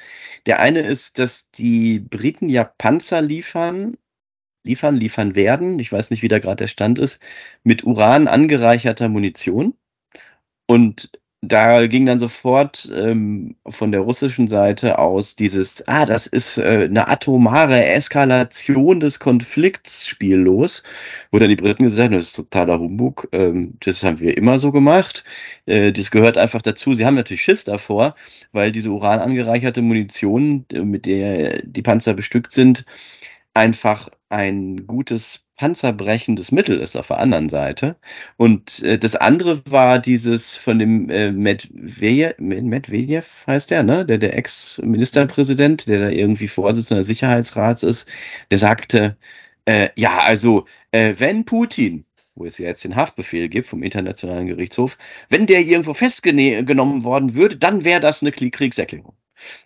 Der 0.46 0.58
eine 0.58 0.80
ist, 0.80 1.18
dass 1.18 1.50
die 1.50 2.00
Briten 2.00 2.48
ja 2.48 2.64
Panzer 2.64 3.20
liefern, 3.20 3.98
liefern, 4.64 4.96
liefern 4.96 5.34
werden. 5.34 5.78
Ich 5.80 5.92
weiß 5.92 6.10
nicht, 6.10 6.22
wie 6.22 6.28
da 6.28 6.38
gerade 6.38 6.56
der 6.56 6.68
Stand 6.68 6.98
ist, 6.98 7.20
mit 7.62 7.84
Uran 7.84 8.26
angereicherter 8.26 9.10
Munition. 9.10 9.74
Und 10.66 11.10
da 11.44 11.88
ging 11.88 12.06
dann 12.06 12.20
sofort 12.20 12.88
ähm, 12.94 13.56
von 13.66 13.90
der 13.90 14.02
russischen 14.02 14.46
Seite 14.46 15.00
aus 15.00 15.34
dieses, 15.34 15.86
ah, 15.88 16.06
das 16.06 16.28
ist 16.28 16.56
äh, 16.56 16.84
eine 16.84 17.08
atomare 17.08 17.84
Eskalation 17.84 19.00
des 19.00 19.18
Konflikts 19.18 20.06
Spiel 20.06 20.36
los, 20.36 20.84
wo 21.32 21.40
dann 21.40 21.48
die 21.48 21.56
Briten 21.56 21.82
gesagt 21.82 22.06
haben, 22.06 22.14
das 22.14 22.26
ist 22.26 22.36
totaler 22.36 22.78
Humbug, 22.78 23.28
ähm, 23.32 23.74
das 23.80 24.04
haben 24.04 24.20
wir 24.20 24.36
immer 24.36 24.60
so 24.60 24.70
gemacht, 24.70 25.24
äh, 25.66 25.90
das 25.90 26.12
gehört 26.12 26.38
einfach 26.38 26.62
dazu. 26.62 26.94
Sie 26.94 27.04
haben 27.04 27.16
natürlich 27.16 27.42
Schiss 27.42 27.64
davor, 27.64 28.14
weil 28.52 28.70
diese 28.70 28.90
uran 28.90 29.18
angereicherte 29.18 29.82
Munition, 29.82 30.64
äh, 30.72 30.82
mit 30.82 31.06
der 31.06 31.62
die 31.64 31.82
Panzer 31.82 32.14
bestückt 32.14 32.52
sind, 32.52 32.86
einfach 33.52 34.08
ein 34.28 34.86
gutes 34.86 35.44
panzerbrechendes 35.56 36.52
Mittel 36.52 36.80
ist 36.80 36.96
auf 36.96 37.08
der 37.08 37.18
anderen 37.18 37.48
Seite. 37.48 37.96
Und 38.36 38.82
äh, 38.82 38.98
das 38.98 39.16
andere 39.16 39.62
war 39.66 39.98
dieses 39.98 40.56
von 40.56 40.78
dem 40.78 41.10
äh, 41.10 41.30
Medvedev, 41.32 42.34
Medvedev 42.38 43.26
heißt 43.46 43.70
der, 43.70 43.82
ne? 43.82 44.04
Der, 44.06 44.18
der 44.18 44.36
Ex-Ministerpräsident, 44.36 45.88
der 45.88 46.00
da 46.00 46.08
irgendwie 46.10 46.48
Vorsitzender 46.48 47.00
des 47.00 47.06
Sicherheitsrats 47.08 47.82
ist, 47.82 48.08
der 48.50 48.58
sagte, 48.58 49.16
äh, 49.66 49.90
ja, 49.96 50.18
also 50.18 50.66
äh, 50.92 51.14
wenn 51.18 51.44
Putin 51.44 52.04
wo 52.34 52.46
es 52.46 52.58
ja 52.58 52.66
jetzt 52.68 52.84
den 52.84 52.96
Haftbefehl 52.96 53.48
gibt 53.48 53.68
vom 53.68 53.82
Internationalen 53.82 54.46
Gerichtshof, 54.46 54.96
wenn 55.28 55.46
der 55.46 55.60
irgendwo 55.60 55.94
festgenommen 55.94 57.04
worden 57.04 57.34
würde, 57.34 57.56
dann 57.56 57.84
wäre 57.84 58.00
das 58.00 58.22
eine 58.22 58.32
Kriegserklärung. 58.32 59.14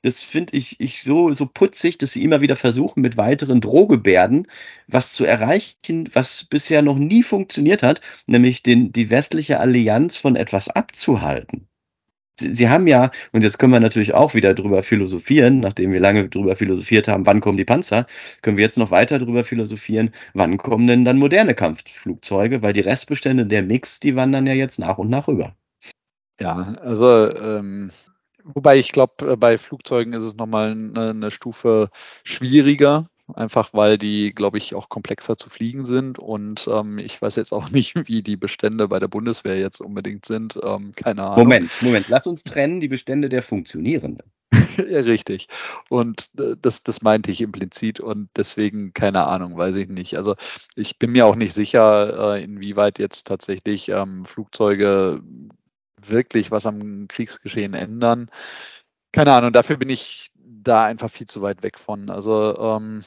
Das 0.03 0.21
finde 0.21 0.57
ich, 0.57 0.81
ich 0.81 1.03
so, 1.03 1.33
so 1.33 1.47
putzig, 1.47 1.99
dass 1.99 2.13
sie 2.13 2.23
immer 2.23 2.41
wieder 2.41 2.57
versuchen, 2.57 3.01
mit 3.01 3.17
weiteren 3.17 3.61
Drohgebärden 3.61 4.47
was 4.87 5.13
zu 5.13 5.25
erreichen, 5.25 6.09
was 6.13 6.45
bisher 6.45 6.83
noch 6.83 6.99
nie 6.99 7.23
funktioniert 7.23 7.83
hat, 7.83 8.01
nämlich 8.27 8.63
den, 8.63 8.93
die 8.93 9.11
westliche 9.11 9.61
Allianz 9.61 10.17
von 10.17 10.37
etwas 10.37 10.69
abzuhalten. 10.69 11.69
Sie, 12.39 12.69
haben 12.69 12.87
ja, 12.87 13.11
und 13.33 13.43
jetzt 13.43 13.59
können 13.59 13.73
wir 13.73 13.81
natürlich 13.81 14.13
auch 14.13 14.35
wieder 14.35 14.53
drüber 14.53 14.83
philosophieren, 14.83 15.61
nachdem 15.61 15.93
wir 15.93 16.01
lange 16.01 16.29
drüber 16.29 16.55
philosophiert 16.55 17.09
haben, 17.09 17.25
wann 17.25 17.41
kommen 17.41 17.57
die 17.57 17.65
Panzer, 17.65 18.07
können 18.43 18.59
wir 18.59 18.65
jetzt 18.65 18.77
noch 18.77 18.91
weiter 18.91 19.19
drüber 19.19 19.43
philosophieren, 19.43 20.11
wann 20.35 20.59
kommen 20.59 20.87
denn 20.87 21.07
dann 21.07 21.17
moderne 21.19 21.55
Kampfflugzeuge, 21.55 22.61
weil 22.61 22.75
die 22.75 22.81
Restbestände 22.81 23.47
der 23.47 23.63
Mix, 23.63 24.01
die 24.01 24.17
wandern 24.17 24.47
ja 24.47 24.53
jetzt 24.53 24.79
nach 24.79 24.99
und 24.99 25.09
nach 25.09 25.29
rüber. 25.29 25.57
Ja, 26.39 26.75
also 26.83 27.35
ähm, 27.35 27.91
wobei 28.55 28.79
ich 28.79 28.93
glaube, 28.93 29.33
äh, 29.33 29.37
bei 29.37 29.59
Flugzeugen 29.59 30.13
ist 30.13 30.25
es 30.25 30.37
nochmal 30.37 30.73
eine, 30.73 31.11
eine 31.11 31.31
Stufe 31.31 31.91
schwieriger, 32.25 33.09
einfach 33.35 33.73
weil 33.73 33.99
die, 33.99 34.33
glaube 34.35 34.59
ich, 34.59 34.75
auch 34.75 34.89
komplexer 34.89 35.37
zu 35.37 35.51
fliegen 35.51 35.85
sind. 35.85 36.19
Und 36.19 36.69
ähm, 36.71 36.99
ich 36.99 37.21
weiß 37.21 37.37
jetzt 37.37 37.53
auch 37.53 37.71
nicht, 37.71 37.95
wie 38.09 38.23
die 38.23 38.37
Bestände 38.37 38.89
bei 38.89 38.99
der 38.99 39.09
Bundeswehr 39.09 39.59
jetzt 39.59 39.81
unbedingt 39.81 40.27
sind. 40.27 40.59
Ähm, 40.63 40.93
keine 40.95 41.25
Ahnung. 41.25 41.39
Moment, 41.39 41.71
Moment, 41.81 42.09
lass 42.09 42.27
uns 42.27 42.45
trennen 42.45 42.81
die 42.81 42.89
Bestände 42.89 43.29
der 43.29 43.43
funktionierenden. 43.43 44.31
ja, 44.89 45.01
richtig. 45.01 45.49
Und 45.89 46.31
äh, 46.39 46.55
das, 46.61 46.83
das 46.83 47.03
meinte 47.03 47.31
ich 47.31 47.41
implizit 47.41 48.01
und 48.01 48.29
deswegen 48.37 48.93
keine 48.95 49.27
Ahnung, 49.27 49.57
weiß 49.57 49.77
ich 49.77 49.89
nicht. 49.89 50.17
Also 50.17 50.37
ich 50.77 50.99
bin 50.99 51.13
mir 51.13 51.27
auch 51.27 51.35
nicht 51.35 51.53
sicher, 51.53 52.37
äh, 52.37 52.45
inwieweit 52.45 52.99
jetzt 52.99 53.27
tatsächlich 53.27 53.89
ähm, 53.89 54.25
Flugzeuge 54.25 55.21
wirklich 56.09 56.51
was 56.51 56.67
am 56.67 57.09
Kriegsgeschehen 57.09 57.75
ändern. 57.75 58.31
Keine 59.13 59.33
Ahnung, 59.33 59.53
dafür 59.53 59.77
bin 59.77 59.91
ich 59.91 60.29
da 60.35 60.85
einfach 60.85 61.11
viel 61.11 61.27
zu 61.27 61.43
weit 61.43 61.63
weg 61.63 61.79
von. 61.79 62.11
Also 62.11 62.57
ähm, 62.59 63.05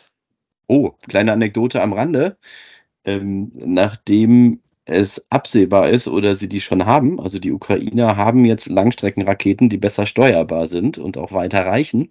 Oh, 0.68 0.92
kleine 1.08 1.34
Anekdote 1.34 1.82
am 1.82 1.94
Rande. 1.94 2.38
Ähm, 3.06 3.52
nachdem 3.56 4.62
es 4.86 5.26
absehbar 5.32 5.90
ist 5.90 6.08
oder 6.08 6.36
sie 6.36 6.50
die 6.50 6.62
schon 6.62 6.86
haben, 6.86 7.20
also 7.20 7.40
die 7.40 7.52
Ukrainer 7.52 8.18
haben 8.18 8.46
jetzt 8.46 8.68
Langstreckenraketen, 8.70 9.70
die 9.70 9.78
besser 9.78 10.06
steuerbar 10.06 10.68
sind 10.68 10.98
und 11.00 11.18
auch 11.18 11.34
weiter 11.34 11.66
reichen, 11.66 12.10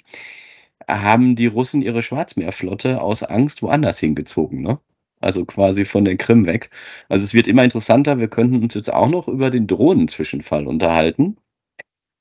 haben 0.89 1.37
die 1.37 1.47
Russen 1.47 1.83
ihre 1.83 2.03
Schwarzmeerflotte 2.03 3.01
aus 3.03 3.23
Angst 3.23 3.63
woanders 3.63 3.99
hingezogen, 4.01 4.63
ne? 4.63 4.81
Also 5.21 5.45
quasi 5.45 5.85
von 5.85 6.05
der 6.05 6.17
Krim 6.17 6.47
weg. 6.47 6.71
Also 7.09 7.25
es 7.25 7.35
wird 7.35 7.49
immer 7.49 7.65
interessanter. 7.65 8.19
Wir 8.19 8.29
könnten 8.29 8.63
uns 8.63 8.75
jetzt 8.75 8.93
auch 8.93 9.09
noch 9.09 9.29
über 9.29 9.51
den 9.51 9.67
Drohnenzwischenfall 9.67 10.67
unterhalten. 10.67 11.37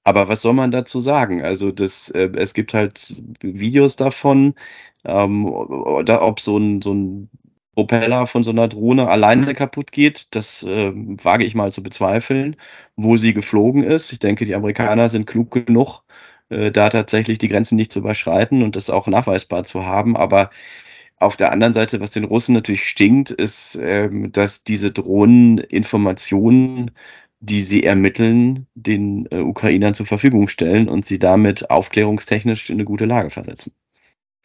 Aber 0.04 0.30
was 0.30 0.42
soll 0.42 0.54
man 0.54 0.72
dazu 0.72 1.02
sagen? 1.02 1.44
Also 1.44 1.72
das, 1.72 2.10
äh, 2.10 2.30
es 2.38 2.54
gibt 2.54 2.74
halt 2.74 3.16
Videos 3.42 3.98
davon, 3.98 4.56
ähm, 5.04 5.46
oder 5.46 6.22
ob 6.22 6.40
so 6.40 6.58
ein, 6.58 6.82
so 6.82 6.94
ein 6.94 7.30
Propeller 7.76 8.26
von 8.26 8.44
so 8.44 8.52
einer 8.52 8.68
Drohne 8.68 9.08
alleine 9.10 9.54
kaputt 9.54 9.92
geht, 9.92 10.34
das 10.36 10.64
äh, 10.64 10.92
wage 10.96 11.46
ich 11.46 11.56
mal 11.56 11.72
zu 11.72 11.84
bezweifeln, 11.84 12.56
wo 12.96 13.18
sie 13.18 13.34
geflogen 13.34 13.84
ist. 13.84 14.12
Ich 14.14 14.20
denke, 14.20 14.46
die 14.46 14.56
Amerikaner 14.56 15.10
sind 15.10 15.28
klug 15.28 15.52
genug, 15.52 16.04
äh, 16.50 16.72
da 16.72 16.90
tatsächlich 16.90 17.38
die 17.38 17.50
Grenzen 17.50 17.76
nicht 17.76 17.92
zu 17.92 18.00
überschreiten 18.00 18.64
und 18.64 18.76
das 18.76 18.90
auch 18.90 19.08
nachweisbar 19.08 19.64
zu 19.64 19.86
haben. 19.86 20.18
Aber 20.18 20.50
auf 21.20 21.36
der 21.36 21.52
anderen 21.52 21.74
Seite, 21.74 22.00
was 22.00 22.12
den 22.12 22.24
Russen 22.24 22.54
natürlich 22.54 22.88
stinkt, 22.88 23.32
ist, 23.32 23.78
ähm, 23.82 24.32
dass 24.32 24.64
diese 24.64 24.92
Drohnen 24.92 25.58
Informationen, 25.58 26.92
die 27.40 27.64
sie 27.64 27.84
ermitteln, 27.84 28.68
den 28.76 29.28
äh, 29.32 29.40
Ukrainern 29.40 29.94
zur 29.94 30.06
Verfügung 30.06 30.48
stellen 30.48 30.88
und 30.90 31.06
sie 31.06 31.20
damit 31.20 31.70
aufklärungstechnisch 31.70 32.70
in 32.70 32.76
eine 32.76 32.86
gute 32.86 33.06
Lage 33.06 33.30
versetzen. 33.30 33.74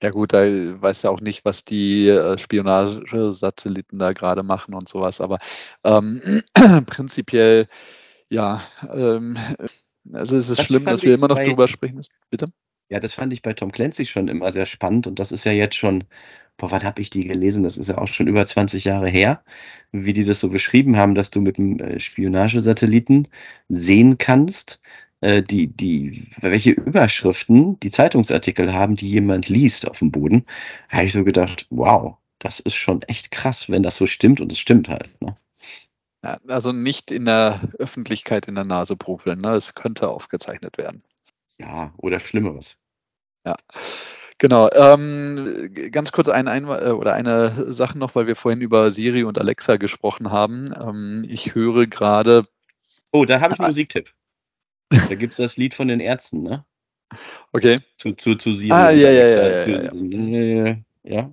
Ja 0.02 0.10
gut, 0.10 0.32
da 0.32 0.42
weiß 0.42 1.02
ja 1.02 1.10
auch 1.10 1.20
nicht, 1.20 1.44
was 1.44 1.64
die 1.64 2.08
äh, 2.08 2.36
Spionagesatelliten 2.36 3.98
da 3.98 4.12
gerade 4.12 4.42
machen 4.42 4.74
und 4.74 4.88
sowas, 4.88 5.20
aber 5.20 5.38
ähm, 5.84 6.42
prinzipiell, 6.86 7.68
ja, 8.28 8.62
ähm, 8.92 9.38
also 10.12 10.36
es 10.36 10.50
ist 10.50 10.58
das 10.58 10.66
schlimm, 10.66 10.86
dass 10.86 11.02
wir 11.02 11.14
immer 11.14 11.28
noch 11.28 11.38
drüber 11.38 11.68
sprechen 11.68 11.96
müssen. 11.96 12.12
Bitte? 12.30 12.48
Ja, 12.88 12.98
das 12.98 13.14
fand 13.14 13.32
ich 13.32 13.42
bei 13.42 13.52
Tom 13.52 13.70
Clancy 13.72 14.04
schon 14.04 14.28
immer 14.28 14.50
sehr 14.50 14.66
spannend 14.66 15.06
und 15.06 15.18
das 15.18 15.32
ist 15.32 15.44
ja 15.44 15.52
jetzt 15.52 15.76
schon 15.76 16.04
boah, 16.56 16.70
wann 16.70 16.84
habe 16.84 17.00
ich 17.02 17.10
die 17.10 17.26
gelesen? 17.26 17.64
Das 17.64 17.76
ist 17.76 17.88
ja 17.88 17.98
auch 17.98 18.08
schon 18.08 18.28
über 18.28 18.44
20 18.44 18.84
Jahre 18.84 19.08
her, 19.08 19.42
wie 19.92 20.12
die 20.12 20.24
das 20.24 20.40
so 20.40 20.48
beschrieben 20.48 20.96
haben, 20.96 21.14
dass 21.14 21.30
du 21.30 21.40
mit 21.40 21.58
einem 21.58 21.78
äh, 21.80 22.00
Spionagesatelliten 22.00 23.28
sehen 23.68 24.18
kannst, 24.18 24.80
äh, 25.20 25.42
die, 25.42 25.68
die, 25.68 26.28
welche 26.40 26.72
Überschriften 26.72 27.78
die 27.80 27.90
Zeitungsartikel 27.90 28.72
haben, 28.72 28.96
die 28.96 29.08
jemand 29.08 29.48
liest 29.48 29.88
auf 29.88 29.98
dem 30.00 30.10
Boden. 30.10 30.44
Da 30.90 30.98
habe 30.98 31.06
ich 31.06 31.12
so 31.12 31.24
gedacht, 31.24 31.66
wow, 31.70 32.16
das 32.38 32.60
ist 32.60 32.74
schon 32.74 33.02
echt 33.02 33.30
krass, 33.30 33.68
wenn 33.68 33.82
das 33.82 33.96
so 33.96 34.06
stimmt 34.06 34.40
und 34.40 34.52
es 34.52 34.58
stimmt 34.58 34.88
halt. 34.88 35.10
Ne? 35.20 35.36
Ja, 36.24 36.38
also 36.46 36.72
nicht 36.72 37.10
in 37.10 37.24
der 37.24 37.60
Öffentlichkeit 37.78 38.46
in 38.46 38.54
der 38.54 38.64
Nase 38.64 38.96
prügeln, 38.96 39.40
ne? 39.40 39.50
Es 39.50 39.74
könnte 39.74 40.08
aufgezeichnet 40.08 40.78
werden. 40.78 41.02
Ja, 41.58 41.92
oder 41.96 42.20
Schlimmeres. 42.20 42.76
Ja. 43.44 43.56
Genau. 44.42 44.68
Ähm, 44.72 45.70
ganz 45.92 46.10
kurz 46.10 46.28
ein, 46.28 46.48
ein 46.48 46.64
äh, 46.64 46.90
oder 46.90 47.14
eine 47.14 47.72
Sache 47.72 47.96
noch, 47.96 48.16
weil 48.16 48.26
wir 48.26 48.34
vorhin 48.34 48.60
über 48.60 48.90
Siri 48.90 49.22
und 49.22 49.38
Alexa 49.38 49.76
gesprochen 49.76 50.32
haben. 50.32 50.74
Ähm, 50.76 51.24
ich 51.28 51.54
höre 51.54 51.86
gerade. 51.86 52.48
Oh, 53.12 53.24
da 53.24 53.40
habe 53.40 53.54
ich 53.54 53.60
einen 53.60 53.68
Musiktipp. 53.68 54.10
Da 54.90 55.14
gibt 55.14 55.30
es 55.30 55.36
das 55.36 55.56
Lied 55.56 55.74
von 55.74 55.86
den 55.86 56.00
Ärzten, 56.00 56.42
ne? 56.42 56.64
Okay. 57.52 57.78
Zu, 57.96 58.14
zu, 58.14 58.34
zu 58.34 58.52
Siri. 58.52 58.72
Ah, 58.72 58.90
ja, 58.90 59.10
ja, 59.10 59.28
ja, 59.28 59.64
ja, 59.64 59.92
ja, 59.94 60.64
ja. 60.64 60.76
ja. 61.04 61.30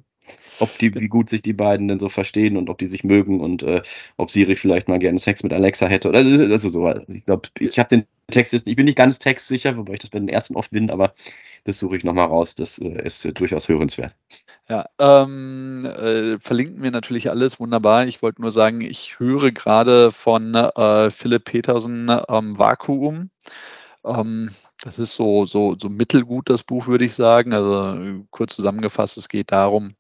Ob 0.60 0.78
die, 0.78 0.94
wie 0.96 1.08
gut 1.08 1.30
sich 1.30 1.42
die 1.42 1.54
beiden 1.54 1.88
denn 1.88 2.00
so 2.00 2.10
verstehen 2.10 2.58
und 2.58 2.70
ob 2.70 2.78
die 2.78 2.88
sich 2.88 3.04
mögen 3.04 3.40
und 3.40 3.64
äh, 3.64 3.82
ob 4.18 4.32
Siri 4.32 4.56
vielleicht 4.56 4.88
mal 4.88 5.00
gerne 5.00 5.20
Sex 5.20 5.44
mit 5.44 5.54
Alexa 5.54 5.88
hätte. 5.88 6.10
Oder 6.10 6.20
also 6.20 6.70
so. 6.70 6.90
Ich 7.08 7.26
glaube, 7.26 7.50
ich 7.60 7.80
habe 7.80 7.90
den 7.90 8.06
Text 8.30 8.54
jetzt, 8.54 8.68
ich 8.68 8.76
bin 8.76 8.86
nicht 8.86 8.98
ganz 8.98 9.20
textsicher, 9.20 9.78
wobei 9.78 9.94
ich 9.94 10.00
das 10.00 10.10
bei 10.10 10.20
den 10.20 10.30
ersten 10.30 10.56
oft 10.56 10.72
bin, 10.72 10.90
aber 10.90 11.14
das 11.64 11.80
suche 11.80 11.98
ich 11.98 12.04
nochmal 12.04 12.28
raus. 12.28 12.56
Das 12.56 12.78
äh, 12.80 13.02
ist 13.04 13.26
äh, 13.26 13.34
durchaus 13.34 13.68
hörenswert. 13.68 14.16
Ja, 14.70 14.86
ähm, 15.00 15.86
äh, 15.86 16.38
verlinken 16.40 16.84
wir 16.84 16.92
natürlich 16.92 17.30
alles, 17.30 17.60
wunderbar. 17.60 18.06
Ich 18.06 18.22
wollte 18.22 18.42
nur 18.42 18.52
sagen, 18.52 18.82
ich 18.82 19.20
höre 19.20 19.52
gerade 19.52 20.12
von 20.12 20.54
äh, 20.54 21.10
Philipp 21.12 21.46
Petersen 21.46 22.10
ähm, 22.30 22.58
Vakuum. 22.58 23.32
Ähm, 24.06 24.52
das 24.82 25.00
ist 25.00 25.14
so, 25.14 25.46
so, 25.46 25.76
so 25.80 25.90
mittelgut, 25.90 26.50
das 26.50 26.64
Buch, 26.64 26.88
würde 26.88 27.06
ich 27.06 27.16
sagen. 27.16 27.54
Also 27.54 28.26
kurz 28.30 28.56
zusammengefasst, 28.56 29.18
es 29.18 29.28
geht 29.28 29.52
darum, 29.52 29.96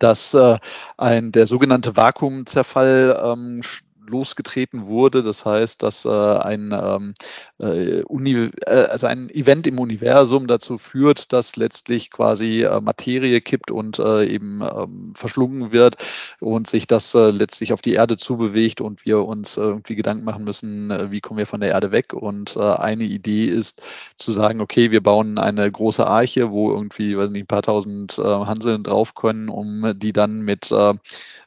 dass 0.00 0.34
äh, 0.34 0.58
ein 0.96 1.30
der 1.30 1.46
sogenannte 1.46 1.96
Vakuumzerfall 1.96 3.20
ähm, 3.22 3.62
losgetreten 4.10 4.86
wurde. 4.86 5.22
Das 5.22 5.46
heißt, 5.46 5.82
dass 5.82 6.04
äh, 6.04 6.08
ein, 6.08 6.72
ähm, 6.72 7.14
äh, 7.58 8.02
Uni 8.02 8.50
äh, 8.66 8.70
also 8.70 9.06
ein 9.06 9.30
Event 9.30 9.66
im 9.66 9.78
Universum 9.78 10.46
dazu 10.46 10.78
führt, 10.78 11.32
dass 11.32 11.56
letztlich 11.56 12.10
quasi 12.10 12.62
äh, 12.62 12.80
Materie 12.80 13.40
kippt 13.40 13.70
und 13.70 13.98
äh, 13.98 14.26
eben 14.26 14.62
ähm, 14.62 15.12
verschlungen 15.14 15.72
wird 15.72 15.96
und 16.40 16.68
sich 16.68 16.86
das 16.86 17.14
äh, 17.14 17.30
letztlich 17.30 17.72
auf 17.72 17.82
die 17.82 17.94
Erde 17.94 18.16
zubewegt 18.16 18.80
und 18.80 19.06
wir 19.06 19.24
uns 19.24 19.56
irgendwie 19.56 19.94
Gedanken 19.94 20.24
machen 20.24 20.44
müssen, 20.44 20.90
äh, 20.90 21.10
wie 21.10 21.20
kommen 21.20 21.38
wir 21.38 21.46
von 21.46 21.60
der 21.60 21.70
Erde 21.70 21.92
weg. 21.92 22.12
Und 22.12 22.56
äh, 22.56 22.60
eine 22.60 23.04
Idee 23.04 23.46
ist 23.46 23.82
zu 24.16 24.32
sagen, 24.32 24.60
okay, 24.60 24.90
wir 24.90 25.02
bauen 25.02 25.38
eine 25.38 25.70
große 25.70 26.06
Arche, 26.06 26.50
wo 26.50 26.70
irgendwie, 26.70 27.16
weiß 27.16 27.30
nicht, 27.30 27.44
ein 27.44 27.46
paar 27.46 27.62
tausend 27.62 28.18
äh, 28.18 28.22
Hanseln 28.22 28.82
drauf 28.82 29.14
können, 29.14 29.48
um 29.48 29.92
die 29.98 30.12
dann 30.12 30.42
mit 30.42 30.70
äh, 30.70 30.94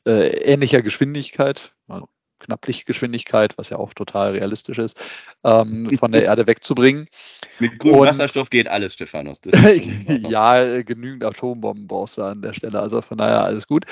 äh, 0.05 0.53
ähnlicher 0.53 0.81
Geschwindigkeit, 0.81 1.73
also 1.87 2.07
knapp 2.43 2.65
Lichtgeschwindigkeit, 2.67 3.57
was 3.57 3.69
ja 3.69 3.77
auch 3.77 3.93
total 3.93 4.31
realistisch 4.31 4.77
ist, 4.77 4.97
ähm, 5.43 5.89
von 5.97 6.11
der 6.11 6.23
Erde 6.23 6.47
wegzubringen. 6.47 7.07
Mit 7.59 7.79
grünem 7.79 8.01
Wasserstoff 8.01 8.49
geht 8.49 8.67
alles, 8.67 8.93
Stephanus. 8.93 9.41
ja, 10.29 10.81
genügend 10.81 11.23
Atombomben 11.23 11.87
brauchst 11.87 12.17
du 12.17 12.23
an 12.23 12.41
der 12.41 12.53
Stelle. 12.53 12.79
Also 12.79 13.01
von 13.01 13.17
daher 13.17 13.43
alles 13.43 13.67
gut. 13.67 13.85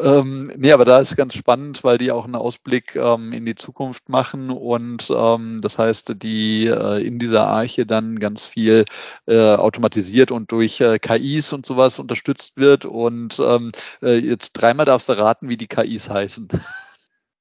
Ähm, 0.00 0.52
nee, 0.56 0.72
aber 0.72 0.84
da 0.84 0.98
ist 0.98 1.16
ganz 1.16 1.34
spannend, 1.34 1.84
weil 1.84 1.98
die 1.98 2.10
auch 2.10 2.24
einen 2.24 2.34
Ausblick 2.34 2.96
ähm, 2.96 3.32
in 3.32 3.44
die 3.44 3.54
Zukunft 3.54 4.08
machen 4.08 4.50
und 4.50 5.12
ähm, 5.14 5.60
das 5.60 5.78
heißt, 5.78 6.14
die 6.22 6.66
äh, 6.66 7.04
in 7.04 7.18
dieser 7.18 7.46
Arche 7.46 7.86
dann 7.86 8.18
ganz 8.18 8.44
viel 8.44 8.84
äh, 9.26 9.54
automatisiert 9.54 10.30
und 10.30 10.52
durch 10.52 10.80
äh, 10.80 10.98
KIs 10.98 11.52
und 11.52 11.66
sowas 11.66 11.98
unterstützt 11.98 12.56
wird. 12.56 12.84
Und 12.84 13.40
ähm, 13.40 13.72
äh, 14.02 14.18
jetzt 14.18 14.52
dreimal 14.52 14.86
darfst 14.86 15.08
du 15.08 15.18
raten, 15.18 15.48
wie 15.48 15.56
die 15.56 15.68
KIs 15.68 16.08
heißen. 16.08 16.48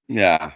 Ja, 0.07 0.53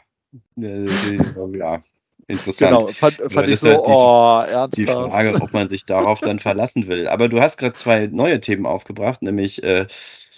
ja, 0.56 1.84
interessant. 2.28 2.72
Genau, 2.72 2.88
fand, 2.88 3.16
fand 3.30 3.50
ich 3.50 3.60
so, 3.60 3.70
halt 3.70 3.86
die, 3.86 3.92
oh, 3.92 4.44
ernsthaft. 4.48 4.78
Die 4.78 4.86
Frage, 4.86 5.42
ob 5.42 5.54
man 5.54 5.70
sich 5.70 5.86
darauf 5.86 6.22
dann 6.22 6.40
verlassen 6.40 6.88
will. 6.88 7.08
Aber 7.08 7.28
du 7.28 7.42
hast 7.42 7.58
gerade 7.58 7.74
zwei 7.74 8.08
neue 8.08 8.40
Themen 8.40 8.66
aufgebracht, 8.66 9.22
nämlich 9.22 9.64
äh, 9.64 9.88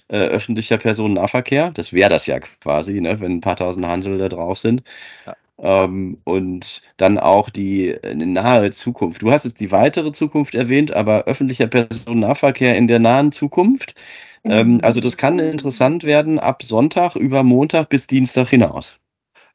äh, 0.07 0.17
öffentlicher 0.17 0.77
Personennahverkehr. 0.77 1.71
Das 1.71 1.93
wäre 1.93 2.09
das 2.09 2.25
ja 2.25 2.39
quasi, 2.39 3.01
ne, 3.01 3.19
wenn 3.21 3.33
ein 3.33 3.41
paar 3.41 3.55
tausend 3.55 3.85
Hansel 3.85 4.17
da 4.17 4.29
drauf 4.29 4.57
sind. 4.57 4.83
Ja. 5.25 5.35
Ähm, 5.59 6.17
und 6.23 6.81
dann 6.97 7.19
auch 7.19 7.49
die 7.49 7.95
eine 8.03 8.25
nahe 8.25 8.71
Zukunft. 8.71 9.21
Du 9.21 9.31
hast 9.31 9.45
jetzt 9.45 9.59
die 9.59 9.71
weitere 9.71 10.11
Zukunft 10.11 10.55
erwähnt, 10.55 10.93
aber 10.93 11.25
öffentlicher 11.25 11.67
Personennahverkehr 11.67 12.75
in 12.75 12.87
der 12.87 12.99
nahen 12.99 13.31
Zukunft. 13.31 13.95
Ähm, 14.43 14.79
also 14.81 14.99
das 14.99 15.15
kann 15.15 15.39
interessant 15.39 16.03
werden 16.03 16.39
ab 16.39 16.63
Sonntag 16.63 17.15
über 17.15 17.43
Montag 17.43 17.89
bis 17.89 18.07
Dienstag 18.07 18.49
hinaus. 18.49 18.97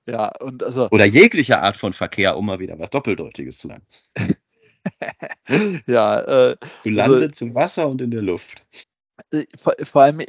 Ja, 0.08 0.28
und 0.40 0.62
also. 0.62 0.88
Oder 0.90 1.04
jegliche 1.04 1.60
Art 1.60 1.76
von 1.76 1.92
Verkehr, 1.92 2.36
um 2.38 2.46
mal 2.46 2.58
wieder 2.58 2.78
was 2.78 2.88
Doppeldeutiges 2.90 3.58
zu 3.58 3.68
sagen. 3.68 3.86
ja, 5.86 6.50
äh, 6.50 6.56
zu 6.82 6.90
Lande, 6.90 7.16
also, 7.16 7.28
zu 7.28 7.54
Wasser 7.54 7.88
und 7.88 8.00
in 8.00 8.10
der 8.10 8.22
Luft. 8.22 8.64
Äh, 9.32 9.44
vor, 9.58 9.74
vor 9.82 10.02
allem, 10.02 10.22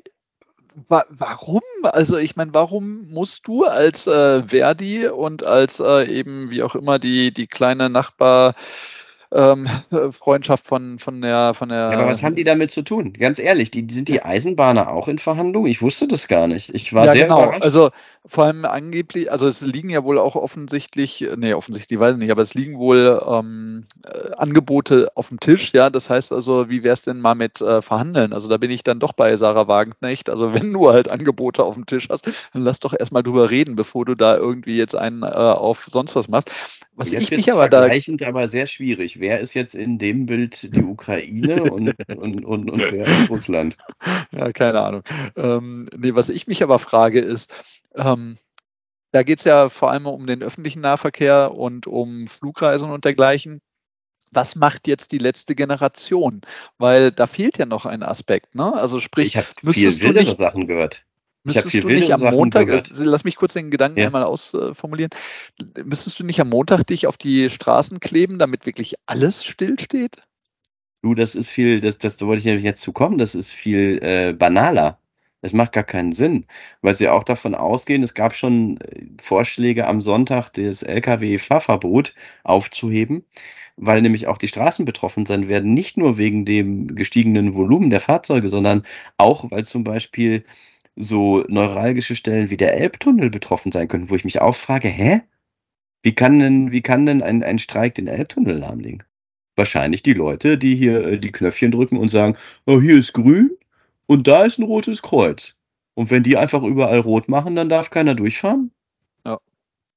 wa 0.90 1.06
warum? 1.10 1.62
Also 1.84 2.18
ich 2.18 2.36
meine, 2.36 2.54
warum 2.54 3.10
musst 3.10 3.48
du 3.48 3.64
als 3.64 4.06
äh, 4.06 4.44
Verdi 4.44 5.08
und 5.08 5.46
als 5.46 5.80
äh, 5.80 6.12
eben 6.12 6.50
wie 6.50 6.62
auch 6.62 6.76
immer 6.76 7.00
die, 7.00 7.32
die 7.32 7.48
kleine 7.48 7.90
Nachbar 7.90 8.56
ähm, 9.32 9.68
Freundschaft 10.12 10.66
von, 10.66 11.00
von 11.00 11.22
der, 11.22 11.54
von 11.54 11.70
der. 11.70 11.78
Ja, 11.78 12.00
aber 12.00 12.08
was 12.08 12.24
haben 12.24 12.36
die 12.36 12.44
damit 12.44 12.72
zu 12.72 12.82
tun? 12.82 13.14
Ganz 13.14 13.40
ehrlich, 13.40 13.72
die, 13.72 13.86
sind 13.90 14.08
die 14.08 14.24
Eisenbahner 14.24 14.90
auch 14.90 15.08
in 15.08 15.20
Verhandlungen? 15.20 15.70
Ich 15.70 15.82
wusste 15.82 16.08
das 16.08 16.28
gar 16.28 16.48
nicht. 16.48 16.74
Ich 16.74 16.94
war 16.94 17.06
ja, 17.06 17.12
sehr 17.14 17.24
genau. 17.24 17.44
überrascht. 17.44 17.64
Also 17.64 17.90
vor 18.26 18.46
allem 18.46 18.66
angeblich, 18.66 19.32
also 19.32 19.48
es 19.48 19.62
liegen 19.62 19.90
ja 19.90 20.04
wohl 20.04 20.20
auch 20.20 20.36
offensichtlich, 20.36 21.28
nee, 21.38 21.54
offensichtlich 21.54 22.00
weiß 22.00 22.14
ich 22.14 22.20
nicht, 22.20 22.32
aber 22.32 22.42
es 22.42 22.54
liegen 22.54 22.78
wohl 22.78 23.22
ähm, 23.28 23.86
äh, 24.04 24.32
Angebote 24.36 25.12
auf 25.16 25.30
dem 25.30 25.40
Tisch, 25.40 25.74
ja. 25.74 25.90
Das 25.90 26.10
heißt 26.10 26.32
also, 26.32 26.70
wie 26.70 26.84
wäre 26.84 26.94
es 26.94 27.04
denn 27.04 27.22
mal 27.22 27.36
mit 27.36 27.62
äh, 27.62 27.82
Verhandeln? 27.82 28.34
Also 28.34 28.50
da 28.50 28.58
bin 28.58 28.72
ich 28.72 28.84
dann 28.84 29.00
doch 29.00 29.14
bei 29.14 29.36
Sarah 29.36 29.68
Wagenknecht. 29.68 30.30
Also 30.30 30.54
wenn 30.56 30.74
du 30.74 30.90
halt 30.90 31.10
Angebote 31.10 31.64
auf 31.64 31.76
dem 31.76 31.86
Tisch 31.86 32.08
hast, 32.10 32.28
dann 32.54 32.64
lass 32.64 32.80
doch 32.80 32.94
erstmal 32.98 33.24
drüber 33.24 33.50
reden, 33.50 33.76
bevor 33.76 34.06
du 34.06 34.16
da 34.16 34.38
irgendwie 34.38 34.78
jetzt 34.78 34.96
einen 34.96 35.24
äh, 35.24 35.28
auf 35.28 35.88
sonst 35.90 36.16
was 36.16 36.28
machst. 36.28 36.52
Was 37.00 37.12
jetzt 37.12 37.32
ich 37.32 37.38
mich 37.38 37.52
aber 37.54 37.70
da. 37.70 37.90
aber 38.28 38.48
sehr 38.50 38.68
schwierig. 38.68 39.22
Wer 39.22 39.40
ist 39.40 39.54
jetzt 39.54 39.74
in 39.74 39.98
dem 39.98 40.26
Bild 40.26 40.76
die 40.76 40.84
Ukraine 40.84 41.64
und, 41.64 41.96
und, 42.14 42.44
und, 42.44 42.70
und 42.70 42.92
wer 42.92 43.08
ist 43.08 43.30
Russland? 43.30 43.78
Ja, 44.32 44.52
keine 44.52 44.82
Ahnung. 44.82 45.04
Ähm, 45.36 45.88
nee, 45.98 46.14
was 46.14 46.30
ich 46.30 46.46
mich 46.46 46.62
aber 46.62 46.78
frage 46.78 47.20
ist, 47.20 47.54
ähm, 47.96 48.38
da 49.12 49.24
geht 49.24 49.40
es 49.40 49.46
ja 49.46 49.70
vor 49.70 49.92
allem 49.92 50.06
um 50.06 50.28
den 50.28 50.44
öffentlichen 50.44 50.82
Nahverkehr 50.82 51.56
und 51.56 51.88
um 51.88 52.28
Flugreisen 52.28 52.92
und 52.92 53.06
dergleichen. 53.06 53.62
Was 54.32 54.56
macht 54.56 54.88
jetzt 54.88 55.12
die 55.12 55.18
letzte 55.18 55.56
Generation? 55.56 56.42
Weil 56.78 57.12
da 57.12 57.26
fehlt 57.26 57.58
ja 57.58 57.66
noch 57.66 57.86
ein 57.86 58.04
Aspekt, 58.04 58.54
ne? 58.56 58.74
Also 58.74 59.00
sprich, 59.00 59.28
ich 59.28 59.38
habe 59.38 59.48
viel 59.74 60.00
wildere 60.02 60.36
Sachen 60.36 60.68
gehört. 60.68 61.06
Müsstest 61.54 61.84
du 61.84 61.88
nicht 61.88 62.14
am 62.14 62.22
Sachen 62.22 62.36
Montag, 62.36 62.68
gehört. 62.68 62.90
lass 62.98 63.24
mich 63.24 63.36
kurz 63.36 63.54
den 63.54 63.72
Gedanken 63.72 64.00
ja. 64.00 64.08
einmal 64.08 64.24
ausformulieren, 64.24 65.12
müsstest 65.84 66.20
du 66.20 66.24
nicht 66.24 66.40
am 66.40 66.50
Montag 66.50 66.88
dich 66.88 67.08
auf 67.08 67.18
die 67.18 67.50
Straßen 67.50 68.00
kleben, 68.00 68.40
damit 68.40 68.66
wirklich 68.66 68.96
alles 69.06 69.46
stillsteht? 69.46 70.18
Du, 71.02 71.16
das 71.16 71.36
ist 71.36 71.50
viel, 71.50 71.80
das, 71.80 71.98
das 71.98 72.22
wollte 72.22 72.40
ich 72.40 72.46
nämlich 72.46 72.64
jetzt 72.64 72.82
zu 72.82 72.92
kommen, 72.92 73.18
das 73.18 73.36
ist 73.36 73.52
viel 73.52 74.00
äh, 74.02 74.34
banaler. 74.34 75.00
Das 75.42 75.54
macht 75.54 75.72
gar 75.72 75.86
keinen 75.86 76.12
Sinn, 76.12 76.46
weil 76.82 76.94
sie 76.94 77.08
auch 77.08 77.24
davon 77.24 77.56
ausgehen, 77.56 78.04
es 78.04 78.14
gab 78.14 78.36
schon 78.36 78.80
äh, 78.82 79.06
Vorschläge 79.22 79.88
am 79.88 80.02
Sonntag, 80.02 80.50
das 80.50 80.84
Lkw-Fahrverbot 80.84 82.14
aufzuheben, 82.44 83.24
weil 83.78 84.02
nämlich 84.02 84.28
auch 84.28 84.38
die 84.38 84.50
Straßen 84.50 84.84
betroffen 84.84 85.26
sein 85.26 85.48
werden, 85.48 85.74
nicht 85.74 85.96
nur 85.96 86.18
wegen 86.18 86.44
dem 86.44 86.96
gestiegenen 86.96 87.54
Volumen 87.54 87.90
der 87.90 88.02
Fahrzeuge, 88.02 88.50
sondern 88.50 88.84
auch, 89.18 89.50
weil 89.52 89.66
zum 89.66 89.86
Beispiel 89.86 90.44
so 91.00 91.46
neuralgische 91.48 92.16
Stellen 92.16 92.50
wie 92.50 92.58
der 92.58 92.76
Elbtunnel 92.76 93.30
betroffen 93.30 93.72
sein 93.72 93.88
könnten, 93.88 94.10
wo 94.10 94.16
ich 94.16 94.26
mich 94.26 94.42
auch 94.42 94.56
frage, 94.56 94.90
hä? 94.90 95.22
Wie 96.04 96.14
kann 96.14 96.40
denn, 96.40 96.72
wie 96.72 96.82
kann 96.82 97.06
denn 97.06 97.24
ein, 97.24 97.42
ein 97.42 97.58
Streik 97.58 97.96
den 97.96 98.08
Elbtunnel 98.08 98.58
lahmlegen? 98.58 99.04
Wahrscheinlich 99.56 100.04
die 100.04 100.14
Leute, 100.14 100.58
die 100.58 100.76
hier 100.76 101.06
äh, 101.06 101.18
die 101.18 101.32
Knöpfchen 101.32 101.72
drücken 101.72 101.98
und 101.98 102.10
sagen, 102.10 102.38
oh, 102.66 102.82
hier 102.82 102.98
ist 102.98 103.14
grün 103.14 103.52
und 104.08 104.28
da 104.28 104.44
ist 104.44 104.60
ein 104.60 104.64
rotes 104.64 105.02
Kreuz. 105.02 105.56
Und 105.96 106.12
wenn 106.12 106.24
die 106.24 106.38
einfach 106.38 106.64
überall 106.64 107.00
rot 107.00 107.30
machen, 107.30 107.56
dann 107.56 107.70
darf 107.70 107.90
keiner 107.90 108.16
durchfahren? 108.16 108.72
Ja. 109.26 109.40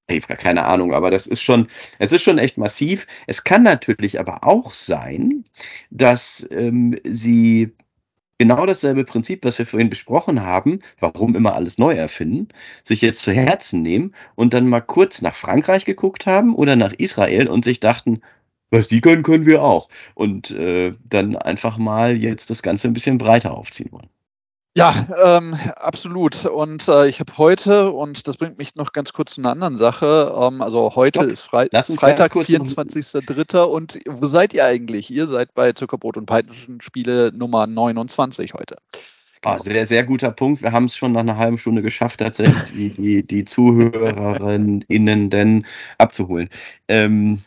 Hey, 0.09 0.21
keine 0.21 0.65
Ahnung, 0.65 0.95
aber 0.95 1.11
das 1.11 1.27
ist 1.27 1.43
schon, 1.43 1.67
es 1.99 2.13
ist 2.13 2.23
schon 2.23 2.39
echt 2.39 2.59
massiv. 2.59 3.07
Es 3.27 3.43
kann 3.43 3.65
natürlich 3.65 4.21
aber 4.21 4.45
auch 4.45 4.73
sein, 4.73 5.45
dass 5.91 6.47
ähm, 6.51 6.97
sie 7.05 7.73
genau 8.43 8.67
dasselbe 8.67 9.05
Prinzip, 9.05 9.45
was 9.45 9.59
wir 9.59 9.67
vorhin 9.67 9.89
besprochen 9.89 10.43
haben, 10.43 10.81
warum 10.99 11.37
immer 11.37 11.55
alles 11.55 11.79
neu 11.79 11.93
erfinden, 11.95 12.49
sich 12.83 13.01
jetzt 13.01 13.23
zu 13.23 13.33
Herzen 13.33 13.83
nehmen 13.83 14.15
und 14.35 14.53
dann 14.53 14.69
mal 14.69 14.81
kurz 14.81 15.23
nach 15.23 15.37
Frankreich 15.37 15.85
geguckt 15.85 16.27
haben 16.27 16.55
oder 16.57 16.75
nach 16.75 16.93
Israel 16.93 17.47
und 17.49 17.65
sich 17.65 17.79
dachten, 17.79 18.21
was 18.71 18.89
die 18.89 19.01
können, 19.01 19.23
können 19.23 19.47
wir 19.47 19.63
auch. 19.63 19.89
Und 20.15 20.51
äh, 20.51 20.95
dann 21.05 21.37
einfach 21.37 21.79
mal 21.79 22.17
jetzt 22.17 22.51
das 22.51 22.63
Ganze 22.63 22.89
ein 22.89 22.95
bisschen 22.95 23.19
breiter 23.19 23.57
aufziehen 23.57 23.93
wollen. 23.93 24.09
Ja, 24.75 25.07
ähm, 25.23 25.55
absolut. 25.77 26.47
Und 26.47 26.89
äh, 26.89 27.07
ich 27.07 27.21
habe 27.21 27.37
heute, 27.37 27.91
und 27.93 28.27
das 28.27 28.39
bringt 28.39 28.57
mich 28.57 28.75
noch 28.75 28.93
ganz 28.93 29.13
kurz 29.13 29.35
zu 29.35 29.43
einer 29.43 29.51
anderen 29.51 29.77
Sache, 29.77 30.35
ähm, 30.35 30.63
also 30.63 30.95
heute 30.97 31.21
Stopp. 31.21 31.31
ist 31.31 31.43
Fre 31.43 31.69
Freitag, 31.71 32.35
24.03. 32.35 33.65
Und 33.65 33.99
wo 34.07 34.27
seid 34.27 34.55
ihr 34.55 34.65
eigentlich? 34.65 35.11
Ihr 35.11 35.27
seid 35.27 35.53
bei 35.53 35.75
Zuckerbrot 35.75 36.17
und 36.17 36.25
Peitschenspiele 36.25 37.33
Nummer 37.35 37.67
29 37.67 38.55
heute. 38.55 38.77
Genau. 39.43 39.57
Ah, 39.57 39.59
sehr, 39.59 39.87
sehr 39.87 40.05
guter 40.05 40.31
Punkt. 40.31 40.63
Wir 40.63 40.73
haben 40.73 40.87
es 40.87 40.97
schon 40.97 41.13
nach 41.13 41.21
einer 41.21 41.37
halben 41.37 41.59
Stunde 41.59 41.83
geschafft, 41.83 42.21
tatsächlich 42.21 42.73
die, 42.73 42.89
die, 42.95 43.27
die 43.27 43.45
ZuhörerInnen 43.45 45.31
denn 45.31 45.67
abzuholen. 45.99 46.49
Ähm, 46.89 47.43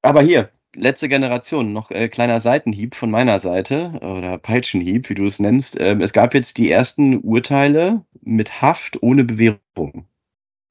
aber 0.00 0.22
hier, 0.22 0.50
letzte 0.74 1.08
Generation, 1.08 1.72
noch 1.72 1.90
äh, 1.90 2.08
kleiner 2.08 2.40
Seitenhieb 2.40 2.94
von 2.94 3.10
meiner 3.10 3.40
Seite 3.40 3.92
oder 4.00 4.38
Peitschenhieb, 4.38 5.08
wie 5.08 5.14
du 5.14 5.26
es 5.26 5.38
nennst. 5.38 5.78
Ähm, 5.80 6.00
es 6.00 6.12
gab 6.12 6.34
jetzt 6.34 6.58
die 6.58 6.70
ersten 6.70 7.18
Urteile 7.18 8.04
mit 8.20 8.62
Haft 8.62 9.02
ohne 9.02 9.24
Bewährung. 9.24 10.06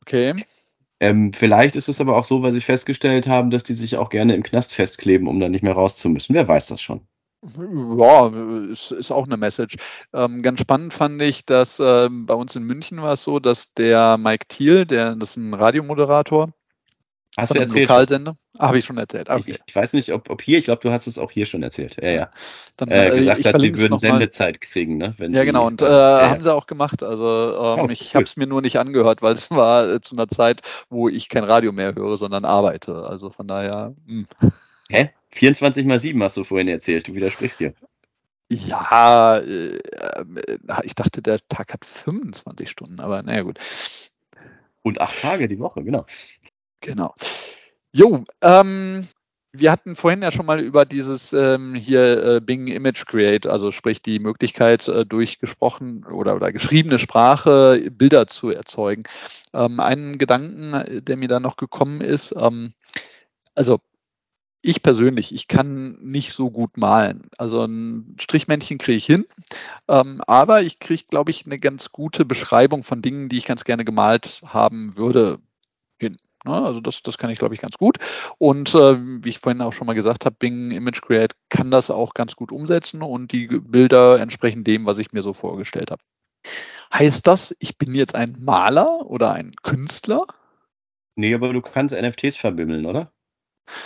Okay. 0.02 0.34
Ähm, 1.00 1.34
vielleicht 1.34 1.76
ist 1.76 1.90
es 1.90 2.00
aber 2.00 2.16
auch 2.16 2.24
so, 2.24 2.44
weil 2.44 2.54
sie 2.54 2.62
festgestellt 2.62 3.28
haben, 3.28 3.50
dass 3.50 3.64
die 3.64 3.74
sich 3.74 3.98
auch 3.98 4.10
gerne 4.10 4.36
im 4.36 4.44
Knast 4.44 4.74
festkleben, 4.74 5.28
um 5.28 5.40
dann 5.40 5.52
nicht 5.52 5.64
mehr 5.64 5.74
raus 5.74 5.98
zu 5.98 6.10
müssen. 6.10 6.36
Wer 6.36 6.48
weiß 6.48 6.68
das 6.68 6.82
schon? 6.82 7.02
Ja, 7.98 8.28
ist, 8.72 8.92
ist 8.92 9.10
auch 9.10 9.26
eine 9.26 9.36
Message. 9.36 9.76
Ähm, 10.14 10.44
ganz 10.44 10.60
spannend 10.60 10.94
fand 10.94 11.20
ich, 11.24 11.44
dass 11.44 11.80
ähm, 11.84 12.28
bei 12.28 12.36
uns 12.36 12.56
in 12.56 12.64
München 12.64 13.02
war 13.02 13.14
es 13.14 13.24
so, 13.24 13.40
dass 13.40 13.74
der 13.74 14.20
Mike 14.20 14.46
Thiel, 14.48 14.86
der 14.86 15.16
das 15.16 15.32
ist 15.32 15.38
ein 15.38 15.56
Radiomoderator, 15.56 16.54
Hast 17.38 17.56
du 17.56 17.60
erzählt? 17.60 17.88
Lokalsender? 17.88 18.36
Ah, 18.58 18.68
Habe 18.68 18.80
ich 18.80 18.86
schon 18.86 18.98
erzählt. 18.98 19.30
Okay. 19.30 19.52
Ich, 19.52 19.60
ich, 19.66 19.76
weiß 19.76 19.94
nicht, 19.94 20.12
ob, 20.12 20.30
ob 20.30 20.42
hier, 20.42 20.58
ich 20.58 20.66
glaube, 20.66 20.82
du 20.82 20.92
hast 20.92 21.08
es 21.08 21.18
auch 21.18 21.32
hier 21.32 21.46
schon 21.46 21.64
erzählt. 21.64 21.98
Ja, 22.02 22.10
ja. 22.10 22.32
Dann, 22.76 22.90
äh, 22.90 23.08
äh 23.08 23.20
gesagt 23.20 23.46
hat, 23.46 23.60
sie 23.62 23.78
würden 23.78 23.98
Sendezeit 23.98 24.60
kriegen, 24.60 24.98
ne? 24.98 25.16
ja, 25.18 25.28
sie, 25.28 25.46
genau, 25.46 25.66
und 25.66 25.82
äh, 25.82 25.86
ja, 25.86 26.30
haben 26.30 26.44
sie 26.44 26.54
auch 26.54 26.68
gemacht. 26.68 27.04
Also 27.04 27.26
ähm, 27.26 27.86
oh, 27.86 27.90
ich 27.90 28.10
cool. 28.10 28.16
habe 28.16 28.24
es 28.26 28.36
mir 28.36 28.48
nur 28.48 28.62
nicht 28.62 28.78
angehört, 28.78 29.22
weil 29.22 29.34
es 29.34 29.50
war 29.50 29.90
äh, 29.90 30.02
zu 30.02 30.16
einer 30.16 30.28
Zeit, 30.28 30.62
wo 30.90 31.08
ich 31.08 31.30
kein 31.30 31.46
Radio 31.46 31.72
mehr 31.72 31.96
höre, 31.96 32.18
sondern 32.18 32.44
arbeite. 32.44 33.06
Also 33.08 33.30
von 33.30 33.48
daher. 33.48 33.96
Mh. 34.06 34.26
Hm. 34.40 34.52
Hä? 34.90 35.10
24 35.30 35.86
mal 35.86 36.00
7 36.00 36.22
hast 36.22 36.36
du 36.36 36.44
vorhin 36.44 36.68
erzählt, 36.68 37.08
du 37.08 37.14
widersprichst 37.14 37.62
dir. 37.62 37.74
Ja, 38.50 39.38
äh, 39.38 39.80
ich 40.84 40.96
dachte, 40.96 41.22
der 41.22 41.40
Tag 41.48 41.72
hat 41.72 41.86
25 41.86 42.70
Stunden, 42.70 43.00
aber 43.00 43.24
naja, 43.24 43.44
gut. 43.44 43.60
Und 44.82 45.00
acht 45.00 45.22
Tage 45.22 45.48
die 45.48 45.60
Woche, 45.60 45.84
genau. 45.84 46.06
Genau. 46.82 47.14
Jo, 47.94 48.26
ähm, 48.42 49.08
wir 49.54 49.72
hatten 49.72 49.96
vorhin 49.96 50.22
ja 50.22 50.32
schon 50.32 50.46
mal 50.46 50.62
über 50.62 50.86
dieses 50.86 51.34
ähm, 51.34 51.76
hier 51.76 52.24
äh, 52.24 52.42
Bing 52.42 52.68
Image 52.68 53.06
Create, 53.06 53.48
also 53.48 53.72
sprich 53.72 54.02
die 54.02 54.20
Möglichkeit 54.20 54.88
äh, 54.88 55.06
durch 55.06 55.40
gesprochen 55.40 56.06
oder, 56.06 56.36
oder 56.36 56.52
geschriebene 56.52 57.00
Sprache 57.00 57.92
Bilder 57.92 58.28
zu 58.28 58.50
erzeugen. 58.50 59.04
Ähm, 59.54 59.80
einen 59.80 60.18
Gedanken, 60.18 61.04
der 61.06 61.18
mir 61.18 61.28
da 61.28 61.40
noch 61.40 61.58
gekommen 61.58 62.02
ist, 62.02 62.34
ähm, 62.38 62.74
also 63.56 63.80
ich 64.62 64.84
persönlich, 64.84 65.34
ich 65.34 65.48
kann 65.48 65.98
nicht 66.02 66.34
so 66.34 66.52
gut 66.52 66.78
malen. 66.78 67.24
Also 67.38 67.64
ein 67.64 68.16
Strichmännchen 68.20 68.78
kriege 68.78 68.98
ich 68.98 69.06
hin, 69.06 69.26
ähm, 69.88 70.22
aber 70.28 70.62
ich 70.62 70.80
kriege, 70.80 71.04
glaube 71.10 71.32
ich, 71.32 71.46
eine 71.46 71.60
ganz 71.60 71.92
gute 71.92 72.26
Beschreibung 72.26 72.84
von 72.84 73.02
Dingen, 73.02 73.28
die 73.28 73.38
ich 73.38 73.46
ganz 73.46 73.64
gerne 73.64 73.86
gemalt 73.86 74.42
haben 74.46 74.96
würde? 74.98 75.40
Also 76.44 76.80
das, 76.82 77.04
das 77.04 77.18
kann 77.18 77.30
ich, 77.30 77.38
glaube 77.38 77.54
ich, 77.54 77.62
ganz 77.62 77.78
gut. 77.78 77.98
Und 78.40 78.74
äh, 78.74 78.98
wie 79.24 79.30
ich 79.30 79.40
vorhin 79.40 79.62
auch 79.62 79.74
schon 79.74 79.88
mal 79.88 79.94
gesagt 79.94 80.26
habe, 80.26 80.36
Bing 80.40 80.72
Image 80.72 81.02
Create 81.02 81.34
kann 81.50 81.70
das 81.70 81.92
auch 81.92 82.14
ganz 82.14 82.36
gut 82.36 82.52
umsetzen 82.52 83.04
und 83.04 83.32
die 83.32 83.48
Bilder 83.48 84.20
entsprechen 84.20 84.64
dem, 84.64 84.86
was 84.86 84.98
ich 84.98 85.12
mir 85.12 85.22
so 85.22 85.34
vorgestellt 85.34 85.92
habe. 85.92 86.02
Heißt 86.94 87.28
das, 87.28 87.56
ich 87.60 87.78
bin 87.78 87.94
jetzt 87.94 88.16
ein 88.16 88.38
Maler 88.40 89.06
oder 89.06 89.34
ein 89.34 89.54
Künstler? 89.62 90.26
Nee, 91.16 91.34
aber 91.34 91.54
du 91.54 91.62
kannst 91.62 91.96
NFTs 91.96 92.38
verbimmeln, 92.38 92.86
oder? 92.86 93.12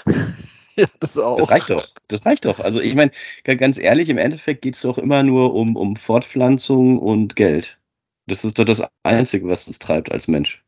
ja, 0.75 0.85
das 0.99 1.17
auch. 1.17 1.37
Das 1.37 1.51
reicht 1.51 1.69
doch. 1.69 1.87
Das 2.07 2.25
reicht 2.25 2.45
doch. 2.45 2.59
Also 2.59 2.79
ich 2.79 2.95
meine, 2.95 3.11
ganz 3.43 3.77
ehrlich, 3.77 4.09
im 4.09 4.17
Endeffekt 4.17 4.61
geht 4.61 4.75
es 4.75 4.81
doch 4.81 4.97
immer 4.97 5.23
nur 5.23 5.53
um, 5.53 5.75
um 5.75 5.95
Fortpflanzung 5.95 6.99
und 6.99 7.35
Geld. 7.35 7.77
Das 8.27 8.43
ist 8.43 8.57
doch 8.57 8.65
das 8.65 8.83
Einzige, 9.03 9.47
was 9.47 9.67
uns 9.67 9.77
treibt 9.77 10.11
als 10.11 10.27
Mensch. 10.27 10.64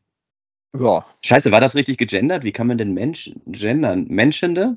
Ja. 0.76 1.06
Scheiße, 1.22 1.50
war 1.50 1.60
das 1.60 1.74
richtig 1.74 1.98
gegendert? 1.98 2.44
Wie 2.44 2.52
kann 2.52 2.66
man 2.66 2.78
denn 2.78 2.92
Mensch 2.92 3.30
gendern? 3.46 4.06
Menschende? 4.08 4.76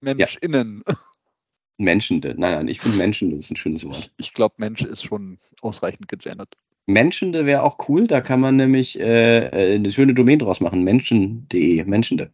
MenschInnen. 0.00 0.82
Ja. 0.86 0.94
Menschende. 1.78 2.34
Nein, 2.38 2.54
nein, 2.54 2.68
ich 2.68 2.80
finde 2.80 2.96
Menschende 2.96 3.36
ist 3.36 3.50
ein 3.50 3.56
schönes 3.56 3.84
Wort. 3.84 4.10
Ich 4.16 4.32
glaube, 4.32 4.54
Mensch 4.58 4.82
ist 4.82 5.04
schon 5.04 5.38
ausreichend 5.60 6.08
gegendert. 6.08 6.56
Menschende 6.86 7.44
wäre 7.44 7.62
auch 7.62 7.88
cool, 7.88 8.06
da 8.06 8.20
kann 8.20 8.40
man 8.40 8.56
nämlich 8.56 8.98
äh, 8.98 9.46
äh, 9.48 9.74
eine 9.74 9.90
schöne 9.90 10.14
Domain 10.14 10.38
draus 10.38 10.60
machen. 10.60 10.84
Menschen.de, 10.84 11.84
Menschende. 11.84 12.32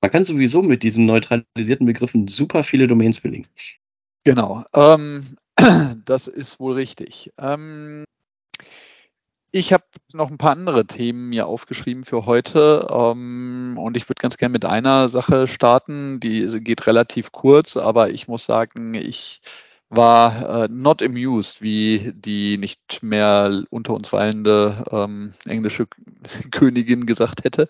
Man 0.00 0.10
kann 0.10 0.24
sowieso 0.24 0.62
mit 0.62 0.82
diesen 0.82 1.06
neutralisierten 1.06 1.86
Begriffen 1.86 2.28
super 2.28 2.64
viele 2.64 2.86
Domains 2.86 3.20
belegen. 3.20 3.46
Genau. 4.24 4.64
Ähm, 4.74 5.36
das 6.04 6.28
ist 6.28 6.58
wohl 6.58 6.74
richtig. 6.74 7.30
Ähm, 7.38 8.04
ich 9.50 9.72
habe 9.72 9.84
noch 10.12 10.30
ein 10.30 10.38
paar 10.38 10.52
andere 10.52 10.86
Themen 10.86 11.28
mir 11.30 11.46
aufgeschrieben 11.46 12.04
für 12.04 12.26
heute 12.26 12.86
ähm, 12.90 13.78
und 13.78 13.96
ich 13.96 14.08
würde 14.08 14.20
ganz 14.20 14.36
gerne 14.36 14.52
mit 14.52 14.64
einer 14.64 15.08
Sache 15.08 15.46
starten, 15.46 16.20
die 16.20 16.46
geht 16.60 16.86
relativ 16.86 17.32
kurz, 17.32 17.76
aber 17.76 18.10
ich 18.10 18.28
muss 18.28 18.44
sagen, 18.44 18.94
ich 18.94 19.40
war 19.90 20.64
äh, 20.64 20.68
not 20.70 21.02
amused, 21.02 21.62
wie 21.62 22.12
die 22.14 22.58
nicht 22.58 23.02
mehr 23.02 23.62
unter 23.70 23.94
uns 23.94 24.12
weilende 24.12 24.84
ähm, 24.90 25.32
englische 25.46 25.86
Königin 26.50 27.06
gesagt 27.06 27.44
hätte. 27.44 27.68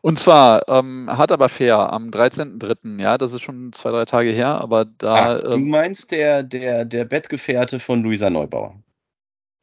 Und 0.00 0.18
zwar 0.18 0.68
ähm, 0.68 1.08
hat 1.10 1.32
aber 1.32 1.48
fair 1.48 1.92
am 1.92 2.10
13.3., 2.10 3.00
ja, 3.00 3.18
das 3.18 3.32
ist 3.32 3.42
schon 3.42 3.72
zwei, 3.72 3.90
drei 3.90 4.04
Tage 4.04 4.30
her, 4.30 4.60
aber 4.60 4.84
da. 4.84 5.36
Ach, 5.36 5.40
du 5.40 5.52
ähm, 5.54 5.70
meinst 5.70 6.10
der, 6.12 6.42
der, 6.42 6.84
der 6.84 7.04
Bettgefährte 7.04 7.80
von 7.80 8.02
Luisa 8.02 8.30
Neubauer? 8.30 8.76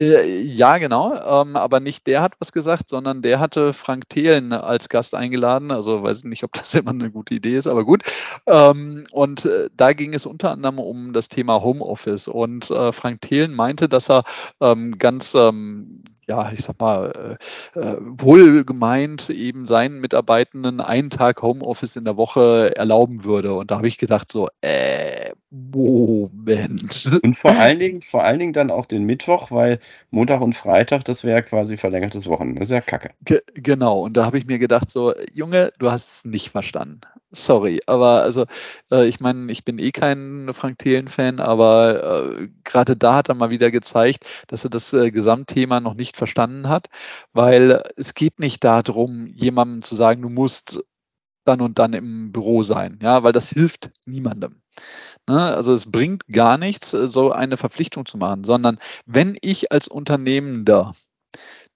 Äh, 0.00 0.42
ja, 0.42 0.76
genau, 0.76 1.14
ähm, 1.14 1.56
aber 1.56 1.80
nicht 1.80 2.06
der 2.06 2.20
hat 2.20 2.34
was 2.38 2.52
gesagt, 2.52 2.90
sondern 2.90 3.22
der 3.22 3.40
hatte 3.40 3.72
Frank 3.72 4.10
Thelen 4.10 4.52
als 4.52 4.90
Gast 4.90 5.14
eingeladen. 5.14 5.70
Also 5.70 6.02
weiß 6.02 6.24
nicht, 6.24 6.44
ob 6.44 6.52
das 6.52 6.74
immer 6.74 6.90
eine 6.90 7.10
gute 7.10 7.34
Idee 7.34 7.56
ist, 7.56 7.66
aber 7.66 7.84
gut. 7.84 8.02
Ähm, 8.46 9.06
und 9.10 9.46
äh, 9.46 9.70
da 9.74 9.94
ging 9.94 10.12
es 10.12 10.26
unter 10.26 10.50
anderem 10.50 10.78
um 10.78 11.14
das 11.14 11.28
Thema 11.30 11.62
Homeoffice. 11.62 12.28
Und 12.28 12.70
äh, 12.70 12.92
Frank 12.92 13.22
Thelen 13.22 13.54
meinte, 13.54 13.88
dass 13.88 14.10
er 14.10 14.24
ähm, 14.60 14.98
ganz 14.98 15.34
ähm, 15.34 16.02
ja, 16.28 16.50
ich 16.52 16.62
sag 16.64 16.80
mal, 16.80 17.38
äh, 17.74 17.80
äh, 17.80 17.96
wohlgemeint 18.00 19.30
eben 19.30 19.66
seinen 19.68 20.00
Mitarbeitenden 20.00 20.80
einen 20.80 21.08
Tag 21.10 21.40
Homeoffice 21.40 21.94
in 21.96 22.04
der 22.04 22.16
Woche 22.16 22.74
erlauben 22.76 23.24
würde. 23.24 23.54
Und 23.54 23.70
da 23.70 23.76
habe 23.76 23.86
ich 23.88 23.96
gedacht, 23.96 24.32
so, 24.32 24.48
äh, 24.60 25.30
Moment. 25.58 27.10
Und 27.22 27.36
vor 27.36 27.52
allen 27.52 27.78
Dingen, 27.78 28.02
vor 28.02 28.24
allen 28.24 28.38
Dingen 28.38 28.52
dann 28.52 28.70
auch 28.70 28.84
den 28.84 29.04
Mittwoch, 29.04 29.50
weil 29.50 29.78
Montag 30.10 30.42
und 30.42 30.54
Freitag, 30.54 31.04
das 31.04 31.24
wäre 31.24 31.42
quasi 31.42 31.78
verlängertes 31.78 32.26
Wochenende. 32.26 32.60
Das 32.60 32.68
ist 32.68 32.74
ja 32.74 32.82
kacke. 32.82 33.10
Ge 33.24 33.40
genau, 33.54 34.00
und 34.00 34.18
da 34.18 34.26
habe 34.26 34.36
ich 34.36 34.46
mir 34.46 34.58
gedacht, 34.58 34.90
so, 34.90 35.14
Junge, 35.32 35.72
du 35.78 35.90
hast 35.90 36.08
es 36.08 36.24
nicht 36.26 36.50
verstanden. 36.50 37.00
Sorry, 37.30 37.80
aber 37.86 38.22
also, 38.22 38.44
äh, 38.92 39.08
ich 39.08 39.20
meine, 39.20 39.50
ich 39.50 39.64
bin 39.64 39.78
eh 39.78 39.92
kein 39.92 40.50
Frank 40.52 40.78
Thelen-Fan, 40.78 41.40
aber 41.40 42.38
äh, 42.38 42.48
gerade 42.64 42.96
da 42.96 43.16
hat 43.16 43.28
er 43.30 43.34
mal 43.34 43.50
wieder 43.50 43.70
gezeigt, 43.70 44.24
dass 44.48 44.64
er 44.64 44.70
das 44.70 44.92
äh, 44.92 45.10
Gesamtthema 45.10 45.80
noch 45.80 45.94
nicht 45.94 46.16
verstanden 46.16 46.68
hat, 46.68 46.88
weil 47.32 47.82
es 47.96 48.14
geht 48.14 48.40
nicht 48.40 48.62
darum, 48.62 49.26
jemandem 49.28 49.82
zu 49.82 49.96
sagen, 49.96 50.20
du 50.20 50.28
musst 50.28 50.80
dann 51.44 51.60
und 51.60 51.78
dann 51.78 51.94
im 51.94 52.32
Büro 52.32 52.62
sein, 52.62 52.98
ja, 53.02 53.22
weil 53.22 53.32
das 53.32 53.48
hilft 53.48 53.90
niemandem. 54.04 54.60
Ne? 55.28 55.54
Also 55.54 55.74
es 55.74 55.90
bringt 55.90 56.26
gar 56.28 56.58
nichts, 56.58 56.90
so 56.90 57.32
eine 57.32 57.56
Verpflichtung 57.56 58.06
zu 58.06 58.16
machen, 58.18 58.44
sondern 58.44 58.78
wenn 59.06 59.36
ich 59.40 59.72
als 59.72 59.88
Unternehmender 59.88 60.94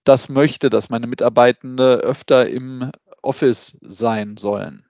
das 0.05 0.29
möchte, 0.29 0.71
dass 0.71 0.91
meine 0.91 1.07
Mitarbeitende 1.07 1.97
öfter 1.97 2.49
im 2.49 2.91
Office 3.23 3.79
sein 3.83 4.37
sollen, 4.37 4.87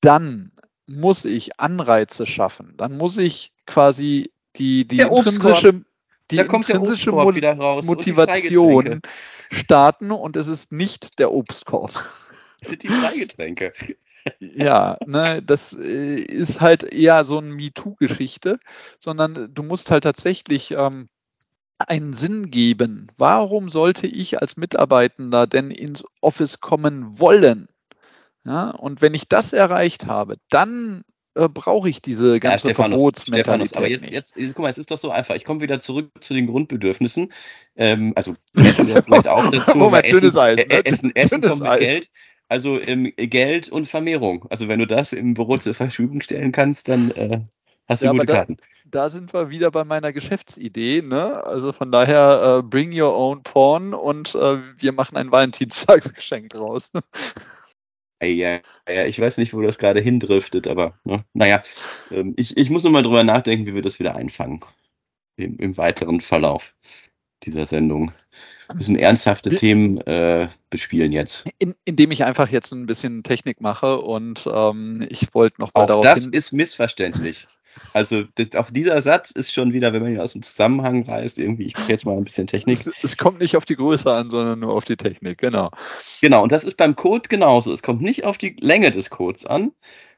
dann 0.00 0.52
muss 0.86 1.24
ich 1.24 1.60
Anreize 1.60 2.26
schaffen. 2.26 2.74
Dann 2.76 2.96
muss 2.96 3.16
ich 3.18 3.52
quasi 3.66 4.32
die, 4.56 4.86
die 4.86 4.98
intrinsische, 5.00 5.84
die 6.30 6.38
intrinsische 6.38 7.12
Motivation 7.12 9.00
starten 9.50 10.10
und 10.10 10.36
es 10.36 10.48
ist 10.48 10.72
nicht 10.72 11.18
der 11.18 11.32
Obstkorb. 11.32 11.92
Das 12.60 12.70
sind 12.70 12.82
die 12.82 12.88
Freigetränke. 12.88 13.72
Ja, 14.38 14.98
ne, 15.06 15.42
das 15.42 15.72
äh, 15.72 16.20
ist 16.20 16.60
halt 16.60 16.82
eher 16.82 17.24
so 17.24 17.38
eine 17.38 17.54
MeToo-Geschichte, 17.54 18.58
sondern 18.98 19.54
du 19.54 19.62
musst 19.62 19.90
halt 19.90 20.04
tatsächlich 20.04 20.72
ähm, 20.72 21.08
einen 21.78 22.14
Sinn 22.14 22.50
geben. 22.50 23.08
Warum 23.16 23.70
sollte 23.70 24.06
ich 24.06 24.40
als 24.40 24.56
Mitarbeitender 24.56 25.46
denn 25.46 25.70
ins 25.70 26.04
Office 26.20 26.60
kommen 26.60 27.18
wollen? 27.18 27.68
Ja, 28.44 28.70
und 28.70 29.02
wenn 29.02 29.14
ich 29.14 29.28
das 29.28 29.52
erreicht 29.52 30.06
habe, 30.06 30.36
dann 30.48 31.04
äh, 31.34 31.48
brauche 31.48 31.88
ich 31.88 32.02
diese 32.02 32.40
ganze 32.40 32.68
ja, 32.68 32.74
Stephanus, 32.74 32.96
Verbotsmentalität. 32.96 33.76
aber 33.76 33.88
jetzt, 33.88 34.10
jetzt, 34.10 34.36
jetzt, 34.36 34.54
guck 34.54 34.64
mal, 34.64 34.68
es 34.68 34.78
ist 34.78 34.90
doch 34.90 34.98
so 34.98 35.10
einfach. 35.10 35.34
Ich 35.36 35.44
komme 35.44 35.60
wieder 35.60 35.78
zurück 35.78 36.10
zu 36.20 36.34
den 36.34 36.46
Grundbedürfnissen. 36.46 37.32
Ähm, 37.76 38.12
also 38.16 38.34
Essen 38.56 38.86
gehört 38.86 39.28
auch 39.28 39.50
dazu. 39.50 39.76
Moment, 39.76 40.06
Essen, 40.06 40.20
dünnes 40.20 40.36
Eis. 40.36 40.58
Ne? 40.58 40.84
Essen, 40.84 41.14
Essen 41.14 41.40
dünnes 41.40 41.58
kommt 41.58 41.62
mit 41.62 41.70
Eis. 41.70 41.78
Geld. 41.80 42.10
Also 42.50 42.80
ähm, 42.80 43.12
Geld 43.16 43.68
und 43.68 43.86
Vermehrung. 43.86 44.44
Also 44.50 44.66
wenn 44.66 44.80
du 44.80 44.86
das 44.86 45.12
im 45.12 45.34
Büro 45.34 45.56
zur 45.58 45.72
Verfügung 45.72 46.20
stellen 46.20 46.50
kannst, 46.50 46.88
dann 46.88 47.12
äh, 47.12 47.42
hast 47.86 48.02
du 48.02 48.06
ja, 48.06 48.12
gute 48.12 48.26
Karten. 48.26 48.56
Da, 48.56 49.02
da, 49.02 49.08
sind 49.08 49.32
wir 49.32 49.50
wieder 49.50 49.70
bei 49.70 49.84
meiner 49.84 50.12
Geschäftsidee. 50.12 51.00
Ne? 51.02 51.44
Also 51.46 51.72
von 51.72 51.92
daher 51.92 52.58
äh, 52.58 52.62
bring 52.68 52.92
your 52.92 53.16
own 53.16 53.44
porn 53.44 53.94
und 53.94 54.34
äh, 54.34 54.58
wir 54.78 54.90
machen 54.90 55.16
ein 55.16 55.30
Valentinstagsgeschenk 55.30 56.50
draus. 56.50 56.90
Ja, 58.22 58.60
ja, 58.86 59.06
ich 59.06 59.18
weiß 59.18 59.38
nicht, 59.38 59.54
wo 59.54 59.62
das 59.62 59.78
gerade 59.78 59.98
hindriftet, 60.02 60.68
aber 60.68 60.92
ne, 61.04 61.24
naja, 61.32 61.62
ähm, 62.10 62.34
ich, 62.36 62.54
ich 62.54 62.68
muss 62.68 62.82
nur 62.82 62.92
mal 62.92 63.02
drüber 63.02 63.24
nachdenken, 63.24 63.64
wie 63.64 63.74
wir 63.74 63.80
das 63.80 63.98
wieder 63.98 64.14
einfangen. 64.14 64.60
Im, 65.36 65.56
im 65.56 65.78
weiteren 65.78 66.20
Verlauf 66.20 66.74
dieser 67.44 67.64
Sendung. 67.64 68.12
Wir 68.70 68.76
müssen 68.76 68.96
ernsthafte 68.96 69.50
Themen 69.50 69.98
äh, 70.02 70.48
bespielen 70.70 71.12
jetzt. 71.12 71.44
In, 71.58 71.74
indem 71.84 72.12
ich 72.12 72.24
einfach 72.24 72.48
jetzt 72.48 72.72
ein 72.72 72.86
bisschen 72.86 73.22
Technik 73.24 73.60
mache 73.60 74.00
und 74.00 74.48
ähm, 74.52 75.06
ich 75.10 75.34
wollte 75.34 75.60
noch 75.60 75.74
mal 75.74 75.82
Auch 75.82 75.86
darauf 75.86 76.04
das 76.04 76.22
hin 76.22 76.32
ist 76.32 76.52
missverständlich. 76.52 77.48
Also 77.92 78.24
das, 78.34 78.54
auch 78.54 78.70
dieser 78.70 79.00
Satz 79.02 79.30
ist 79.30 79.52
schon 79.52 79.72
wieder, 79.72 79.92
wenn 79.92 80.02
man 80.02 80.12
ihn 80.12 80.20
aus 80.20 80.32
dem 80.32 80.42
Zusammenhang 80.42 81.02
reißt, 81.02 81.38
irgendwie, 81.38 81.64
ich 81.64 81.74
kriege 81.74 81.92
jetzt 81.92 82.06
mal 82.06 82.16
ein 82.16 82.24
bisschen 82.24 82.46
Technik. 82.46 82.78
Es, 82.78 82.90
es, 83.02 83.16
kommt 83.16 83.40
nicht 83.40 83.56
auf 83.56 83.64
die 83.64 83.76
Größe 83.76 84.12
an, 84.12 84.30
sondern 84.30 84.60
nur 84.60 84.72
auf 84.72 84.84
die 84.84 84.96
Technik, 84.96 85.38
genau. 85.38 85.70
Genau, 86.20 86.42
und 86.42 86.52
das 86.52 86.64
ist 86.64 86.76
beim 86.76 86.96
Code 86.96 87.28
genauso. 87.28 87.72
Es 87.72 87.82
kommt 87.82 88.02
nicht 88.02 88.24
auf 88.24 88.38
die 88.38 88.56
Länge 88.60 88.90
des 88.90 89.10
Codes 89.10 89.46
an, 89.46 89.72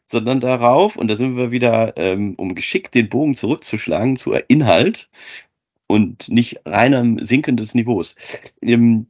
sondern 0.07 0.41
darauf, 0.41 0.97
und 0.97 1.09
da 1.09 1.17
sind 1.17 1.37
wir 1.37 1.51
wieder, 1.51 1.95
ähm, 1.97 2.35
um 2.37 2.55
geschickt 2.55 2.95
den 2.95 3.09
Bogen 3.09 3.35
zurückzuschlagen, 3.35 4.17
zu 4.17 4.33
Inhalt 4.33 5.09
und 5.87 6.29
nicht 6.29 6.61
reinem 6.65 7.23
Sinken 7.25 7.57
des 7.57 7.75
Niveaus. 7.75 8.17
Ähm, 8.61 9.07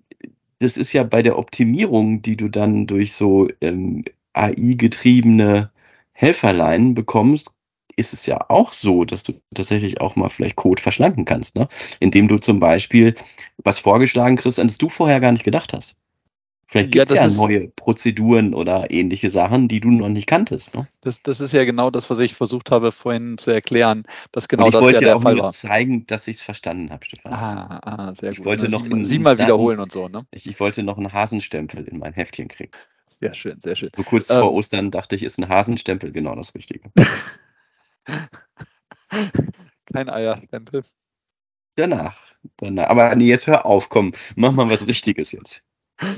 das 0.59 0.77
ist 0.77 0.93
ja 0.93 1.03
bei 1.03 1.23
der 1.23 1.39
Optimierung, 1.39 2.23
die 2.23 2.37
du 2.37 2.49
dann 2.49 2.87
durch 2.87 3.15
so 3.15 3.49
ähm, 3.61 4.05
AI-getriebene 4.33 5.71
Helferlein 6.13 6.95
bekommst, 6.95 7.53
ist 7.97 8.13
es 8.13 8.27
ja 8.27 8.49
auch 8.49 8.73
so, 8.73 9.05
dass 9.05 9.23
du 9.23 9.35
tatsächlich 9.55 10.01
auch 10.01 10.17
mal 10.17 10.29
vielleicht 10.31 10.57
Code 10.57 10.81
verschlanken 10.81 11.25
kannst, 11.25 11.57
ne? 11.57 11.69
Indem 12.01 12.29
du 12.29 12.39
zum 12.39 12.59
Beispiel 12.59 13.15
was 13.59 13.79
vorgeschlagen 13.81 14.37
kriegst, 14.37 14.59
an 14.61 14.69
das 14.69 14.79
du 14.79 14.89
vorher 14.89 15.21
gar 15.21 15.33
nicht 15.33 15.45
gedacht 15.45 15.73
hast. 15.73 15.97
Vielleicht 16.73 16.93
gibt 16.93 17.11
es 17.11 17.17
ja, 17.17 17.27
ja 17.27 17.35
neue 17.35 17.69
Prozeduren 17.69 18.55
oder 18.55 18.91
ähnliche 18.91 19.29
Sachen, 19.29 19.69
die 19.69 19.79
du 19.79 19.91
noch 19.91 20.09
nicht 20.09 20.27
kanntest. 20.27 20.75
Ne? 20.75 20.89
Das, 21.03 21.23
das 21.23 21.43
ist 21.43 21.53
ja 21.53 21.67
genau 21.67 21.91
das, 21.91 22.09
was 22.09 22.19
ich 22.19 22.35
versucht 22.35 22.71
habe 22.71 22.93
vorhin 22.93 23.37
zu 23.37 23.51
erklären, 23.51 24.05
dass 24.33 24.49
genau 24.49 24.71
das 24.71 24.91
ja 24.91 24.99
der 24.99 25.21
Fall 25.21 25.35
war. 25.35 25.35
Ich 25.35 25.43
wollte 25.43 25.55
zeigen, 25.55 26.07
dass 26.07 26.27
ich 26.29 26.39
es 26.39 26.43
verstanden 26.43 26.91
habe, 26.91 27.05
Stefan. 27.05 27.35
Ah, 27.35 27.79
ah 27.83 28.15
sehr 28.15 28.31
ich 28.31 28.39
gut. 28.39 28.47
Wollte 28.47 28.71
noch 28.71 28.87
sie, 29.03 29.19
mal 29.19 29.39
wiederholen 29.39 29.81
und 29.81 29.93
so, 29.93 30.09
ne? 30.09 30.25
Ich, 30.31 30.49
ich, 30.49 30.59
wollte 30.61 30.83
noch 30.83 30.97
einen 30.97 31.13
Hasenstempel 31.13 31.87
in 31.87 31.99
mein 31.99 32.15
Heftchen 32.15 32.49
kriegen. 32.49 32.73
Sehr 33.05 33.35
schön, 33.35 33.61
sehr 33.61 33.77
schön. 33.77 33.91
So 33.95 34.03
kurz 34.03 34.31
ähm, 34.31 34.41
vor 34.41 34.55
Ostern 34.55 34.91
dachte 34.91 35.15
ich, 35.15 35.25
ist 35.25 35.39
ein 35.39 35.51
Hasenstempel 35.51 36.11
genau 36.11 36.35
das 36.35 36.55
Richtige. 36.55 36.91
Kein 39.93 40.09
Eierstempel. 40.09 40.85
Danach, 41.77 42.17
danach. 42.57 42.89
Aber 42.89 43.15
nee, 43.15 43.27
jetzt 43.27 43.47
hör 43.47 43.67
auf, 43.67 43.91
komm, 43.91 44.15
mach 44.37 44.53
mal 44.53 44.71
was 44.71 44.87
Richtiges 44.87 45.33
jetzt. 45.33 45.63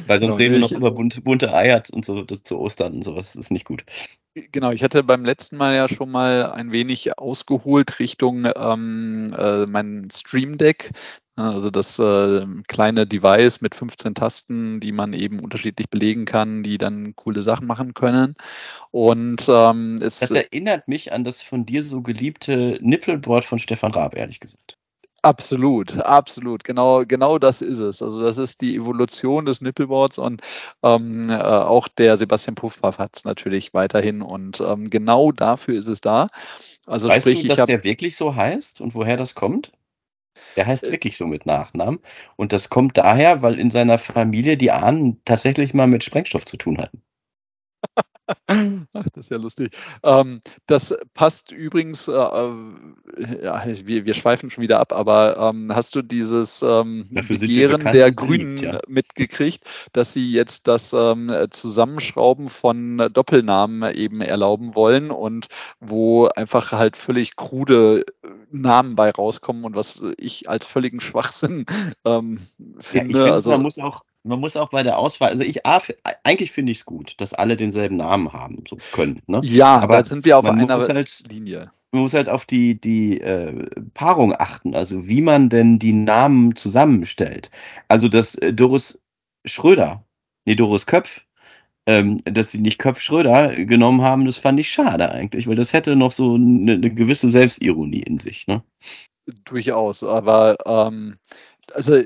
Weil 0.06 0.18
sonst 0.18 0.32
genau, 0.32 0.36
reden 0.36 0.52
wir 0.54 0.60
noch 0.60 0.72
über 0.72 0.90
bunte, 0.90 1.20
bunte 1.20 1.54
Eier 1.54 1.82
und 1.92 2.04
so 2.04 2.22
das 2.22 2.42
zu 2.42 2.58
Ostern 2.58 2.94
und 2.94 3.04
sowas. 3.04 3.32
Das 3.32 3.36
ist 3.36 3.50
nicht 3.50 3.64
gut. 3.64 3.84
Genau, 4.34 4.72
ich 4.72 4.82
hatte 4.82 5.04
beim 5.04 5.24
letzten 5.24 5.56
Mal 5.56 5.76
ja 5.76 5.88
schon 5.88 6.10
mal 6.10 6.50
ein 6.50 6.72
wenig 6.72 7.18
ausgeholt 7.18 8.00
Richtung 8.00 8.48
ähm, 8.56 9.28
äh, 9.36 9.66
mein 9.66 10.08
Stream 10.12 10.58
Deck. 10.58 10.90
Also 11.36 11.70
das 11.70 11.98
äh, 11.98 12.46
kleine 12.68 13.06
Device 13.06 13.60
mit 13.60 13.74
15 13.74 14.14
Tasten, 14.14 14.80
die 14.80 14.92
man 14.92 15.12
eben 15.12 15.40
unterschiedlich 15.40 15.88
belegen 15.90 16.26
kann, 16.26 16.62
die 16.62 16.78
dann 16.78 17.14
coole 17.16 17.42
Sachen 17.42 17.66
machen 17.66 17.94
können. 17.94 18.34
Und 18.92 19.48
ähm, 19.48 19.98
es 20.00 20.20
das 20.20 20.30
erinnert 20.30 20.86
mich 20.86 21.12
an 21.12 21.24
das 21.24 21.42
von 21.42 21.66
dir 21.66 21.82
so 21.82 22.02
geliebte 22.02 22.78
Nippelboard 22.80 23.44
von 23.44 23.58
Stefan 23.58 23.92
Raab, 23.92 24.16
ehrlich 24.16 24.38
gesagt. 24.38 24.78
Absolut, 25.24 25.96
absolut. 26.00 26.64
Genau, 26.64 27.06
genau 27.06 27.38
das 27.38 27.62
ist 27.62 27.78
es. 27.78 28.02
Also 28.02 28.22
das 28.22 28.36
ist 28.36 28.60
die 28.60 28.76
Evolution 28.76 29.46
des 29.46 29.62
Nippelboards 29.62 30.18
und 30.18 30.42
ähm, 30.82 31.30
äh, 31.30 31.34
auch 31.34 31.88
der 31.88 32.18
Sebastian 32.18 32.56
Puffpaff 32.56 32.98
hat 32.98 33.16
es 33.16 33.24
natürlich 33.24 33.72
weiterhin 33.72 34.20
und 34.20 34.60
ähm, 34.60 34.90
genau 34.90 35.32
dafür 35.32 35.78
ist 35.78 35.88
es 35.88 36.02
da. 36.02 36.28
Also 36.84 37.08
weißt 37.08 37.26
sprich, 37.26 37.42
du, 37.42 37.48
dass 37.48 37.60
hab, 37.60 37.66
der 37.66 37.84
wirklich 37.84 38.16
so 38.16 38.36
heißt 38.36 38.82
und 38.82 38.94
woher 38.94 39.16
das 39.16 39.34
kommt? 39.34 39.72
Der 40.56 40.66
heißt 40.66 40.84
äh, 40.84 40.92
wirklich 40.92 41.16
so 41.16 41.26
mit 41.26 41.46
Nachnamen. 41.46 42.00
Und 42.36 42.52
das 42.52 42.68
kommt 42.68 42.98
daher, 42.98 43.40
weil 43.40 43.58
in 43.58 43.70
seiner 43.70 43.96
Familie 43.96 44.58
die 44.58 44.72
Ahnen 44.72 45.22
tatsächlich 45.24 45.72
mal 45.72 45.86
mit 45.86 46.04
Sprengstoff 46.04 46.44
zu 46.44 46.58
tun 46.58 46.76
hatten. 46.76 47.02
Ach, 48.46 49.08
das 49.14 49.26
ist 49.26 49.30
ja 49.30 49.36
lustig. 49.36 49.76
Ähm, 50.02 50.40
das 50.66 50.96
passt 51.12 51.52
übrigens, 51.52 52.08
äh, 52.08 52.12
äh, 52.12 53.44
ja, 53.44 53.62
wir, 53.64 54.04
wir 54.04 54.14
schweifen 54.14 54.50
schon 54.50 54.62
wieder 54.62 54.80
ab, 54.80 54.92
aber 54.92 55.36
ähm, 55.36 55.74
hast 55.74 55.94
du 55.94 56.02
dieses 56.02 56.62
ähm, 56.62 57.06
Begehren 57.10 57.84
der 57.92 58.12
Grünen 58.12 58.58
ja. 58.58 58.80
mitgekriegt, 58.88 59.64
dass 59.92 60.12
sie 60.12 60.32
jetzt 60.32 60.68
das 60.68 60.92
ähm, 60.92 61.30
Zusammenschrauben 61.50 62.48
von 62.48 63.08
Doppelnamen 63.12 63.94
eben 63.94 64.20
erlauben 64.20 64.74
wollen 64.74 65.10
und 65.10 65.48
wo 65.80 66.26
einfach 66.26 66.72
halt 66.72 66.96
völlig 66.96 67.36
krude 67.36 68.04
Namen 68.50 68.96
bei 68.96 69.10
rauskommen 69.10 69.64
und 69.64 69.76
was 69.76 70.02
ich 70.16 70.48
als 70.48 70.64
völligen 70.64 71.00
Schwachsinn 71.00 71.66
ähm, 72.04 72.38
finde. 72.38 72.64
Ja, 72.64 72.70
ich 72.70 72.86
finde, 72.88 73.32
also, 73.32 73.50
man 73.50 73.62
muss 73.62 73.78
auch 73.78 74.02
man 74.24 74.40
muss 74.40 74.56
auch 74.56 74.70
bei 74.70 74.82
der 74.82 74.98
Auswahl, 74.98 75.28
also 75.28 75.42
ich, 75.44 75.64
eigentlich 75.64 76.50
finde 76.50 76.72
ich 76.72 76.78
es 76.78 76.84
gut, 76.86 77.14
dass 77.18 77.34
alle 77.34 77.56
denselben 77.56 77.96
Namen 77.96 78.32
haben 78.32 78.64
so 78.68 78.78
können. 78.92 79.20
Ne? 79.26 79.40
Ja, 79.44 79.78
aber 79.78 79.98
da 79.98 80.04
sind 80.04 80.24
wir 80.24 80.38
auf 80.38 80.46
einer 80.46 80.66
halt, 80.66 81.22
Linie. 81.30 81.70
Man 81.92 82.02
muss 82.02 82.14
halt 82.14 82.28
auf 82.28 82.46
die, 82.46 82.80
die 82.80 83.20
äh, 83.20 83.66
Paarung 83.92 84.34
achten, 84.34 84.74
also 84.74 85.06
wie 85.06 85.20
man 85.20 85.50
denn 85.50 85.78
die 85.78 85.92
Namen 85.92 86.56
zusammenstellt. 86.56 87.50
Also 87.88 88.08
dass 88.08 88.34
äh, 88.36 88.52
Doris 88.52 88.98
Schröder, 89.44 90.04
nee, 90.46 90.54
Doris 90.54 90.86
Köpf, 90.86 91.26
ähm, 91.86 92.16
dass 92.24 92.50
sie 92.50 92.60
nicht 92.60 92.78
Köpf 92.78 93.00
Schröder 93.00 93.54
genommen 93.66 94.00
haben, 94.00 94.24
das 94.24 94.38
fand 94.38 94.58
ich 94.58 94.72
schade 94.72 95.12
eigentlich, 95.12 95.46
weil 95.46 95.56
das 95.56 95.74
hätte 95.74 95.96
noch 95.96 96.12
so 96.12 96.34
eine, 96.34 96.72
eine 96.72 96.94
gewisse 96.94 97.28
Selbstironie 97.28 98.02
in 98.02 98.18
sich. 98.18 98.46
Ne? 98.46 98.62
Durchaus, 99.44 100.02
aber 100.02 100.56
ähm, 100.64 101.18
also 101.74 102.02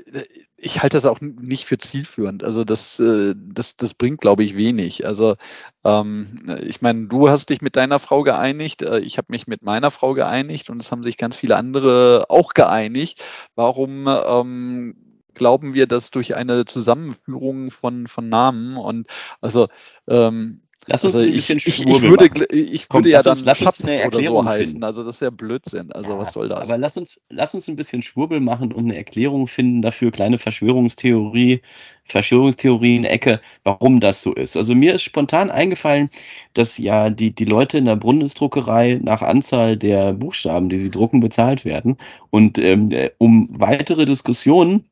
ich 0.61 0.81
halte 0.81 0.97
das 0.97 1.05
auch 1.05 1.21
nicht 1.21 1.65
für 1.65 1.77
zielführend. 1.77 2.43
Also 2.43 2.63
das, 2.63 2.99
äh, 2.99 3.33
das, 3.35 3.77
das 3.77 3.93
bringt, 3.93 4.21
glaube 4.21 4.43
ich, 4.43 4.55
wenig. 4.55 5.05
Also 5.05 5.35
ähm, 5.83 6.57
ich 6.63 6.81
meine, 6.81 7.07
du 7.07 7.29
hast 7.29 7.49
dich 7.49 7.61
mit 7.61 7.75
deiner 7.75 7.99
Frau 7.99 8.23
geeinigt, 8.23 8.81
äh, 8.81 8.99
ich 8.99 9.17
habe 9.17 9.27
mich 9.29 9.47
mit 9.47 9.63
meiner 9.63 9.91
Frau 9.91 10.13
geeinigt 10.13 10.69
und 10.69 10.79
es 10.79 10.91
haben 10.91 11.03
sich 11.03 11.17
ganz 11.17 11.35
viele 11.35 11.55
andere 11.55 12.25
auch 12.29 12.53
geeinigt. 12.53 13.23
Warum 13.55 14.07
ähm, 14.07 14.95
glauben 15.33 15.73
wir, 15.73 15.87
dass 15.87 16.11
durch 16.11 16.35
eine 16.35 16.65
Zusammenführung 16.65 17.71
von, 17.71 18.07
von 18.07 18.29
Namen 18.29 18.77
und 18.77 19.07
also 19.41 19.67
ähm, 20.07 20.61
Lass 20.89 21.03
uns 21.03 21.13
also 21.13 21.27
ein 21.27 21.33
bisschen 21.33 21.57
ich, 21.57 21.67
ich, 21.67 21.85
ich 21.85 22.01
würde, 22.01 22.25
ich 22.51 22.89
Komm, 22.89 22.99
würde 22.99 23.09
ja 23.09 23.21
dann 23.21 23.37
uns, 23.37 23.57
Schatz 23.57 23.83
oder 23.83 24.23
so 24.23 24.45
heißen. 24.45 24.83
Also 24.83 25.03
das 25.03 25.17
ist 25.17 25.21
ja 25.21 25.29
Blödsinn. 25.29 25.91
Also 25.91 26.11
ja, 26.11 26.17
was 26.17 26.33
soll 26.33 26.49
das? 26.49 26.67
Aber 26.67 26.79
lass 26.79 26.97
uns, 26.97 27.21
lass 27.29 27.53
uns 27.53 27.67
ein 27.67 27.75
bisschen 27.75 28.01
Schwurbel 28.01 28.39
machen 28.39 28.71
und 28.73 28.85
eine 28.85 28.97
Erklärung 28.97 29.47
finden 29.47 29.83
dafür, 29.83 30.11
kleine 30.11 30.39
Verschwörungstheorie, 30.39 31.61
Verschwörungstheorien-Ecke, 32.05 33.39
warum 33.63 33.99
das 33.99 34.23
so 34.23 34.33
ist. 34.33 34.57
Also 34.57 34.73
mir 34.73 34.95
ist 34.95 35.03
spontan 35.03 35.51
eingefallen, 35.51 36.09
dass 36.53 36.79
ja 36.79 37.11
die, 37.11 37.31
die 37.35 37.45
Leute 37.45 37.77
in 37.77 37.85
der 37.85 37.95
Bundesdruckerei 37.95 38.99
nach 39.03 39.21
Anzahl 39.21 39.77
der 39.77 40.13
Buchstaben, 40.13 40.69
die 40.69 40.79
sie 40.79 40.89
drucken, 40.89 41.19
bezahlt 41.19 41.65
werden. 41.65 41.97
Und 42.31 42.57
ähm, 42.57 42.89
um 43.19 43.47
weitere 43.51 44.05
Diskussionen 44.05 44.85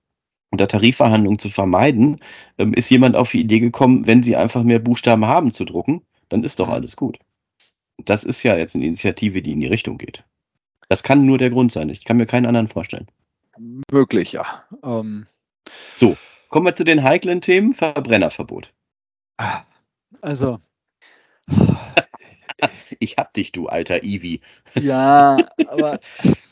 unter 0.49 0.67
Tarifverhandlungen 0.67 1.39
zu 1.39 1.49
vermeiden, 1.49 2.19
ähm, 2.57 2.73
ist 2.73 2.89
jemand 2.89 3.15
auf 3.15 3.31
die 3.31 3.41
Idee 3.41 3.59
gekommen, 3.59 4.07
wenn 4.07 4.23
sie 4.23 4.35
einfach 4.35 4.63
mehr 4.63 4.79
Buchstaben 4.79 5.25
haben 5.25 5.51
zu 5.51 5.65
drucken, 5.65 6.01
dann 6.29 6.43
ist 6.43 6.59
doch 6.59 6.69
alles 6.69 6.95
gut. 6.95 7.19
Das 7.97 8.23
ist 8.23 8.43
ja 8.43 8.55
jetzt 8.57 8.75
eine 8.75 8.85
Initiative, 8.85 9.41
die 9.41 9.51
in 9.51 9.59
die 9.59 9.67
Richtung 9.67 9.97
geht. 9.97 10.23
Das 10.89 11.03
kann 11.03 11.25
nur 11.25 11.37
der 11.37 11.49
Grund 11.49 11.71
sein. 11.71 11.89
Ich 11.89 12.05
kann 12.05 12.17
mir 12.17 12.25
keinen 12.25 12.45
anderen 12.45 12.67
vorstellen. 12.67 13.07
Möglich, 13.91 14.33
ja. 14.33 14.63
Ähm. 14.83 15.25
So, 15.95 16.15
kommen 16.49 16.65
wir 16.65 16.75
zu 16.75 16.83
den 16.83 17.03
heiklen 17.03 17.41
Themen. 17.41 17.73
Verbrennerverbot. 17.73 18.71
Also. 20.21 20.59
ich 22.99 23.17
hab 23.17 23.33
dich, 23.33 23.51
du 23.51 23.67
alter 23.67 24.03
Ivi. 24.03 24.41
Ja, 24.75 25.37
aber 25.67 25.99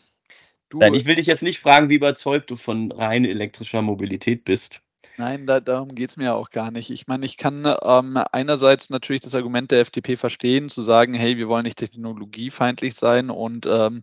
Du, 0.75 0.79
Nein, 0.79 0.93
ich 0.93 1.05
will 1.05 1.15
dich 1.15 1.27
jetzt 1.27 1.41
nicht 1.41 1.59
fragen, 1.59 1.87
wie 1.87 1.95
überzeugt 1.95 2.49
du 2.49 2.57
von 2.57 2.91
rein 2.91 3.23
elektrischer 3.23 3.81
Mobilität 3.81 4.43
bist. 4.43 4.81
Nein, 5.15 5.47
da, 5.47 5.61
darum 5.61 5.95
geht 5.95 6.09
es 6.09 6.17
mir 6.17 6.35
auch 6.35 6.49
gar 6.49 6.69
nicht. 6.69 6.89
Ich 6.89 7.07
meine, 7.07 7.25
ich 7.25 7.37
kann 7.37 7.65
ähm, 7.81 8.19
einerseits 8.33 8.89
natürlich 8.89 9.21
das 9.21 9.35
Argument 9.35 9.71
der 9.71 9.79
FDP 9.79 10.17
verstehen, 10.17 10.69
zu 10.69 10.81
sagen, 10.81 11.13
hey, 11.13 11.37
wir 11.37 11.47
wollen 11.47 11.63
nicht 11.63 11.77
technologiefeindlich 11.77 12.93
sein 12.93 13.29
und 13.29 13.65
ähm, 13.65 14.01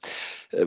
äh, 0.53 0.67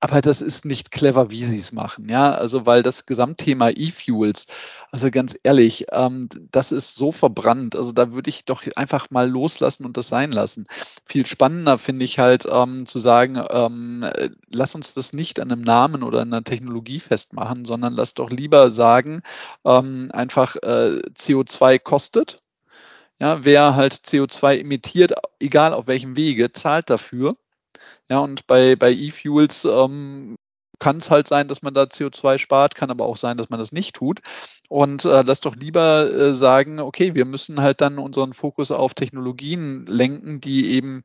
aber 0.00 0.20
das 0.20 0.40
ist 0.40 0.64
nicht 0.64 0.90
clever, 0.90 1.30
wie 1.30 1.44
sie 1.44 1.58
es 1.58 1.72
machen, 1.72 2.08
ja. 2.08 2.34
Also 2.34 2.66
weil 2.66 2.82
das 2.82 3.06
Gesamtthema 3.06 3.70
E-Fuels, 3.70 4.46
also 4.90 5.10
ganz 5.10 5.36
ehrlich, 5.42 5.86
ähm, 5.92 6.28
das 6.50 6.72
ist 6.72 6.94
so 6.96 7.12
verbrannt. 7.12 7.76
Also 7.76 7.92
da 7.92 8.12
würde 8.12 8.30
ich 8.30 8.44
doch 8.44 8.62
einfach 8.76 9.10
mal 9.10 9.28
loslassen 9.28 9.84
und 9.84 9.96
das 9.96 10.08
sein 10.08 10.32
lassen. 10.32 10.66
Viel 11.04 11.26
spannender 11.26 11.78
finde 11.78 12.04
ich 12.04 12.18
halt 12.18 12.46
ähm, 12.50 12.86
zu 12.86 12.98
sagen, 12.98 13.42
ähm, 13.50 14.08
lass 14.50 14.74
uns 14.74 14.94
das 14.94 15.12
nicht 15.12 15.40
an 15.40 15.50
einem 15.50 15.62
Namen 15.62 16.02
oder 16.02 16.22
einer 16.22 16.44
Technologie 16.44 17.00
festmachen, 17.00 17.64
sondern 17.64 17.94
lass 17.94 18.14
doch 18.14 18.30
lieber 18.30 18.70
sagen, 18.70 19.22
ähm, 19.64 20.10
einfach 20.12 20.56
äh, 20.56 21.00
CO2 21.14 21.78
kostet. 21.78 22.38
Ja, 23.18 23.44
wer 23.44 23.76
halt 23.76 23.94
CO2 23.94 24.60
emittiert, 24.60 25.12
egal 25.40 25.72
auf 25.72 25.86
welchem 25.86 26.16
Wege, 26.16 26.52
zahlt 26.52 26.90
dafür. 26.90 27.36
Ja, 28.10 28.20
und 28.20 28.46
bei, 28.46 28.76
bei 28.76 28.92
E-Fuels 28.92 29.64
ähm, 29.64 30.36
kann 30.78 30.98
es 30.98 31.10
halt 31.10 31.26
sein, 31.28 31.48
dass 31.48 31.62
man 31.62 31.74
da 31.74 31.84
CO2 31.84 32.38
spart, 32.38 32.74
kann 32.74 32.90
aber 32.90 33.06
auch 33.06 33.16
sein, 33.16 33.36
dass 33.36 33.50
man 33.50 33.58
das 33.58 33.72
nicht 33.72 33.94
tut. 33.96 34.20
Und 34.68 35.04
äh, 35.04 35.22
lass 35.26 35.40
doch 35.40 35.56
lieber 35.56 36.10
äh, 36.10 36.34
sagen, 36.34 36.80
okay, 36.80 37.14
wir 37.14 37.26
müssen 37.26 37.60
halt 37.62 37.80
dann 37.80 37.98
unseren 37.98 38.32
Fokus 38.34 38.70
auf 38.70 38.94
Technologien 38.94 39.86
lenken, 39.86 40.40
die 40.40 40.70
eben 40.72 41.02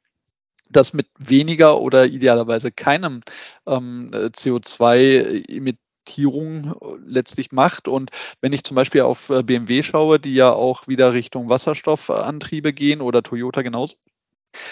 das 0.69 0.93
mit 0.93 1.07
weniger 1.17 1.79
oder 1.81 2.05
idealerweise 2.05 2.71
keinem 2.71 3.21
ähm, 3.67 4.11
CO2-Emittierung 4.11 6.73
letztlich 7.05 7.51
macht. 7.51 7.87
Und 7.87 8.11
wenn 8.41 8.53
ich 8.53 8.63
zum 8.63 8.75
Beispiel 8.75 9.01
auf 9.01 9.29
äh, 9.29 9.43
BMW 9.43 9.83
schaue, 9.83 10.19
die 10.19 10.33
ja 10.33 10.51
auch 10.53 10.87
wieder 10.87 11.13
Richtung 11.13 11.49
Wasserstoffantriebe 11.49 12.73
gehen 12.73 13.01
oder 13.01 13.21
Toyota 13.23 13.61
genauso, 13.63 13.95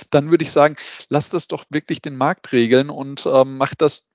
dann 0.09 0.31
würde 0.31 0.43
ich 0.43 0.51
sagen, 0.51 0.75
lasst 1.09 1.33
das 1.33 1.47
doch 1.47 1.65
wirklich 1.69 2.01
den 2.01 2.15
Markt 2.15 2.51
regeln 2.51 2.89
und 2.89 3.25
ähm, 3.25 3.57
macht 3.57 3.81
das 3.81 4.09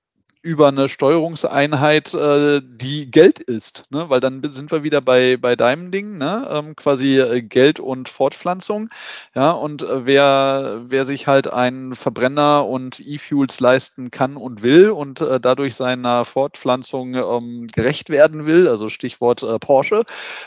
über 0.45 0.67
eine 0.67 0.87
Steuerungseinheit, 0.89 2.13
äh, 2.13 2.61
die 2.63 3.09
Geld 3.09 3.39
ist, 3.39 3.85
ne? 3.89 4.11
weil 4.11 4.19
dann 4.19 4.43
sind 4.43 4.71
wir 4.71 4.83
wieder 4.83 5.01
bei, 5.01 5.37
bei 5.37 5.55
deinem 5.55 5.89
Ding, 5.89 6.19
ne? 6.19 6.47
ähm, 6.47 6.75
quasi 6.75 7.19
äh, 7.19 7.41
Geld 7.41 7.79
und 7.79 8.09
Fortpflanzung. 8.09 8.89
Ja, 9.33 9.53
und 9.53 9.81
äh, 9.81 10.05
wer, 10.05 10.83
wer 10.85 11.03
sich 11.03 11.25
halt 11.25 11.51
einen 11.51 11.95
Verbrenner 11.95 12.67
und 12.67 12.99
E-Fuels 12.99 13.59
leisten 13.59 14.11
kann 14.11 14.37
und 14.37 14.61
will 14.61 14.91
und 14.91 15.19
äh, 15.19 15.39
dadurch 15.39 15.75
seiner 15.75 16.25
Fortpflanzung 16.25 17.15
ähm, 17.15 17.65
gerecht 17.73 18.11
werden 18.11 18.45
will, 18.45 18.67
also 18.67 18.87
Stichwort 18.89 19.41
äh, 19.41 19.57
Porsche, 19.57 20.03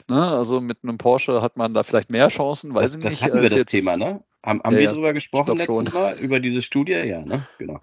ne? 0.06 0.28
also 0.28 0.60
mit 0.60 0.78
einem 0.84 0.98
Porsche 0.98 1.42
hat 1.42 1.56
man 1.56 1.74
da 1.74 1.82
vielleicht 1.82 2.12
mehr 2.12 2.28
Chancen, 2.28 2.72
weiß 2.72 2.92
das, 2.92 3.00
ich 3.00 3.04
nicht. 3.04 3.22
Das 3.22 3.22
hatten 3.22 3.42
wir 3.42 3.50
das 3.50 3.64
Thema, 3.64 3.96
ne? 3.96 4.22
Haben, 4.48 4.62
haben 4.64 4.74
ja, 4.76 4.80
wir 4.80 4.88
drüber 4.88 5.12
gesprochen 5.12 5.58
letztes 5.58 5.90
schon. 5.90 5.92
Mal? 5.92 6.16
Über 6.20 6.40
diese 6.40 6.62
Studie? 6.62 6.92
Ja, 6.92 7.20
ne? 7.20 7.46
Genau. 7.58 7.80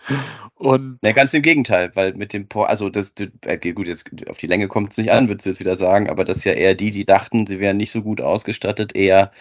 Und 0.55 0.97
ne, 1.03 1.13
ganz 1.13 1.32
im 1.36 1.43
Gegenteil, 1.43 1.91
weil 1.93 2.16
mit 2.16 2.34
dem, 2.34 2.47
Por 2.47 2.70
also 2.70 2.89
das, 2.89 3.13
okay, 3.45 3.74
gut, 3.74 3.88
jetzt 3.88 4.09
auf 4.28 4.38
die 4.38 4.47
Länge 4.47 4.68
kommt 4.68 4.91
es 4.91 4.97
nicht 4.97 5.11
an, 5.11 5.28
würdest 5.28 5.45
du 5.45 5.51
jetzt 5.51 5.59
wieder 5.59 5.76
sagen, 5.76 6.09
aber 6.09 6.26
das 6.26 6.38
ist 6.38 6.43
ja 6.45 6.53
eher 6.53 6.74
die, 6.74 6.89
die 6.89 7.05
dachten, 7.05 7.45
sie 7.45 7.59
wären 7.59 7.78
nicht 7.78 7.91
so 7.91 8.01
gut 8.01 8.20
ausgestattet, 8.20 8.95
eher 8.95 9.32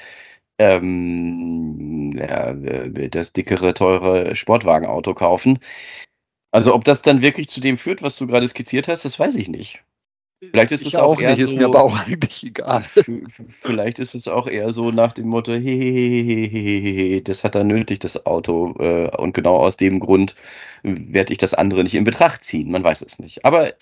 ähm, 0.58 2.12
ja, 2.14 2.52
das 3.08 3.32
dickere, 3.32 3.72
teure 3.72 4.36
Sportwagenauto 4.36 5.14
kaufen. 5.14 5.60
Also 6.50 6.74
ob 6.74 6.84
das 6.84 7.00
dann 7.00 7.22
wirklich 7.22 7.48
zu 7.48 7.60
dem 7.60 7.78
führt, 7.78 8.02
was 8.02 8.16
du 8.16 8.26
gerade 8.26 8.46
skizziert 8.46 8.86
hast, 8.86 9.06
das 9.06 9.18
weiß 9.18 9.36
ich 9.36 9.48
nicht. 9.48 9.82
Vielleicht 10.50 10.72
ist 10.72 10.86
es 10.86 10.94
auch, 10.94 11.16
auch 11.16 11.20
nicht, 11.20 11.36
so, 11.36 11.44
ist 11.44 11.54
mir 11.54 11.66
aber 11.66 11.82
auch 11.82 11.98
eigentlich 12.06 12.44
egal. 12.44 12.84
Vielleicht 13.62 13.98
ist 13.98 14.14
es 14.14 14.28
auch 14.28 14.46
eher 14.46 14.72
so 14.72 14.90
nach 14.90 15.12
dem 15.12 15.28
Motto, 15.28 15.52
hehehehe, 15.52 17.22
das 17.22 17.44
hat 17.44 17.54
er 17.54 17.64
nötig, 17.64 18.00
das 18.00 18.26
Auto. 18.26 18.74
Äh, 18.78 19.14
und 19.16 19.34
genau 19.34 19.56
aus 19.56 19.76
dem 19.76 20.00
Grund 20.00 20.34
werde 20.82 21.32
ich 21.32 21.38
das 21.38 21.54
andere 21.54 21.82
nicht 21.82 21.94
in 21.94 22.04
Betracht 22.04 22.44
ziehen. 22.44 22.70
Man 22.70 22.84
weiß 22.84 23.02
es 23.02 23.18
nicht. 23.18 23.44
Aber 23.44 23.72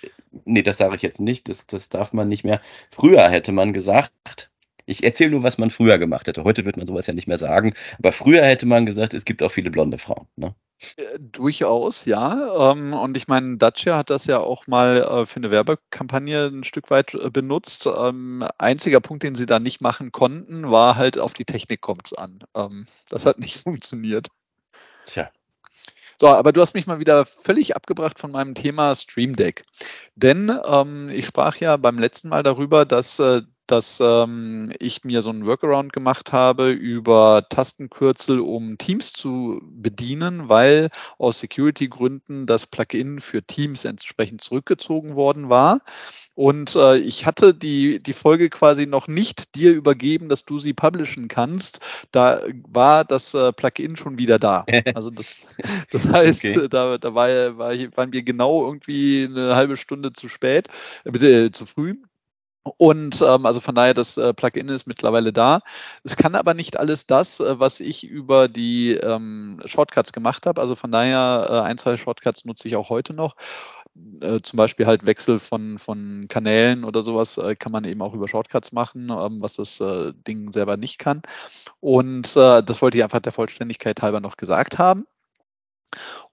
nee, 0.44 0.62
das 0.62 0.78
sage 0.78 0.96
ich 0.96 1.02
jetzt 1.02 1.20
nicht. 1.20 1.48
Das, 1.48 1.66
das 1.66 1.88
darf 1.88 2.12
man 2.12 2.28
nicht 2.28 2.44
mehr. 2.44 2.60
Früher 2.90 3.28
hätte 3.28 3.52
man 3.52 3.72
gesagt, 3.72 4.50
ich 4.86 5.04
erzähle 5.04 5.30
nur, 5.32 5.42
was 5.42 5.58
man 5.58 5.70
früher 5.70 5.98
gemacht 5.98 6.26
hätte. 6.26 6.44
Heute 6.44 6.64
wird 6.64 6.76
man 6.76 6.86
sowas 6.86 7.06
ja 7.06 7.14
nicht 7.14 7.28
mehr 7.28 7.38
sagen. 7.38 7.74
Aber 7.98 8.12
früher 8.12 8.44
hätte 8.44 8.66
man 8.66 8.86
gesagt, 8.86 9.14
es 9.14 9.24
gibt 9.24 9.42
auch 9.42 9.50
viele 9.50 9.70
blonde 9.70 9.98
Frauen. 9.98 10.26
Ne? 10.36 10.54
Äh, 10.97 11.18
durchaus, 11.18 12.05
ja. 12.05 12.72
Ähm, 12.72 12.93
und 12.93 13.16
ich 13.16 13.28
meine, 13.28 13.57
Dacia 13.57 13.97
hat 13.97 14.11
das 14.11 14.26
ja 14.26 14.39
auch 14.39 14.66
mal 14.66 14.99
äh, 14.99 15.26
für 15.26 15.37
eine 15.37 15.51
Werbekampagne 15.51 16.47
ein 16.47 16.64
Stück 16.64 16.91
weit 16.91 17.14
äh, 17.14 17.30
benutzt. 17.30 17.87
Ähm, 17.87 18.47
einziger 18.59 19.01
Punkt, 19.01 19.22
den 19.22 19.35
sie 19.35 19.47
da 19.47 19.59
nicht 19.59 19.80
machen 19.80 20.12
konnten, 20.12 20.70
war 20.70 20.97
halt 20.97 21.18
auf 21.18 21.33
die 21.33 21.45
Technik 21.45 21.80
kommt's 21.80 22.12
an. 22.12 22.41
Ähm, 22.55 22.87
das 23.09 23.26
hat 23.26 23.39
nicht 23.39 23.59
funktioniert. 23.62 24.28
Tja. 25.07 25.30
So, 26.20 26.28
aber 26.28 26.53
du 26.53 26.61
hast 26.61 26.74
mich 26.74 26.87
mal 26.87 27.01
wieder 27.01 27.26
völlig 27.26 27.74
abgebracht 27.74 28.18
von 28.18 28.30
meinem 28.30 28.55
Thema 28.55 28.95
Stream 28.95 29.35
Deck. 29.35 29.64
Denn 30.14 30.57
ähm, 30.64 31.11
ich 31.11 31.26
sprach 31.26 31.57
ja 31.57 31.76
beim 31.76 31.99
letzten 31.99 32.28
Mal 32.28 32.45
darüber, 32.45 32.85
dass 32.85 33.18
äh, 33.18 33.43
dass 33.73 34.01
ähm, 34.01 34.70
ich 34.79 35.03
mir 35.03 35.23
so 35.23 35.31
einen 35.31 35.47
Workaround 35.47 35.95
gemacht 35.95 36.33
habe 36.33 36.70
über 36.73 37.47
Tastenkürzel, 37.49 38.39
um 38.39 38.77
Teams 38.77 39.14
zu 39.14 39.62
bedienen, 39.64 40.51
weil 40.51 40.91
aus 41.16 41.39
Security-Gründen 41.39 42.45
das 42.45 42.66
Plugin 42.66 43.20
für 43.20 43.43
Teams 43.43 43.87
entsprechend 43.87 44.43
zurückgezogen 44.43 45.16
worden 45.16 45.49
war. 45.49 45.81
Und 46.35 46.77
äh, 46.77 46.99
ich 46.99 47.25
hatte 47.25 47.55
die, 47.55 48.03
die 48.03 48.12
Folge 48.12 48.51
quasi 48.51 48.87
noch 48.87 49.09
nicht 49.09 49.55
dir 49.55 49.73
übergeben, 49.73 50.29
dass 50.29 50.45
du 50.45 50.59
sie 50.59 50.75
publishen 50.75 51.29
kannst. 51.29 51.81
Da 52.11 52.43
war 52.68 53.07
das 53.07 53.33
äh, 53.33 53.53
Plugin 53.53 53.97
schon 53.97 54.18
wieder 54.18 54.39
da. 54.39 54.66
Also 54.95 55.11
das, 55.11 55.47
das 55.91 56.07
heißt, 56.07 56.45
okay. 56.45 56.68
da, 56.68 56.99
da 56.99 57.14
war, 57.14 57.57
war, 57.57 57.73
waren 57.97 58.12
wir 58.12 58.23
genau 58.23 58.66
irgendwie 58.66 59.27
eine 59.29 59.57
halbe 59.57 59.79
Stunde 59.79 60.12
zu 60.12 60.29
spät, 60.29 60.68
äh, 61.05 61.11
bitte 61.11 61.47
äh, 61.47 61.53
zu 61.53 61.64
früh. 61.64 61.97
Und 62.64 63.20
ähm, 63.22 63.44
also 63.46 63.60
von 63.60 63.74
daher, 63.74 63.94
das 63.94 64.16
äh, 64.16 64.32
Plugin 64.32 64.68
ist 64.68 64.86
mittlerweile 64.86 65.32
da. 65.32 65.62
Es 66.04 66.16
kann 66.16 66.34
aber 66.36 66.54
nicht 66.54 66.78
alles 66.78 67.06
das, 67.06 67.40
äh, 67.40 67.58
was 67.58 67.80
ich 67.80 68.04
über 68.04 68.48
die 68.48 68.92
ähm, 68.94 69.60
Shortcuts 69.64 70.12
gemacht 70.12 70.46
habe. 70.46 70.60
Also 70.60 70.76
von 70.76 70.92
daher, 70.92 71.48
äh, 71.50 71.60
ein, 71.60 71.78
zwei 71.78 71.96
Shortcuts 71.96 72.44
nutze 72.44 72.68
ich 72.68 72.76
auch 72.76 72.88
heute 72.88 73.14
noch. 73.14 73.34
Äh, 74.20 74.40
zum 74.42 74.56
Beispiel 74.56 74.86
halt 74.86 75.04
Wechsel 75.06 75.38
von, 75.38 75.78
von 75.78 76.26
Kanälen 76.28 76.84
oder 76.84 77.02
sowas 77.02 77.36
äh, 77.36 77.56
kann 77.56 77.72
man 77.72 77.84
eben 77.84 78.00
auch 78.00 78.14
über 78.14 78.28
Shortcuts 78.28 78.72
machen, 78.72 79.10
ähm, 79.10 79.42
was 79.42 79.54
das 79.54 79.80
äh, 79.80 80.12
Ding 80.26 80.52
selber 80.52 80.76
nicht 80.76 80.98
kann. 80.98 81.22
Und 81.80 82.36
äh, 82.36 82.62
das 82.62 82.80
wollte 82.80 82.96
ich 82.96 83.04
einfach 83.04 83.20
der 83.20 83.32
Vollständigkeit 83.32 84.00
halber 84.02 84.20
noch 84.20 84.36
gesagt 84.36 84.78
haben. 84.78 85.06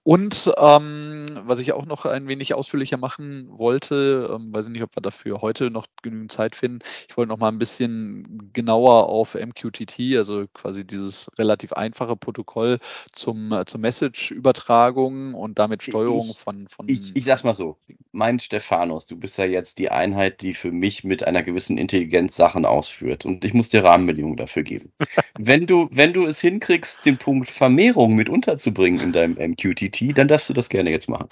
Und 0.02 0.50
ähm, 0.56 1.26
was 1.44 1.58
ich 1.58 1.74
auch 1.74 1.84
noch 1.84 2.06
ein 2.06 2.26
wenig 2.26 2.54
ausführlicher 2.54 2.96
machen 2.96 3.48
wollte, 3.50 4.34
ähm, 4.34 4.52
weiß 4.52 4.66
ich 4.66 4.72
nicht, 4.72 4.82
ob 4.82 4.96
wir 4.96 5.02
dafür 5.02 5.42
heute 5.42 5.70
noch 5.70 5.86
genügend 6.02 6.32
Zeit 6.32 6.56
finden. 6.56 6.78
Ich 7.08 7.16
wollte 7.18 7.28
noch 7.28 7.38
mal 7.38 7.48
ein 7.48 7.58
bisschen 7.58 8.50
genauer 8.54 9.10
auf 9.10 9.34
MQTT, 9.34 10.16
also 10.16 10.46
quasi 10.54 10.86
dieses 10.86 11.30
relativ 11.38 11.74
einfache 11.74 12.16
Protokoll 12.16 12.78
zum, 13.12 13.52
äh, 13.52 13.66
zur 13.66 13.80
Message-Übertragung 13.80 15.34
und 15.34 15.58
damit 15.58 15.82
Steuerung 15.82 16.30
ich, 16.30 16.38
von, 16.38 16.66
von. 16.68 16.88
Ich, 16.88 17.14
ich 17.14 17.24
sag's 17.26 17.44
mal 17.44 17.52
so, 17.52 17.76
mein 18.12 18.38
Stephanus, 18.38 19.06
du 19.06 19.16
bist 19.16 19.36
ja 19.36 19.44
jetzt 19.44 19.78
die 19.78 19.90
Einheit, 19.90 20.40
die 20.40 20.54
für 20.54 20.72
mich 20.72 21.04
mit 21.04 21.26
einer 21.26 21.42
gewissen 21.42 21.76
Intelligenz 21.76 22.36
Sachen 22.36 22.64
ausführt. 22.64 23.26
Und 23.26 23.44
ich 23.44 23.52
muss 23.52 23.68
dir 23.68 23.84
Rahmenbedingungen 23.84 24.38
dafür 24.38 24.62
geben. 24.62 24.92
wenn 25.38 25.66
du, 25.66 25.88
wenn 25.92 26.14
du 26.14 26.24
es 26.24 26.40
hinkriegst, 26.40 27.04
den 27.04 27.18
Punkt 27.18 27.50
Vermehrung 27.50 28.14
mit 28.14 28.30
unterzubringen 28.30 29.00
in 29.00 29.12
deinem 29.12 29.34
MQTT, 29.34 29.89
GPT, 29.90 30.12
dann 30.16 30.28
darfst 30.28 30.48
du 30.48 30.52
das 30.52 30.68
gerne 30.68 30.90
jetzt 30.90 31.08
machen. 31.08 31.28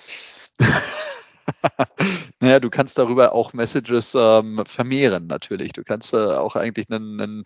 naja, 2.40 2.60
du 2.60 2.70
kannst 2.70 2.98
darüber 2.98 3.32
auch 3.32 3.52
Messages 3.52 4.14
ähm, 4.14 4.62
vermehren 4.66 5.26
natürlich. 5.26 5.72
Du 5.72 5.82
kannst 5.82 6.14
äh, 6.14 6.16
auch 6.16 6.54
eigentlich 6.54 6.90
einen, 6.90 7.20
einen, 7.20 7.44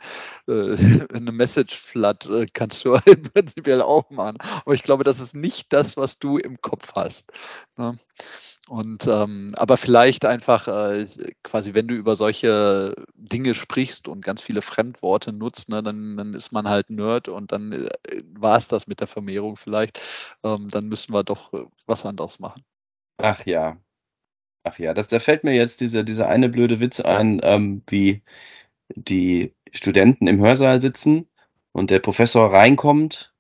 äh, 0.48 0.76
eine 1.14 1.32
Message-Flood 1.32 2.26
äh, 2.26 2.46
kannst 2.52 2.84
du 2.84 2.94
im 3.06 3.22
Prinzipiell 3.22 3.80
auch 3.80 4.10
machen. 4.10 4.36
Aber 4.64 4.74
ich 4.74 4.82
glaube, 4.82 5.04
das 5.04 5.20
ist 5.20 5.34
nicht 5.34 5.72
das, 5.72 5.96
was 5.96 6.18
du 6.18 6.36
im 6.36 6.60
Kopf 6.60 6.92
hast. 6.94 7.32
Ne? 7.78 7.96
Und 8.68 9.06
ähm, 9.06 9.52
aber 9.56 9.76
vielleicht 9.76 10.24
einfach 10.24 10.68
äh, 10.68 11.06
quasi, 11.42 11.74
wenn 11.74 11.88
du 11.88 11.94
über 11.94 12.14
solche 12.14 12.94
Dinge 13.14 13.54
sprichst 13.54 14.08
und 14.08 14.24
ganz 14.24 14.40
viele 14.42 14.62
Fremdworte 14.62 15.32
nutzt, 15.32 15.68
ne, 15.68 15.82
dann, 15.82 16.16
dann 16.16 16.34
ist 16.34 16.52
man 16.52 16.68
halt 16.68 16.90
Nerd 16.90 17.28
und 17.28 17.50
dann 17.52 17.72
äh, 17.72 17.88
war 18.34 18.58
es 18.58 18.68
das 18.68 18.86
mit 18.86 19.00
der 19.00 19.08
Vermehrung 19.08 19.56
vielleicht. 19.56 20.00
Ähm, 20.44 20.68
dann 20.68 20.88
müssen 20.88 21.12
wir 21.12 21.24
doch 21.24 21.52
äh, 21.52 21.64
was 21.86 22.04
anderes 22.04 22.38
machen. 22.38 22.62
Ach 23.18 23.44
ja. 23.46 23.78
Ach 24.64 24.78
ja, 24.78 24.94
das, 24.94 25.08
da 25.08 25.18
fällt 25.18 25.44
mir 25.44 25.54
jetzt 25.54 25.80
dieser, 25.80 26.04
dieser 26.04 26.28
eine 26.28 26.48
blöde 26.48 26.80
Witz 26.80 27.00
ein, 27.00 27.40
ähm, 27.42 27.82
wie 27.88 28.22
die 28.96 29.54
Studenten 29.72 30.26
im 30.28 30.40
Hörsaal 30.40 30.80
sitzen 30.80 31.28
und 31.72 31.90
der 31.90 32.00
Professor 32.00 32.52
reinkommt 32.52 33.34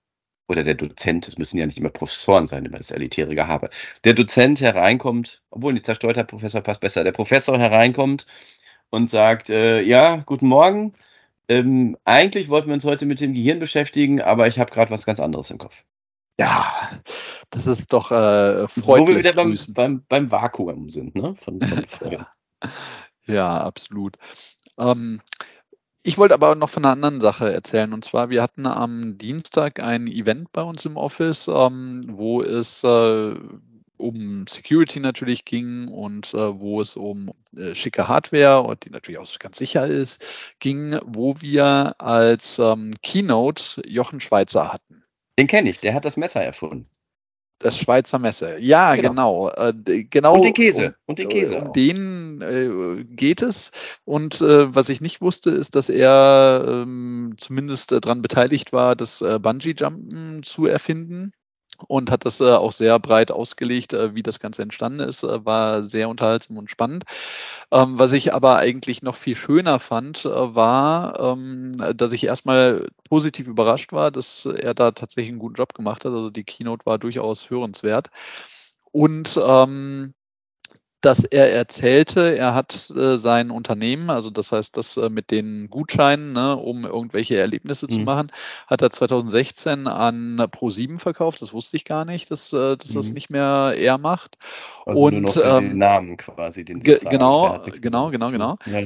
oder 0.48 0.64
der 0.64 0.74
Dozent, 0.74 1.28
es 1.28 1.38
müssen 1.38 1.58
ja 1.58 1.66
nicht 1.66 1.78
immer 1.78 1.90
Professoren 1.90 2.46
sein, 2.46 2.64
immer 2.64 2.78
das 2.78 2.90
elitäre 2.90 3.34
Gehabe, 3.34 3.70
der 4.04 4.14
Dozent 4.14 4.60
hereinkommt, 4.60 5.42
obwohl 5.50 5.74
die 5.74 5.82
zerstörter 5.82 6.24
Professor 6.24 6.60
passt 6.62 6.80
besser, 6.80 7.04
der 7.04 7.12
Professor 7.12 7.58
hereinkommt 7.58 8.26
und 8.90 9.08
sagt, 9.10 9.50
äh, 9.50 9.80
ja, 9.82 10.16
guten 10.26 10.48
Morgen, 10.48 10.94
ähm, 11.48 11.96
eigentlich 12.04 12.48
wollten 12.48 12.68
wir 12.68 12.74
uns 12.74 12.84
heute 12.84 13.06
mit 13.06 13.20
dem 13.20 13.34
Gehirn 13.34 13.60
beschäftigen, 13.60 14.20
aber 14.20 14.48
ich 14.48 14.58
habe 14.58 14.72
gerade 14.72 14.90
was 14.90 15.06
ganz 15.06 15.20
anderes 15.20 15.50
im 15.50 15.58
Kopf. 15.58 15.84
Ja, 16.38 16.90
das 17.50 17.66
ist 17.66 17.92
doch 17.92 18.10
äh, 18.10 18.66
freundlich. 18.68 18.86
Wo 18.86 19.06
wir 19.06 19.18
wieder 19.18 19.32
beim, 19.34 19.54
beim, 19.74 20.04
beim, 20.08 20.30
Vakuum 20.30 20.88
sind, 20.88 21.14
ne? 21.14 21.36
Von, 21.44 21.60
von 21.60 22.26
ja, 23.26 23.58
absolut. 23.58 24.16
Ähm, 24.78 25.20
ich 26.02 26.18
wollte 26.18 26.34
aber 26.34 26.54
noch 26.56 26.70
von 26.70 26.84
einer 26.84 26.92
anderen 26.92 27.20
Sache 27.20 27.52
erzählen. 27.52 27.92
Und 27.92 28.04
zwar, 28.04 28.30
wir 28.30 28.42
hatten 28.42 28.66
am 28.66 29.18
Dienstag 29.18 29.80
ein 29.80 30.08
Event 30.08 30.50
bei 30.52 30.62
uns 30.62 30.84
im 30.84 30.96
Office, 30.96 31.48
ähm, 31.48 32.02
wo 32.08 32.42
es 32.42 32.82
äh, 32.82 33.34
um 33.98 34.46
Security 34.48 34.98
natürlich 34.98 35.44
ging 35.44 35.86
und 35.88 36.34
äh, 36.34 36.58
wo 36.58 36.80
es 36.80 36.96
um 36.96 37.30
äh, 37.56 37.74
schicke 37.74 38.08
Hardware 38.08 38.76
die 38.82 38.90
natürlich 38.90 39.20
auch 39.20 39.38
ganz 39.38 39.58
sicher 39.58 39.86
ist, 39.86 40.24
ging, 40.58 40.98
wo 41.04 41.40
wir 41.40 41.94
als 41.98 42.58
ähm, 42.58 42.94
Keynote 43.02 43.82
Jochen 43.86 44.20
Schweizer 44.20 44.72
hatten. 44.72 45.01
Den 45.38 45.46
kenne 45.46 45.70
ich, 45.70 45.80
der 45.80 45.94
hat 45.94 46.04
das 46.04 46.16
Messer 46.16 46.42
erfunden. 46.42 46.88
Das 47.58 47.78
Schweizer 47.78 48.18
Messer. 48.18 48.58
Ja, 48.58 48.96
genau. 48.96 49.50
Genau. 49.50 49.50
Äh, 49.50 50.04
genau 50.04 50.34
und 50.34 50.42
den 50.42 50.52
Käse. 50.52 50.86
Um, 50.86 50.94
und 51.06 51.18
den 51.20 51.28
Käse. 51.28 51.58
Um 51.58 51.68
auch. 51.68 51.72
den 51.72 52.40
äh, 52.42 53.04
geht 53.04 53.40
es. 53.40 53.70
Und 54.04 54.40
äh, 54.40 54.74
was 54.74 54.88
ich 54.88 55.00
nicht 55.00 55.20
wusste, 55.20 55.50
ist, 55.50 55.76
dass 55.76 55.88
er 55.88 56.64
ähm, 56.66 57.34
zumindest 57.38 57.92
daran 57.92 58.20
beteiligt 58.20 58.72
war, 58.72 58.96
das 58.96 59.22
äh, 59.22 59.38
Bungee-Jumpen 59.38 60.42
zu 60.42 60.66
erfinden 60.66 61.32
und 61.88 62.10
hat 62.10 62.24
das 62.24 62.40
äh, 62.40 62.50
auch 62.52 62.72
sehr 62.72 62.98
breit 62.98 63.30
ausgelegt, 63.30 63.92
äh, 63.92 64.14
wie 64.14 64.22
das 64.22 64.40
Ganze 64.40 64.62
entstanden 64.62 65.00
ist. 65.00 65.22
Äh, 65.22 65.44
war 65.44 65.82
sehr 65.82 66.08
unterhaltsam 66.08 66.58
und 66.58 66.70
spannend. 66.70 67.04
Ähm, 67.70 67.98
was 67.98 68.12
ich 68.12 68.34
aber 68.34 68.56
eigentlich 68.56 69.02
noch 69.02 69.16
viel 69.16 69.36
schöner 69.36 69.78
fand, 69.78 70.24
äh, 70.24 70.54
war, 70.54 71.18
ähm, 71.20 71.82
dass 71.96 72.12
ich 72.12 72.24
erstmal 72.24 72.88
positiv 73.08 73.48
überrascht 73.48 73.92
war, 73.92 74.10
dass 74.10 74.46
er 74.46 74.74
da 74.74 74.92
tatsächlich 74.92 75.30
einen 75.30 75.38
guten 75.38 75.56
Job 75.56 75.74
gemacht 75.74 76.04
hat. 76.04 76.12
Also 76.12 76.30
die 76.30 76.44
Keynote 76.44 76.86
war 76.86 76.98
durchaus 76.98 77.50
hörenswert. 77.50 78.08
Und 78.92 79.40
ähm, 79.44 80.14
dass 81.02 81.24
er 81.24 81.52
erzählte, 81.52 82.36
er 82.38 82.54
hat 82.54 82.90
äh, 82.96 83.18
sein 83.18 83.50
Unternehmen, 83.50 84.08
also 84.08 84.30
das 84.30 84.52
heißt, 84.52 84.76
das 84.76 84.96
äh, 84.96 85.10
mit 85.10 85.30
den 85.32 85.68
Gutscheinen, 85.68 86.32
ne, 86.32 86.56
um 86.56 86.84
irgendwelche 86.84 87.36
Erlebnisse 87.36 87.86
mhm. 87.86 87.92
zu 87.92 87.98
machen, 88.00 88.32
hat 88.68 88.82
er 88.82 88.90
2016 88.90 89.88
an 89.88 90.38
Pro7 90.38 90.98
verkauft. 91.00 91.42
Das 91.42 91.52
wusste 91.52 91.76
ich 91.76 91.84
gar 91.84 92.04
nicht, 92.04 92.30
dass, 92.30 92.52
äh, 92.52 92.76
dass 92.76 92.90
mhm. 92.90 92.94
das 92.94 93.12
nicht 93.12 93.30
mehr 93.30 93.74
er 93.76 93.98
macht. 93.98 94.38
Also 94.86 95.00
Und 95.00 95.22
nur 95.22 95.22
noch 95.22 95.36
ähm, 95.58 95.70
den 95.70 95.78
Namen 95.78 96.16
quasi, 96.16 96.64
den 96.64 96.80
ge 96.80 97.00
genau, 97.10 97.60
genau, 97.80 98.10
genau, 98.10 98.30
genau. 98.30 98.58
Ja. 98.66 98.82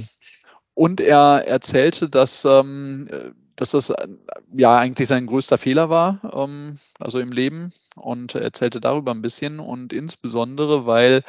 Und 0.73 1.01
er 1.01 1.47
erzählte, 1.47 2.09
dass 2.09 2.45
ähm, 2.47 3.09
dass 3.57 3.71
das 3.71 3.91
äh, 3.91 4.09
ja 4.57 4.79
eigentlich 4.79 5.09
sein 5.09 5.27
größter 5.27 5.59
Fehler 5.59 5.91
war, 5.91 6.21
ähm, 6.33 6.79
also 6.99 7.19
im 7.19 7.33
Leben 7.33 7.73
und 7.95 8.35
er 8.35 8.43
erzählte 8.43 8.81
darüber 8.81 9.13
ein 9.13 9.23
bisschen 9.23 9.59
und 9.59 9.93
insbesondere, 9.93 10.87
weil 10.87 11.23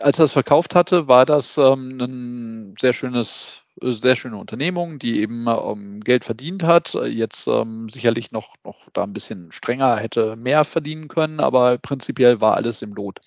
als 0.00 0.18
er 0.18 0.24
es 0.24 0.32
verkauft 0.32 0.74
hatte, 0.74 1.08
war 1.08 1.26
das 1.26 1.56
ähm, 1.58 1.98
ein 2.00 2.74
sehr 2.80 2.92
schönes, 2.92 3.62
sehr 3.80 4.16
schöne 4.16 4.36
Unternehmung, 4.36 4.98
die 4.98 5.20
eben 5.20 5.46
ähm, 5.48 6.00
Geld 6.00 6.24
verdient 6.24 6.62
hat. 6.62 6.94
Jetzt 6.94 7.46
ähm, 7.46 7.88
sicherlich 7.88 8.32
noch, 8.32 8.54
noch 8.64 8.88
da 8.92 9.04
ein 9.04 9.12
bisschen 9.12 9.52
strenger 9.52 9.96
hätte 9.96 10.36
mehr 10.36 10.64
verdienen 10.64 11.08
können, 11.08 11.40
aber 11.40 11.78
prinzipiell 11.78 12.40
war 12.40 12.54
alles 12.54 12.82
im 12.82 12.94
Lot. 12.94 13.20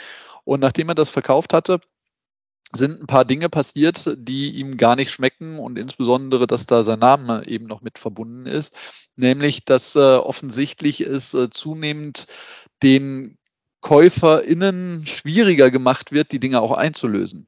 Und 0.44 0.60
nachdem 0.62 0.90
er 0.90 0.96
das 0.96 1.10
verkauft 1.10 1.54
hatte, 1.54 1.80
sind 2.74 3.02
ein 3.02 3.08
paar 3.08 3.24
Dinge 3.24 3.48
passiert, 3.50 4.14
die 4.18 4.52
ihm 4.56 4.76
gar 4.76 4.98
nicht 4.98 5.12
schmecken 5.12 5.58
und 5.58 5.78
insbesondere, 5.78 6.48
dass 6.48 6.66
da 6.66 6.84
sein 6.84 7.00
Name 7.00 7.48
eben 7.48 7.66
noch 7.66 7.82
mit 7.82 7.98
verbunden 7.98 8.46
ist, 8.46 8.76
nämlich, 9.16 9.64
dass 9.64 9.96
äh, 9.96 10.00
offensichtlich 10.00 11.02
es 11.02 11.34
äh, 11.34 11.50
zunehmend 11.50 12.28
den 12.84 13.38
KäuferInnen 13.88 15.06
schwieriger 15.08 15.72
gemacht 15.72 16.12
wird, 16.12 16.34
die 16.34 16.42
Dinge 16.42 16.60
auch 16.60 16.74
einzulösen. 16.74 17.48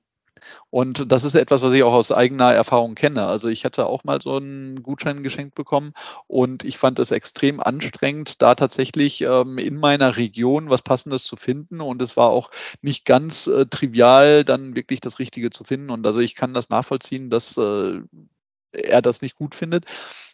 Und 0.69 1.11
das 1.11 1.25
ist 1.25 1.35
etwas, 1.35 1.61
was 1.61 1.73
ich 1.73 1.83
auch 1.83 1.91
aus 1.91 2.13
eigener 2.13 2.53
Erfahrung 2.53 2.95
kenne. 2.95 3.25
Also 3.25 3.49
ich 3.49 3.65
hatte 3.65 3.87
auch 3.87 4.05
mal 4.05 4.21
so 4.21 4.37
einen 4.37 4.81
Gutschein 4.81 5.21
geschenkt 5.21 5.53
bekommen 5.53 5.91
und 6.27 6.63
ich 6.63 6.77
fand 6.77 6.97
es 6.99 7.11
extrem 7.11 7.59
anstrengend, 7.59 8.41
da 8.41 8.55
tatsächlich 8.55 9.19
ähm, 9.19 9.57
in 9.57 9.75
meiner 9.75 10.15
Region 10.15 10.69
was 10.69 10.81
Passendes 10.81 11.25
zu 11.25 11.35
finden. 11.35 11.81
Und 11.81 12.01
es 12.01 12.15
war 12.15 12.29
auch 12.29 12.51
nicht 12.81 13.03
ganz 13.03 13.47
äh, 13.47 13.65
trivial, 13.65 14.45
dann 14.45 14.77
wirklich 14.77 15.01
das 15.01 15.19
Richtige 15.19 15.49
zu 15.49 15.65
finden. 15.65 15.89
Und 15.89 16.07
also 16.07 16.21
ich 16.21 16.35
kann 16.35 16.53
das 16.53 16.69
nachvollziehen, 16.69 17.29
dass 17.29 17.57
äh, 17.57 17.99
er 18.71 19.01
das 19.01 19.21
nicht 19.21 19.35
gut 19.35 19.55
findet. 19.55 19.83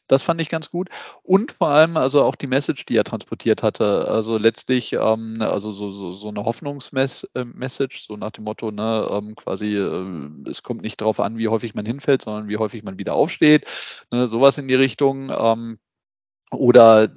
Das 0.08 0.22
fand 0.22 0.39
ich 0.41 0.49
ganz 0.49 0.70
gut. 0.70 0.89
Und 1.24 1.51
vor 1.51 1.70
allem 1.70 1.97
also 1.97 2.24
auch 2.24 2.36
die 2.36 2.47
Message, 2.47 2.86
die 2.86 2.95
er 2.95 3.03
transportiert 3.03 3.64
hatte. 3.64 4.08
Also 4.08 4.38
letztlich, 4.38 4.93
ähm, 4.93 5.41
also 5.41 5.72
so, 5.72 5.91
so, 5.91 6.14
so 6.14 6.28
eine 6.30 6.45
Hoffnungsmessage, 6.45 8.06
so 8.06 8.16
nach 8.16 8.32
dem 8.32 8.43
Motto, 8.43 8.72
ne, 8.72 9.08
ähm, 9.12 9.36
quasi, 9.36 9.76
äh, 9.76 10.49
es 10.49 10.64
kommt 10.64 10.82
nicht 10.82 11.01
darauf 11.01 11.20
an, 11.20 11.38
wie 11.38 11.47
häufig 11.47 11.74
man 11.74 11.86
hinfällt, 11.86 12.22
sondern 12.22 12.47
wie 12.47 12.58
häufig 12.58 12.84
man 12.84 12.97
wieder 12.99 13.16
aufsteht. 13.16 13.66
Ne, 14.12 14.28
sowas 14.28 14.58
in 14.58 14.68
die 14.68 14.76
Richtung. 14.76 15.32
Ähm, 15.36 15.80
oder 16.51 17.03
äh, 17.06 17.10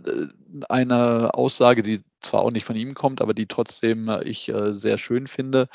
eine 0.68 1.34
Aussage, 1.34 1.82
die 1.82 2.03
zwar 2.20 2.43
auch 2.43 2.51
nicht 2.51 2.64
von 2.64 2.76
ihm 2.76 2.95
kommt, 2.95 3.20
aber 3.20 3.34
die 3.34 3.47
trotzdem 3.47 4.09
äh, 4.09 4.24
ich 4.24 4.49
äh, 4.49 4.72
sehr 4.72 4.99
schön 4.99 5.26
finde, 5.26 5.68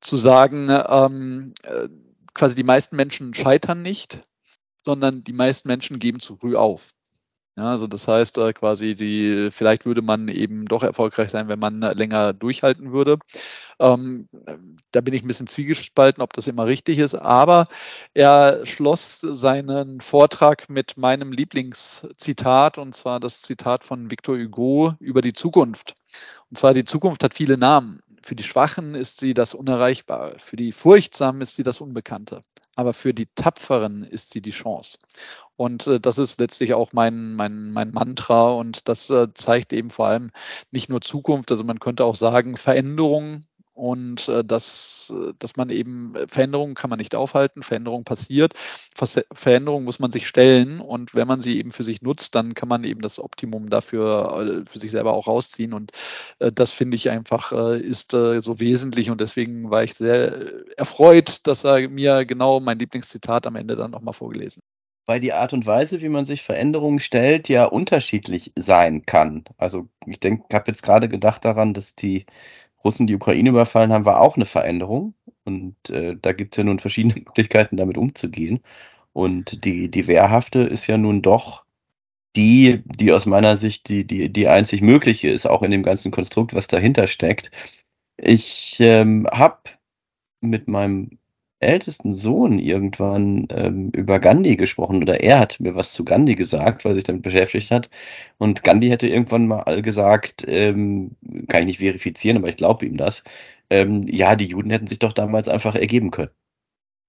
zu 0.00 0.16
sagen, 0.16 0.68
ähm, 0.70 1.54
äh, 1.62 1.88
quasi 2.34 2.54
die 2.56 2.64
meisten 2.64 2.96
Menschen 2.96 3.34
scheitern 3.34 3.82
nicht, 3.82 4.20
sondern 4.84 5.24
die 5.24 5.32
meisten 5.32 5.68
Menschen 5.68 5.98
geben 5.98 6.20
zu 6.20 6.36
früh 6.36 6.56
auf. 6.56 6.94
Ja, 7.56 7.70
also 7.70 7.86
das 7.86 8.08
heißt 8.08 8.38
äh, 8.38 8.52
quasi, 8.52 8.96
die, 8.96 9.48
vielleicht 9.52 9.86
würde 9.86 10.02
man 10.02 10.26
eben 10.26 10.64
doch 10.66 10.82
erfolgreich 10.82 11.30
sein, 11.30 11.46
wenn 11.46 11.60
man 11.60 11.80
länger 11.80 12.32
durchhalten 12.32 12.90
würde. 12.92 13.18
Ähm, 13.78 14.28
da 14.90 15.00
bin 15.00 15.14
ich 15.14 15.22
ein 15.22 15.28
bisschen 15.28 15.46
zwiegespalten, 15.46 16.20
ob 16.20 16.32
das 16.32 16.48
immer 16.48 16.66
richtig 16.66 16.98
ist. 16.98 17.14
Aber 17.14 17.68
er 18.12 18.66
schloss 18.66 19.20
seinen 19.20 20.00
Vortrag 20.00 20.68
mit 20.68 20.96
meinem 20.96 21.30
Lieblingszitat, 21.30 22.76
und 22.76 22.96
zwar 22.96 23.20
das 23.20 23.40
Zitat 23.40 23.84
von 23.84 24.10
Victor 24.10 24.36
Hugo 24.36 24.94
über 24.98 25.22
die 25.22 25.32
Zukunft. 25.32 25.94
Und 26.50 26.58
zwar, 26.58 26.74
die 26.74 26.84
Zukunft 26.84 27.22
hat 27.22 27.34
viele 27.34 27.56
Namen. 27.56 28.00
Für 28.22 28.34
die 28.34 28.42
Schwachen 28.42 28.96
ist 28.96 29.20
sie 29.20 29.32
das 29.32 29.54
Unerreichbare. 29.54 30.36
Für 30.40 30.56
die 30.56 30.72
Furchtsamen 30.72 31.40
ist 31.40 31.54
sie 31.54 31.62
das 31.62 31.80
Unbekannte 31.80 32.40
aber 32.76 32.92
für 32.92 33.14
die 33.14 33.26
Tapferen 33.34 34.04
ist 34.04 34.30
sie 34.30 34.40
die 34.40 34.50
Chance. 34.50 34.98
Und 35.56 35.86
äh, 35.86 36.00
das 36.00 36.18
ist 36.18 36.40
letztlich 36.40 36.74
auch 36.74 36.92
mein, 36.92 37.34
mein, 37.34 37.70
mein 37.72 37.92
Mantra 37.92 38.52
und 38.52 38.88
das 38.88 39.10
äh, 39.10 39.28
zeigt 39.34 39.72
eben 39.72 39.90
vor 39.90 40.08
allem 40.08 40.30
nicht 40.70 40.88
nur 40.88 41.00
Zukunft, 41.00 41.50
also 41.52 41.64
man 41.64 41.80
könnte 41.80 42.04
auch 42.04 42.16
sagen 42.16 42.56
Veränderung 42.56 43.42
und 43.74 44.28
äh, 44.28 44.44
dass, 44.44 45.12
dass 45.38 45.56
man 45.56 45.68
eben 45.70 46.14
Veränderungen 46.28 46.74
kann 46.74 46.90
man 46.90 46.98
nicht 46.98 47.14
aufhalten, 47.14 47.62
Veränderung 47.62 48.04
passiert, 48.04 48.54
Veränderung 49.32 49.84
muss 49.84 49.98
man 49.98 50.12
sich 50.12 50.26
stellen 50.26 50.80
und 50.80 51.14
wenn 51.14 51.26
man 51.26 51.40
sie 51.40 51.58
eben 51.58 51.72
für 51.72 51.84
sich 51.84 52.00
nutzt, 52.00 52.34
dann 52.34 52.54
kann 52.54 52.68
man 52.68 52.84
eben 52.84 53.00
das 53.00 53.18
Optimum 53.18 53.68
dafür 53.70 54.62
äh, 54.64 54.70
für 54.70 54.78
sich 54.78 54.92
selber 54.92 55.12
auch 55.12 55.26
rausziehen 55.26 55.72
und 55.72 55.92
äh, 56.38 56.52
das 56.52 56.70
finde 56.70 56.96
ich 56.96 57.10
einfach 57.10 57.52
äh, 57.52 57.80
ist 57.80 58.14
äh, 58.14 58.40
so 58.40 58.60
wesentlich 58.60 59.10
und 59.10 59.20
deswegen 59.20 59.70
war 59.70 59.82
ich 59.84 59.94
sehr 59.94 60.52
erfreut, 60.78 61.46
dass 61.46 61.64
er 61.64 61.88
mir 61.88 62.24
genau 62.24 62.60
mein 62.60 62.78
Lieblingszitat 62.78 63.46
am 63.46 63.56
Ende 63.56 63.76
dann 63.76 63.90
nochmal 63.90 64.14
vorgelesen 64.14 64.60
weil 65.06 65.20
die 65.20 65.32
Art 65.32 65.52
und 65.52 65.66
Weise, 65.66 66.00
wie 66.00 66.08
man 66.08 66.24
sich 66.24 66.42
Veränderungen 66.42 66.98
stellt, 66.98 67.48
ja 67.48 67.64
unterschiedlich 67.66 68.52
sein 68.56 69.04
kann. 69.04 69.44
Also 69.58 69.88
ich 70.06 70.20
denke, 70.20 70.44
ich 70.48 70.54
habe 70.54 70.70
jetzt 70.70 70.82
gerade 70.82 71.08
gedacht 71.08 71.44
daran, 71.44 71.74
dass 71.74 71.94
die 71.94 72.26
Russen 72.84 73.06
die 73.06 73.14
Ukraine 73.14 73.50
überfallen 73.50 73.92
haben, 73.92 74.04
war 74.04 74.20
auch 74.20 74.36
eine 74.36 74.46
Veränderung. 74.46 75.14
Und 75.44 75.90
äh, 75.90 76.16
da 76.20 76.32
gibt 76.32 76.54
es 76.54 76.58
ja 76.58 76.64
nun 76.64 76.78
verschiedene 76.78 77.14
Möglichkeiten, 77.26 77.76
damit 77.76 77.98
umzugehen. 77.98 78.60
Und 79.12 79.64
die, 79.64 79.90
die 79.90 80.06
Wehrhafte 80.06 80.60
ist 80.60 80.86
ja 80.86 80.98
nun 80.98 81.22
doch 81.22 81.64
die, 82.36 82.82
die 82.86 83.12
aus 83.12 83.26
meiner 83.26 83.56
Sicht 83.56 83.88
die, 83.88 84.06
die, 84.06 84.32
die 84.32 84.48
einzig 84.48 84.82
mögliche 84.82 85.30
ist, 85.30 85.46
auch 85.46 85.62
in 85.62 85.70
dem 85.70 85.82
ganzen 85.84 86.10
Konstrukt, 86.10 86.54
was 86.54 86.66
dahinter 86.66 87.06
steckt. 87.06 87.50
Ich 88.16 88.76
ähm, 88.80 89.26
habe 89.30 89.60
mit 90.40 90.68
meinem 90.68 91.18
ältesten 91.64 92.14
Sohn 92.14 92.58
irgendwann 92.58 93.46
ähm, 93.50 93.90
über 93.90 94.18
Gandhi 94.20 94.56
gesprochen 94.56 95.02
oder 95.02 95.20
er 95.20 95.38
hat 95.40 95.60
mir 95.60 95.74
was 95.74 95.92
zu 95.92 96.04
Gandhi 96.04 96.34
gesagt, 96.34 96.84
weil 96.84 96.92
er 96.92 96.94
sich 96.96 97.04
damit 97.04 97.22
beschäftigt 97.22 97.70
hat. 97.70 97.90
Und 98.38 98.64
Gandhi 98.64 98.88
hätte 98.88 99.08
irgendwann 99.08 99.46
mal 99.46 99.82
gesagt, 99.82 100.44
ähm, 100.48 101.12
kann 101.48 101.62
ich 101.62 101.66
nicht 101.66 101.78
verifizieren, 101.78 102.36
aber 102.38 102.48
ich 102.48 102.56
glaube 102.56 102.86
ihm 102.86 102.96
das, 102.96 103.24
ähm, 103.70 104.02
ja, 104.06 104.36
die 104.36 104.46
Juden 104.46 104.70
hätten 104.70 104.86
sich 104.86 104.98
doch 104.98 105.12
damals 105.12 105.48
einfach 105.48 105.74
ergeben 105.74 106.10
können. 106.10 106.30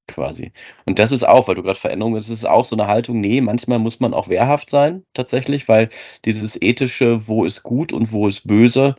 Quasi. 0.08 0.52
Und 0.86 1.00
das 1.00 1.12
ist 1.12 1.28
auch, 1.28 1.48
weil 1.48 1.56
du 1.56 1.64
gerade 1.64 1.80
Veränderung 1.80 2.16
ist, 2.16 2.30
ist 2.30 2.46
auch 2.46 2.64
so 2.64 2.76
eine 2.76 2.88
Haltung, 2.88 3.22
nee, 3.22 3.42
manchmal 3.42 3.80
muss 3.80 4.00
man 4.00 4.14
auch 4.14 4.30
wehrhaft 4.30 4.70
sein, 4.70 5.04
tatsächlich, 5.14 5.68
weil 5.68 5.90
dieses 6.26 6.62
ethische, 6.62 7.28
wo 7.28 7.44
ist 7.44 7.64
gut 7.64 7.92
und 7.92 8.12
wo 8.12 8.28
ist 8.28 8.48
böse, 8.48 8.96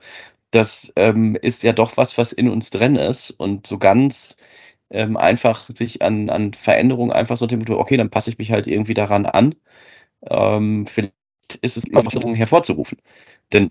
das 0.51 0.93
ähm, 0.97 1.37
ist 1.41 1.63
ja 1.63 1.73
doch 1.73 1.97
was, 1.97 2.19
was 2.19 2.33
in 2.33 2.49
uns 2.49 2.71
drin 2.71 2.97
ist. 2.97 3.31
Und 3.31 3.67
so 3.67 3.79
ganz 3.79 4.37
ähm, 4.91 5.17
einfach 5.17 5.69
sich 5.75 6.03
an, 6.03 6.31
an 6.31 6.55
Veränderungen 6.55 7.13
einfach 7.13 7.37
so 7.37 7.47
dem 7.47 7.61
Motto, 7.61 7.79
okay, 7.79 7.97
dann 7.97 8.11
passe 8.11 8.31
ich 8.31 8.39
mich 8.39 8.53
halt 8.53 8.67
irgendwie 8.67 8.95
daran 8.95 9.27
an. 9.27 9.55
Ähm, 10.29 10.87
vielleicht 10.87 11.15
ist 11.63 11.77
es 11.77 11.85
Veränderungen 11.85 12.37
hervorzurufen. 12.37 12.99
Denn 13.53 13.71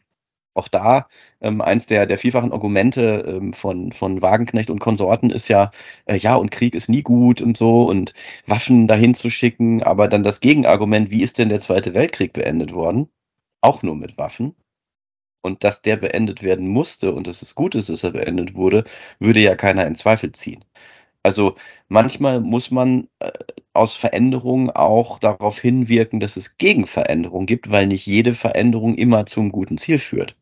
auch 0.56 0.68
da 0.70 1.08
ähm, 1.42 1.62
eins 1.62 1.86
der, 1.88 2.06
der 2.06 2.18
vielfachen 2.18 2.54
Argumente 2.54 3.24
ähm, 3.28 3.54
von, 3.54 3.92
von 3.92 4.22
Wagenknecht 4.22 4.70
und 4.70 4.80
Konsorten 4.80 5.30
ist 5.30 5.50
ja, 5.50 5.72
äh, 6.06 6.18
ja, 6.18 6.36
und 6.36 6.52
Krieg 6.52 6.76
ist 6.76 6.90
nie 6.90 7.04
gut 7.04 7.42
und 7.42 7.58
so 7.58 7.84
und 7.90 8.14
Waffen 8.48 8.88
dahin 8.88 9.14
zu 9.14 9.30
schicken, 9.30 9.84
aber 9.84 10.08
dann 10.08 10.24
das 10.24 10.40
Gegenargument, 10.40 11.12
wie 11.12 11.24
ist 11.24 11.38
denn 11.40 11.50
der 11.50 11.60
Zweite 11.60 11.94
Weltkrieg 11.94 12.34
beendet 12.34 12.74
worden? 12.74 13.10
Auch 13.62 13.84
nur 13.84 13.96
mit 13.96 14.18
Waffen. 14.18 14.56
Und 15.42 15.64
dass 15.64 15.82
der 15.82 15.98
beendet 15.98 16.42
werden 16.44 16.68
musste 16.68 17.14
und 17.14 17.28
dass 17.28 17.42
es 17.42 17.56
gut 17.56 17.76
ist, 17.76 17.90
dass 17.90 18.04
er 18.04 18.12
beendet 18.12 18.56
wurde, 18.56 18.84
würde 19.20 19.42
ja 19.42 19.56
keiner 19.56 19.86
in 19.86 19.96
Zweifel 19.96 20.32
ziehen. 20.32 20.66
Also 21.26 21.56
manchmal 21.88 22.40
muss 22.40 22.70
man 22.70 23.08
äh, 23.18 23.32
aus 23.74 23.96
Veränderungen 23.96 24.70
auch 24.70 25.18
darauf 25.18 25.58
hinwirken, 25.58 26.20
dass 26.20 26.38
es 26.38 26.60
Gegenveränderungen 26.60 27.48
gibt, 27.48 27.72
weil 27.72 27.88
nicht 27.88 28.06
jede 28.06 28.36
Veränderung 28.36 28.94
immer 28.94 29.26
zum 29.26 29.52
guten 29.52 29.80
Ziel 29.80 29.98
führt. 29.98 30.36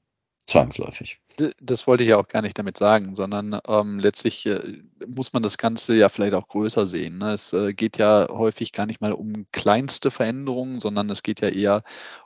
Zwangsläufig. 0.46 1.22
Das 1.62 1.88
wollte 1.88 2.04
ich 2.04 2.10
ja 2.10 2.18
auch 2.18 2.28
gar 2.28 2.42
nicht 2.42 2.60
damit 2.60 2.78
sagen, 2.78 3.16
sondern 3.16 3.58
ähm, 3.66 3.98
letztlich 3.98 4.46
äh, 4.46 4.84
muss 5.08 5.32
man 5.32 5.42
das 5.42 5.58
Ganze 5.58 5.96
ja 5.96 6.10
vielleicht 6.10 6.34
auch 6.34 6.50
größer 6.50 6.86
sehen. 6.86 7.18
Ne? 7.20 7.32
Es 7.32 7.54
äh, 7.54 7.74
geht 7.74 7.98
ja 7.98 8.28
häufig 8.30 8.74
gar 8.74 8.86
nicht 8.86 9.00
mal 9.00 9.14
um 9.14 9.46
kleinste 9.54 10.12
Veränderungen, 10.12 10.82
sondern 10.82 11.10
es 11.10 11.24
geht 11.24 11.40
ja 11.40 11.48
eher 11.48 11.84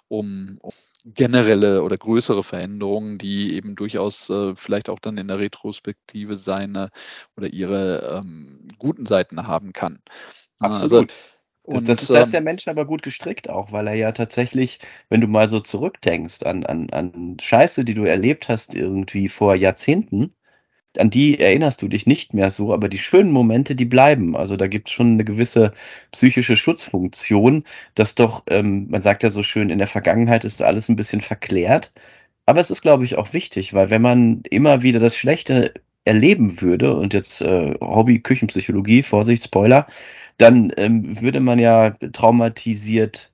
um, 0.07 0.57
um 0.61 0.73
generelle 1.13 1.83
oder 1.83 1.97
größere 1.97 2.43
Veränderungen, 2.43 3.17
die 3.17 3.55
eben 3.55 3.75
durchaus 3.75 4.29
äh, 4.29 4.55
vielleicht 4.55 4.89
auch 4.89 4.99
dann 4.99 5.17
in 5.17 5.27
der 5.27 5.39
Retrospektive 5.39 6.35
seine 6.35 6.89
oder 7.35 7.47
ihre 7.47 8.21
ähm, 8.23 8.67
guten 8.77 9.05
Seiten 9.05 9.47
haben 9.47 9.73
kann. 9.73 9.99
Absolut. 10.59 11.11
Also, 11.11 11.17
das, 11.69 11.83
das, 11.83 12.01
ist, 12.03 12.09
das 12.09 12.23
ist 12.27 12.31
der 12.31 12.39
ähm, 12.39 12.45
Mensch 12.45 12.67
aber 12.67 12.85
gut 12.85 13.03
gestrickt 13.03 13.49
auch, 13.49 13.73
weil 13.73 13.87
er 13.87 13.95
ja 13.95 14.11
tatsächlich, 14.13 14.79
wenn 15.09 15.19
du 15.19 15.27
mal 15.27 15.49
so 15.49 15.59
zurückdenkst 15.59 16.43
an, 16.43 16.65
an, 16.65 16.89
an 16.91 17.37
Scheiße, 17.41 17.83
die 17.83 17.93
du 17.93 18.03
erlebt 18.03 18.47
hast 18.47 18.73
irgendwie 18.73 19.27
vor 19.27 19.53
Jahrzehnten, 19.55 20.33
an 20.97 21.09
die 21.09 21.39
erinnerst 21.39 21.81
du 21.81 21.88
dich 21.88 22.05
nicht 22.07 22.33
mehr 22.33 22.49
so, 22.49 22.73
aber 22.73 22.89
die 22.89 22.97
schönen 22.97 23.31
Momente, 23.31 23.75
die 23.75 23.85
bleiben. 23.85 24.35
Also 24.35 24.57
da 24.57 24.67
gibt 24.67 24.88
es 24.88 24.93
schon 24.93 25.13
eine 25.13 25.25
gewisse 25.25 25.73
psychische 26.11 26.57
Schutzfunktion, 26.57 27.63
dass 27.95 28.15
doch, 28.15 28.43
ähm, 28.49 28.88
man 28.89 29.01
sagt 29.01 29.23
ja 29.23 29.29
so 29.29 29.43
schön, 29.43 29.69
in 29.69 29.77
der 29.79 29.88
Vergangenheit 29.88 30.45
ist 30.45 30.61
alles 30.61 30.89
ein 30.89 30.95
bisschen 30.95 31.21
verklärt. 31.21 31.91
Aber 32.45 32.59
es 32.61 32.71
ist, 32.71 32.81
glaube 32.81 33.05
ich, 33.05 33.17
auch 33.17 33.33
wichtig, 33.33 33.73
weil 33.73 33.89
wenn 33.89 34.01
man 34.01 34.41
immer 34.49 34.81
wieder 34.81 34.99
das 34.99 35.15
Schlechte 35.17 35.73
erleben 36.05 36.61
würde, 36.61 36.95
und 36.95 37.13
jetzt 37.13 37.41
äh, 37.41 37.75
Hobby 37.81 38.21
Küchenpsychologie, 38.21 39.03
Vorsicht, 39.03 39.43
Spoiler, 39.43 39.88
dann 40.38 40.71
ähm, 40.77 41.19
würde 41.21 41.41
man 41.41 41.59
ja 41.59 41.91
traumatisiert 42.13 43.31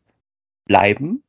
bleiben 0.65 1.23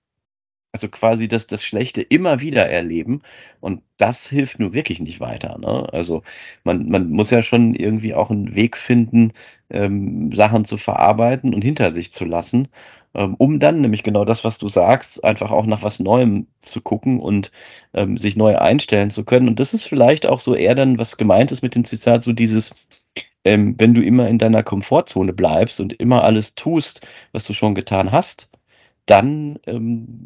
also 0.75 0.89
quasi 0.89 1.29
das, 1.29 1.47
das 1.47 1.65
Schlechte 1.65 2.03
immer 2.03 2.41
wieder 2.41 2.69
erleben. 2.69 3.23
Und 3.61 3.83
das 3.97 4.29
hilft 4.29 4.59
nur 4.59 4.75
wirklich 4.75 4.99
nicht 4.99 5.21
weiter. 5.21 5.57
Ne? 5.59 5.87
Also 5.93 6.25
man, 6.65 6.89
man 6.89 7.11
muss 7.11 7.31
ja 7.31 7.43
schon 7.43 7.75
irgendwie 7.77 8.13
auch 8.13 8.29
einen 8.29 8.57
Weg 8.57 8.77
finden, 8.77 9.33
ähm, 9.71 10.33
Sachen 10.33 10.65
zu 10.65 10.77
verarbeiten 10.77 11.55
und 11.55 11.63
hinter 11.63 11.93
sich 11.93 12.11
zu 12.11 12.25
lassen, 12.25 12.67
ähm, 13.15 13.37
um 13.39 13.61
dann 13.61 13.83
nämlich 13.83 14.03
genau 14.03 14.25
das, 14.25 14.43
was 14.43 14.59
du 14.59 14.69
sagst, 14.69 15.23
einfach 15.25 15.53
auch 15.53 15.65
nach 15.67 15.85
was 15.85 16.01
Neuem 16.01 16.49
zu 16.63 16.81
gucken 16.81 17.21
und 17.21 17.53
ähm, 17.95 18.19
sich 18.19 18.35
neu 18.35 18.59
einstellen 18.59 19.11
zu 19.11 19.25
können. 19.25 19.47
Und 19.47 19.61
das 19.61 19.75
ist 19.75 19.85
vielleicht 19.85 20.27
auch 20.27 20.41
so 20.41 20.57
eher 20.57 20.75
dann, 20.75 20.99
was 20.99 21.17
gemeint 21.17 21.53
ist 21.53 21.63
mit 21.63 21.77
dem 21.77 21.85
Zitat, 21.85 22.25
so 22.25 22.33
dieses, 22.33 22.73
ähm, 23.45 23.77
wenn 23.79 23.95
du 23.95 24.03
immer 24.03 24.29
in 24.29 24.39
deiner 24.39 24.65
Komfortzone 24.65 25.33
bleibst 25.33 25.79
und 25.81 25.93
immer 25.93 26.25
alles 26.25 26.57
tust, 26.57 27.07
was 27.31 27.45
du 27.45 27.53
schon 27.53 27.77
getan 27.77 28.11
hast, 28.11 28.49
dann 29.07 29.59
ähm, 29.67 30.25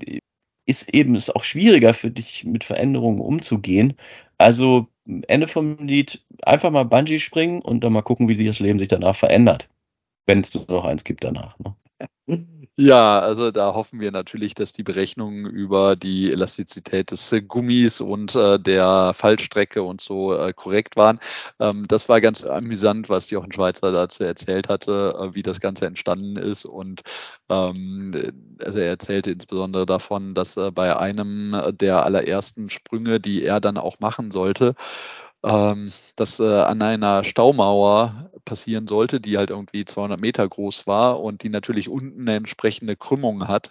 ist 0.69 0.95
eben 0.95 1.15
es 1.15 1.31
auch 1.31 1.45
schwieriger 1.45 1.95
für 1.95 2.11
dich 2.11 2.45
mit 2.45 2.65
Veränderungen 2.65 3.21
umzugehen, 3.21 3.95
Also 4.39 4.89
Ende 5.27 5.49
vom 5.49 5.79
Lied 5.79 6.25
einfach 6.43 6.71
mal 6.71 6.85
Bungee 6.85 7.19
springen 7.19 7.63
und 7.63 7.83
dann 7.83 7.93
mal 7.93 8.03
gucken, 8.03 8.29
wie 8.29 8.37
sich 8.37 8.47
das 8.47 8.61
Leben 8.61 8.79
sich 8.79 8.89
danach 8.89 9.17
verändert. 9.17 9.69
Wenn 10.27 10.41
es 10.41 10.55
noch 10.55 10.85
eins 10.85 11.05
gibt 11.05 11.25
danach. 11.25 11.59
Ne? 11.59 11.75
Ja, 12.81 13.19
also 13.21 13.51
da 13.51 13.75
hoffen 13.75 13.99
wir 14.01 14.13
natürlich, 14.13 14.55
dass 14.55 14.73
die 14.73 14.85
Berechnungen 14.85 15.47
über 15.47 15.97
die 15.97 16.31
Elastizität 16.31 17.11
des 17.11 17.35
Gummis 17.49 18.01
und 18.01 18.37
äh, 18.37 18.61
der 18.61 19.15
Fallstrecke 19.15 19.83
und 19.83 20.01
so 20.01 20.37
äh, 20.37 20.53
korrekt 20.53 20.95
waren. 20.97 21.19
Ähm, 21.59 21.87
das 21.89 22.09
war 22.09 22.21
ganz 22.21 22.45
amüsant, 22.45 23.09
was 23.09 23.31
Jochen 23.31 23.53
Schweizer 23.53 23.91
dazu 23.91 24.23
erzählt 24.23 24.69
hatte, 24.69 25.15
äh, 25.19 25.35
wie 25.35 25.43
das 25.43 25.59
Ganze 25.59 25.87
entstanden 25.87 26.37
ist. 26.37 26.67
Und 26.67 27.03
ähm, 27.51 28.13
also 28.65 28.79
er 28.79 28.87
erzählte 28.91 29.31
insbesondere 29.33 29.85
davon, 29.87 30.35
dass 30.35 30.57
äh, 30.57 30.71
bei 30.71 30.97
einem 30.97 31.57
der 31.81 32.05
allerersten 32.05 32.71
Sprünge, 32.71 33.19
die 33.19 33.43
er 33.43 33.61
dann 33.61 33.77
auch 33.79 33.99
machen 33.99 34.31
sollte, 34.31 34.75
ähm, 35.45 35.93
das 36.17 36.41
äh, 36.41 36.63
an 36.63 36.83
einer 36.83 37.25
Staumauer 37.25 38.31
passieren 38.45 38.89
sollte, 38.89 39.21
die 39.21 39.37
halt 39.37 39.51
irgendwie 39.51 39.85
200 39.85 40.21
Meter 40.21 40.49
groß 40.49 40.87
war 40.87 41.21
und 41.21 41.43
die 41.43 41.49
natürlich 41.49 41.89
unten 41.89 42.23
eine 42.23 42.37
entsprechende 42.37 42.97
Krümmung 42.97 43.47
hat. 43.47 43.71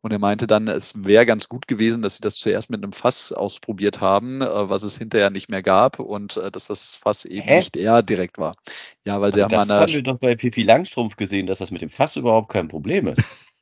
Und 0.00 0.10
er 0.10 0.18
meinte 0.18 0.48
dann, 0.48 0.66
es 0.66 1.04
wäre 1.04 1.24
ganz 1.24 1.48
gut 1.48 1.68
gewesen, 1.68 2.02
dass 2.02 2.16
sie 2.16 2.22
das 2.22 2.34
zuerst 2.34 2.70
mit 2.70 2.82
einem 2.82 2.92
Fass 2.92 3.32
ausprobiert 3.32 4.00
haben, 4.00 4.42
äh, 4.42 4.68
was 4.68 4.82
es 4.82 4.98
hinterher 4.98 5.30
nicht 5.30 5.48
mehr 5.48 5.62
gab 5.62 6.00
und 6.00 6.36
äh, 6.36 6.50
dass 6.50 6.66
das 6.66 6.96
Fass 6.96 7.24
eben 7.24 7.46
Hä? 7.46 7.56
nicht 7.56 7.76
er 7.76 8.02
direkt 8.02 8.38
war. 8.38 8.56
Ja, 9.04 9.20
weil 9.20 9.32
sie 9.32 9.42
haben 9.42 9.50
das 9.50 9.68
haben 9.68 9.92
wir 9.92 10.02
doch 10.02 10.18
bei 10.18 10.34
Pipi 10.34 10.62
Langstrumpf 10.64 11.16
gesehen, 11.16 11.46
dass 11.46 11.58
das 11.58 11.70
mit 11.70 11.82
dem 11.82 11.90
Fass 11.90 12.16
überhaupt 12.16 12.50
kein 12.50 12.68
Problem 12.68 13.06
ist. 13.06 13.22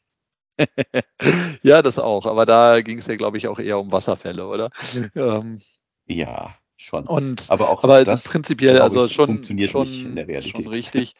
ja, 1.62 1.80
das 1.80 1.98
auch. 1.98 2.26
Aber 2.26 2.44
da 2.44 2.82
ging 2.82 2.98
es 2.98 3.06
ja, 3.06 3.16
glaube 3.16 3.38
ich, 3.38 3.48
auch 3.48 3.58
eher 3.58 3.78
um 3.78 3.92
Wasserfälle, 3.92 4.46
oder? 4.46 4.70
Ähm, 5.14 5.58
ja 6.06 6.54
schon. 6.80 7.06
Und, 7.06 7.50
aber 7.50 7.68
auch 7.68 7.84
aber 7.84 8.04
das 8.04 8.24
prinzipiell 8.24 8.80
also 8.80 9.06
schon, 9.08 9.26
funktioniert 9.26 9.70
schon, 9.70 9.88
nicht 9.88 10.04
in 10.04 10.16
der 10.16 10.28
Realität. 10.28 10.56
schon 10.56 10.66
richtig. 10.66 11.14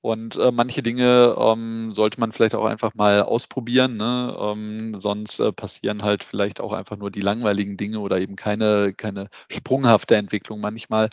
Und 0.00 0.36
äh, 0.36 0.52
manche 0.52 0.82
Dinge 0.82 1.34
ähm, 1.38 1.92
sollte 1.92 2.20
man 2.20 2.32
vielleicht 2.32 2.54
auch 2.54 2.64
einfach 2.64 2.94
mal 2.94 3.22
ausprobieren. 3.22 3.96
Ne? 3.96 4.36
Ähm, 4.38 4.94
sonst 4.98 5.40
äh, 5.40 5.52
passieren 5.52 6.02
halt 6.02 6.22
vielleicht 6.22 6.60
auch 6.60 6.72
einfach 6.72 6.96
nur 6.96 7.10
die 7.10 7.20
langweiligen 7.20 7.76
Dinge 7.76 7.98
oder 7.98 8.18
eben 8.20 8.36
keine, 8.36 8.92
keine 8.94 9.28
sprunghafte 9.50 10.14
Entwicklung 10.14 10.60
manchmal. 10.60 11.10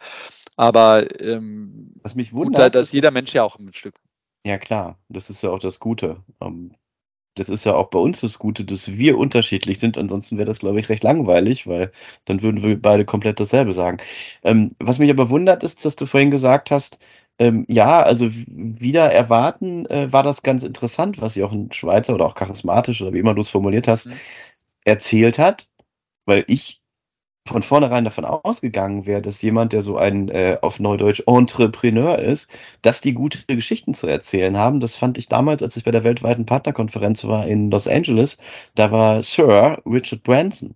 Aber 0.56 1.20
ähm, 1.20 1.94
was 2.04 2.14
mich 2.14 2.34
wundert, 2.34 2.74
gut, 2.74 2.76
dass 2.76 2.92
jeder 2.92 3.12
Mensch 3.12 3.34
ja 3.34 3.44
auch 3.44 3.58
ein 3.58 3.74
Stück. 3.74 3.96
Ja 4.46 4.60
klar, 4.60 5.00
das 5.10 5.32
ist 5.32 5.42
ja 5.42 5.50
auch 5.50 5.60
das 5.60 5.80
Gute. 5.80 6.24
Ähm, 6.40 6.76
das 7.36 7.50
ist 7.50 7.66
ja 7.66 7.76
auch 7.76 7.90
bei 7.90 8.00
uns 8.00 8.22
das 8.22 8.40
Gute, 8.40 8.66
dass 8.66 8.94
wir 8.94 9.18
unterschiedlich 9.18 9.80
sind. 9.80 9.98
Ansonsten 9.98 10.38
wäre 10.38 10.48
das, 10.48 10.60
glaube 10.60 10.80
ich, 10.80 10.90
recht 10.90 11.04
langweilig, 11.04 11.68
weil 11.68 11.92
dann 12.26 12.42
würden 12.42 12.64
wir 12.64 12.82
beide 12.82 13.06
komplett 13.06 13.40
dasselbe 13.40 13.74
sagen. 13.74 13.98
Ähm, 14.44 14.76
was 14.80 15.00
mich 15.00 15.10
aber 15.10 15.30
wundert, 15.30 15.64
ist, 15.64 15.86
dass 15.86 15.96
du 15.96 16.06
vorhin 16.06 16.32
gesagt 16.32 16.72
hast, 16.72 16.98
ähm, 17.38 17.66
ja, 17.68 18.02
also 18.02 18.30
wieder 18.32 19.12
erwarten 19.12 19.86
äh, 19.88 20.12
war 20.12 20.24
das 20.24 20.42
ganz 20.44 20.64
interessant, 20.64 21.20
was 21.22 21.36
Jochen 21.36 21.72
Schweizer 21.72 22.16
oder 22.16 22.26
auch 22.26 22.36
charismatisch 22.36 23.02
oder 23.02 23.14
wie 23.14 23.20
immer 23.20 23.34
du 23.36 23.42
es 23.42 23.50
formuliert 23.50 23.88
hast, 23.88 24.08
mhm. 24.08 24.14
erzählt 24.86 25.38
hat, 25.38 25.68
weil 26.26 26.46
ich 26.48 26.82
von 27.48 27.62
vornherein 27.62 28.04
davon 28.04 28.26
ausgegangen 28.26 29.06
wäre, 29.06 29.22
dass 29.22 29.42
jemand, 29.42 29.72
der 29.72 29.84
so 29.84 29.98
ein 29.98 30.30
äh, 30.30 30.58
auf 30.62 30.80
Neudeutsch 30.80 31.24
Entrepreneur 31.28 32.18
ist, 32.18 32.50
dass 32.82 33.02
die 33.02 33.14
gute 33.14 33.46
Geschichten 33.46 33.94
zu 33.94 34.08
erzählen 34.08 34.58
haben. 34.58 34.80
Das 34.80 34.96
fand 34.96 35.18
ich 35.18 35.28
damals, 35.28 35.62
als 35.62 35.78
ich 35.78 35.84
bei 35.84 35.92
der 35.92 36.04
weltweiten 36.04 36.46
Partnerkonferenz 36.46 37.24
war 37.26 37.48
in 37.48 37.70
Los 37.70 37.88
Angeles. 37.88 38.38
Da 38.74 38.92
war 38.92 39.22
Sir 39.22 39.82
Richard 39.86 40.24
Branson, 40.24 40.74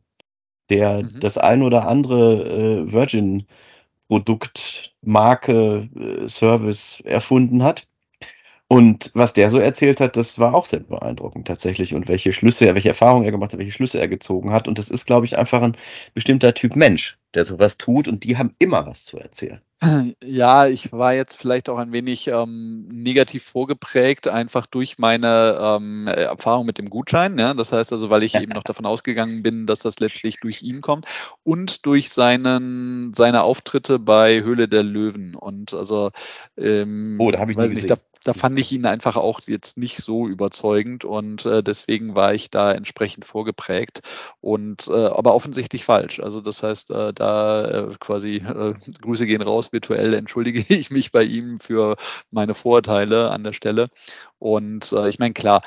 der 0.70 1.03
mhm. 1.03 1.20
das 1.20 1.38
ein 1.39 1.63
oder 1.63 1.88
andere 1.88 2.43
äh, 2.43 2.93
Virgin 2.93 3.47
Produkt, 4.07 4.93
Marke, 5.01 5.89
äh, 5.95 6.30
Service 6.30 7.01
erfunden 7.03 7.63
hat. 7.63 7.88
Und 8.72 9.09
was 9.15 9.34
der 9.34 9.49
so 9.49 9.57
erzählt 9.57 9.99
hat, 9.99 10.15
das 10.15 10.38
war 10.38 10.53
auch 10.53 10.67
sehr 10.67 10.82
beeindruckend 10.82 11.47
tatsächlich. 11.47 11.95
Und 11.95 12.07
welche 12.07 12.32
Schlüsse 12.34 12.67
er, 12.67 12.76
welche 12.76 12.89
Erfahrungen 12.89 13.26
er 13.26 13.32
gemacht 13.32 13.51
hat, 13.51 13.59
welche 13.59 13.72
Schlüsse 13.72 13.99
er 13.99 14.07
gezogen 14.07 14.53
hat. 14.53 14.67
Und 14.67 14.78
das 14.78 14.89
ist, 14.89 15.07
glaube 15.07 15.26
ich, 15.26 15.39
einfach 15.39 15.63
ein 15.63 15.76
bestimmter 16.13 16.53
Typ 16.53 16.76
Mensch, 16.76 17.17
der 17.34 17.45
sowas 17.45 17.80
tut. 17.80 18.07
Und 18.07 18.24
die 18.24 18.38
haben 18.38 18.53
immer 18.59 18.86
was 18.86 19.05
zu 19.05 19.17
erzählen. 19.17 19.59
Ja, 20.24 20.67
ich 20.67 20.91
war 20.91 21.13
jetzt 21.13 21.36
vielleicht 21.36 21.70
auch 21.70 21.78
ein 21.78 21.91
wenig 21.91 22.28
ähm, 22.28 22.88
negativ 22.89 23.43
vorgeprägt, 23.43 24.28
einfach 24.28 24.67
durch 24.67 24.99
meine 24.99 25.57
ähm, 25.59 26.07
Erfahrung 26.07 26.65
mit 26.65 26.78
dem 26.78 26.89
Gutschein. 26.89 27.39
Ja? 27.39 27.53
Das 27.53 27.72
heißt 27.72 27.91
also, 27.91 28.09
weil 28.09 28.24
ich 28.24 28.36
eben 28.36 28.53
noch 28.53 28.63
davon 28.63 28.86
ausgegangen 28.86 29.41
bin, 29.41 29.65
dass 29.65 29.80
das 29.80 29.99
letztlich 29.99 30.39
durch 30.41 30.61
ihn 30.61 30.82
kommt 30.82 31.05
und 31.43 31.86
durch 31.86 32.11
seinen, 32.11 33.13
seine 33.15 33.41
Auftritte 33.43 33.97
bei 33.97 34.43
Höhle 34.43 34.67
der 34.67 34.84
Löwen. 34.84 35.34
Und 35.34 35.74
also, 35.74 36.11
ähm, 36.57 37.15
oh, 37.17 37.32
da 37.32 37.39
habe 37.39 37.51
ich 37.51 37.57
weiß 37.57 37.72
nicht, 37.72 37.89
da, 37.89 37.97
da, 38.24 38.34
fand 38.34 38.59
ich 38.59 38.72
ihn 38.72 38.86
einfach 38.86 39.17
auch 39.17 39.41
jetzt 39.47 39.78
nicht 39.78 39.97
so 39.97 40.28
überzeugend 40.28 41.05
und 41.05 41.45
äh, 41.45 41.63
deswegen 41.63 42.15
war 42.15 42.34
ich 42.34 42.49
da 42.49 42.74
entsprechend 42.74 43.26
vorgeprägt 43.26 44.01
und 44.41 44.88
äh, 44.88 44.91
aber 44.91 45.34
offensichtlich 45.34 45.86
falsch. 45.86 46.20
Also 46.20 46.41
das 46.41 46.63
heißt, 46.63 46.91
äh, 46.91 47.13
da 47.13 47.65
äh, 47.65 47.95
quasi 47.99 48.38
äh, 48.38 48.74
Grüße 49.01 49.26
gehen 49.26 49.41
raus 49.41 49.72
virtuell 49.72 50.13
entschuldige 50.13 50.59
ich 50.74 50.91
mich 50.91 51.11
bei 51.11 51.24
ihm 51.24 51.59
für 51.59 51.95
meine 52.32 52.55
Vorurteile 52.55 53.32
an 53.32 53.43
der 53.43 53.53
Stelle. 53.53 53.89
Und 54.38 54.91
äh, 54.93 55.09
ich 55.09 55.20
meine, 55.20 55.34
klar, 55.34 55.61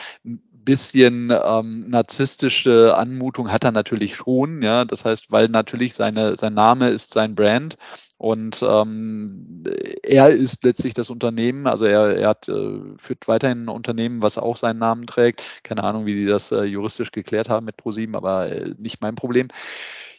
bisschen 0.64 1.30
ähm, 1.30 1.80
narzisstische 1.88 2.96
Anmutung 2.96 3.52
hat 3.52 3.64
er 3.64 3.72
natürlich 3.72 4.16
schon, 4.16 4.62
ja. 4.62 4.84
Das 4.84 5.04
heißt, 5.04 5.30
weil 5.30 5.48
natürlich 5.48 5.94
seine, 5.94 6.36
sein 6.36 6.54
Name 6.54 6.88
ist 6.88 7.12
sein 7.12 7.34
Brand 7.34 7.76
und 8.18 8.62
ähm, 8.62 9.64
er 10.02 10.30
ist 10.30 10.62
letztlich 10.64 10.94
das 10.94 11.10
Unternehmen, 11.10 11.66
also 11.66 11.84
er, 11.84 12.16
er 12.16 12.28
hat, 12.28 12.48
äh, 12.48 12.78
führt 12.96 13.26
weiterhin 13.28 13.64
ein 13.64 13.68
Unternehmen, 13.68 14.22
was 14.22 14.38
auch 14.38 14.56
seinen 14.56 14.78
Namen 14.78 15.06
trägt. 15.06 15.42
Keine 15.64 15.82
Ahnung, 15.82 16.06
wie 16.06 16.14
die 16.14 16.26
das 16.26 16.52
äh, 16.52 16.62
juristisch 16.62 17.10
geklärt 17.10 17.48
haben 17.48 17.66
mit 17.66 17.76
ProSieben, 17.76 18.14
aber 18.14 18.50
äh, 18.50 18.74
nicht 18.78 19.00
mein 19.00 19.16
Problem. 19.16 19.48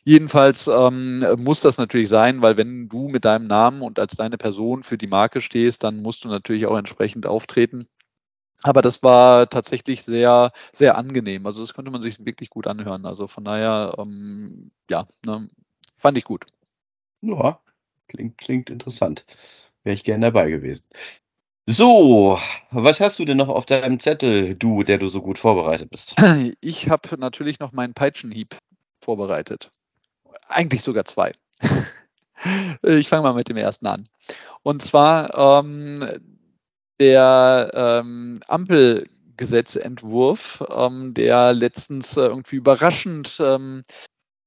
Jedenfalls 0.06 0.68
ähm, 0.68 1.26
muss 1.38 1.62
das 1.62 1.78
natürlich 1.78 2.10
sein, 2.10 2.42
weil 2.42 2.58
wenn 2.58 2.90
du 2.90 3.08
mit 3.08 3.24
deinem 3.24 3.48
Namen 3.48 3.82
und 3.82 4.00
als 4.00 4.18
deine 4.18 4.38
Person 4.38 4.84
für 4.84 4.98
die 4.98 5.08
Marke 5.08 5.40
stehst, 5.40 5.84
dann 5.86 6.02
musst 6.02 6.26
du 6.26 6.28
natürlich 6.28 6.66
auch 6.66 6.78
entsprechend 6.78 7.26
auftreten. 7.26 7.86
Aber 8.64 8.82
das 8.82 9.04
war 9.04 9.50
tatsächlich 9.50 10.04
sehr, 10.04 10.52
sehr 10.72 10.98
angenehm. 10.98 11.46
Also 11.46 11.62
das 11.62 11.74
konnte 11.74 11.92
man 11.92 12.02
sich 12.02 12.26
wirklich 12.26 12.50
gut 12.50 12.66
anhören. 12.66 13.06
Also 13.06 13.28
von 13.28 13.44
daher, 13.44 13.96
ähm, 13.98 14.72
ja, 14.90 15.06
ne, 15.26 15.48
fand 15.98 16.18
ich 16.18 16.24
gut. 16.24 16.46
Ja, 17.22 17.60
klingt, 18.08 18.38
klingt 18.38 18.70
interessant. 18.70 19.26
Wäre 19.84 19.94
ich 19.94 20.06
gern 20.06 20.22
dabei 20.22 20.50
gewesen. 20.50 20.86
So, 21.66 22.40
was 22.72 23.00
hast 23.00 23.20
du 23.20 23.26
denn 23.26 23.38
noch 23.38 23.48
auf 23.48 23.66
deinem 23.66 24.00
Zettel, 24.00 24.56
du, 24.56 24.84
der 24.84 24.98
du 24.98 25.08
so 25.08 25.22
gut 25.22 25.38
vorbereitet 25.38 25.90
bist? 25.90 26.16
Ich 26.62 26.90
habe 26.90 27.18
natürlich 27.18 27.60
noch 27.60 27.72
meinen 27.72 27.94
Peitschenhieb 27.94 28.58
vorbereitet. 29.02 29.70
Eigentlich 30.48 30.84
sogar 30.84 31.06
zwei. 31.06 31.34
ich 32.84 33.08
fange 33.08 33.24
mal 33.24 33.34
mit 33.34 33.50
dem 33.50 33.58
ersten 33.58 33.88
an. 33.88 34.04
Und 34.62 34.82
zwar 34.82 35.64
ähm, 35.64 36.06
der 37.04 37.70
ähm, 37.74 38.40
Ampelgesetzentwurf, 38.48 40.64
ähm, 40.74 41.14
der 41.14 41.52
letztens 41.54 42.16
äh, 42.16 42.22
irgendwie 42.22 42.56
überraschend 42.56 43.42
ähm, 43.42 43.84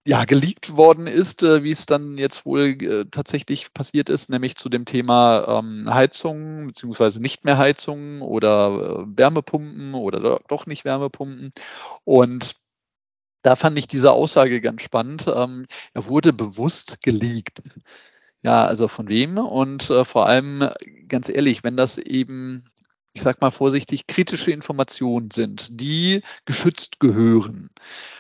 ja, 0.07 0.24
geleakt 0.24 0.74
worden 0.76 1.07
ist, 1.07 1.42
äh, 1.42 1.62
wie 1.64 1.72
es 1.72 1.84
dann 1.84 2.16
jetzt 2.16 2.46
wohl 2.46 2.82
äh, 2.82 3.04
tatsächlich 3.11 3.74
passiert 3.74 4.09
ist, 4.09 4.30
nämlich 4.30 4.57
zu 4.57 4.70
dem 4.70 4.86
Thema 4.86 5.61
ähm, 5.61 5.92
Heizung 5.92 6.68
beziehungsweise 6.68 7.20
nicht 7.20 7.44
mehr 7.44 7.59
Heizung 7.59 8.22
oder 8.22 8.68
äh, 8.68 9.04
Wärmepumpen 9.18 9.92
oder 9.94 10.40
doch 10.48 10.64
nicht 10.66 10.86
Wärmepumpen. 10.86 11.50
Und 12.04 12.57
da 13.42 13.57
fand 13.57 13.78
ich 13.78 13.86
diese 13.86 14.12
Aussage 14.12 14.62
ganz 14.62 14.80
spannend. 14.82 15.26
Ähm, 15.34 15.66
er 15.92 16.07
wurde 16.07 16.32
bewusst 16.32 17.02
geleakt. 17.02 17.61
Ja, 18.43 18.64
also 18.64 18.89
von 18.89 19.09
wem? 19.09 19.39
Und 19.39 19.91
äh, 19.91 20.05
vor 20.05 20.28
allem, 20.28 20.68
ganz 21.09 21.28
ehrlich, 21.28 21.64
wenn 21.64 21.76
das 21.76 21.99
eben, 21.99 22.64
ich 23.12 23.22
sag 23.22 23.41
mal 23.41 23.51
vorsichtig, 23.51 24.07
kritische 24.07 24.51
Informationen 24.51 25.30
sind, 25.30 25.80
die 25.80 26.22
geschützt 26.45 27.01
gehören, 27.01 27.70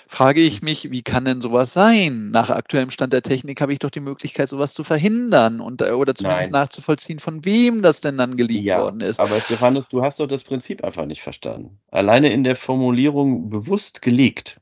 frage 0.08 0.40
ich 0.40 0.62
mich, 0.62 0.90
wie 0.90 1.02
kann 1.02 1.24
denn 1.24 1.40
sowas 1.40 1.72
sein? 1.72 2.30
Nach 2.30 2.50
aktuellem 2.50 2.90
Stand 2.90 3.12
der 3.12 3.22
Technik 3.22 3.60
habe 3.60 3.72
ich 3.72 3.78
doch 3.78 3.90
die 3.90 4.00
Möglichkeit, 4.00 4.48
sowas 4.48 4.72
zu 4.72 4.84
verhindern 4.84 5.60
und 5.60 5.82
äh, 5.82 5.90
oder 5.90 6.14
zumindest 6.14 6.50
Nein. 6.50 6.60
nachzuvollziehen, 6.60 7.18
von 7.18 7.44
wem 7.44 7.82
das 7.82 8.00
denn 8.00 8.16
dann 8.16 8.36
geleakt 8.36 8.64
ja, 8.64 8.80
worden 8.80 9.00
ist. 9.00 9.20
Aber 9.20 9.40
Stephanus, 9.40 9.88
du 9.88 10.02
hast 10.02 10.20
doch 10.20 10.26
das 10.26 10.44
Prinzip 10.44 10.82
einfach 10.82 11.06
nicht 11.06 11.22
verstanden. 11.22 11.78
Alleine 11.90 12.32
in 12.32 12.44
der 12.44 12.56
Formulierung 12.56 13.50
bewusst 13.50 14.02
geleakt 14.02 14.60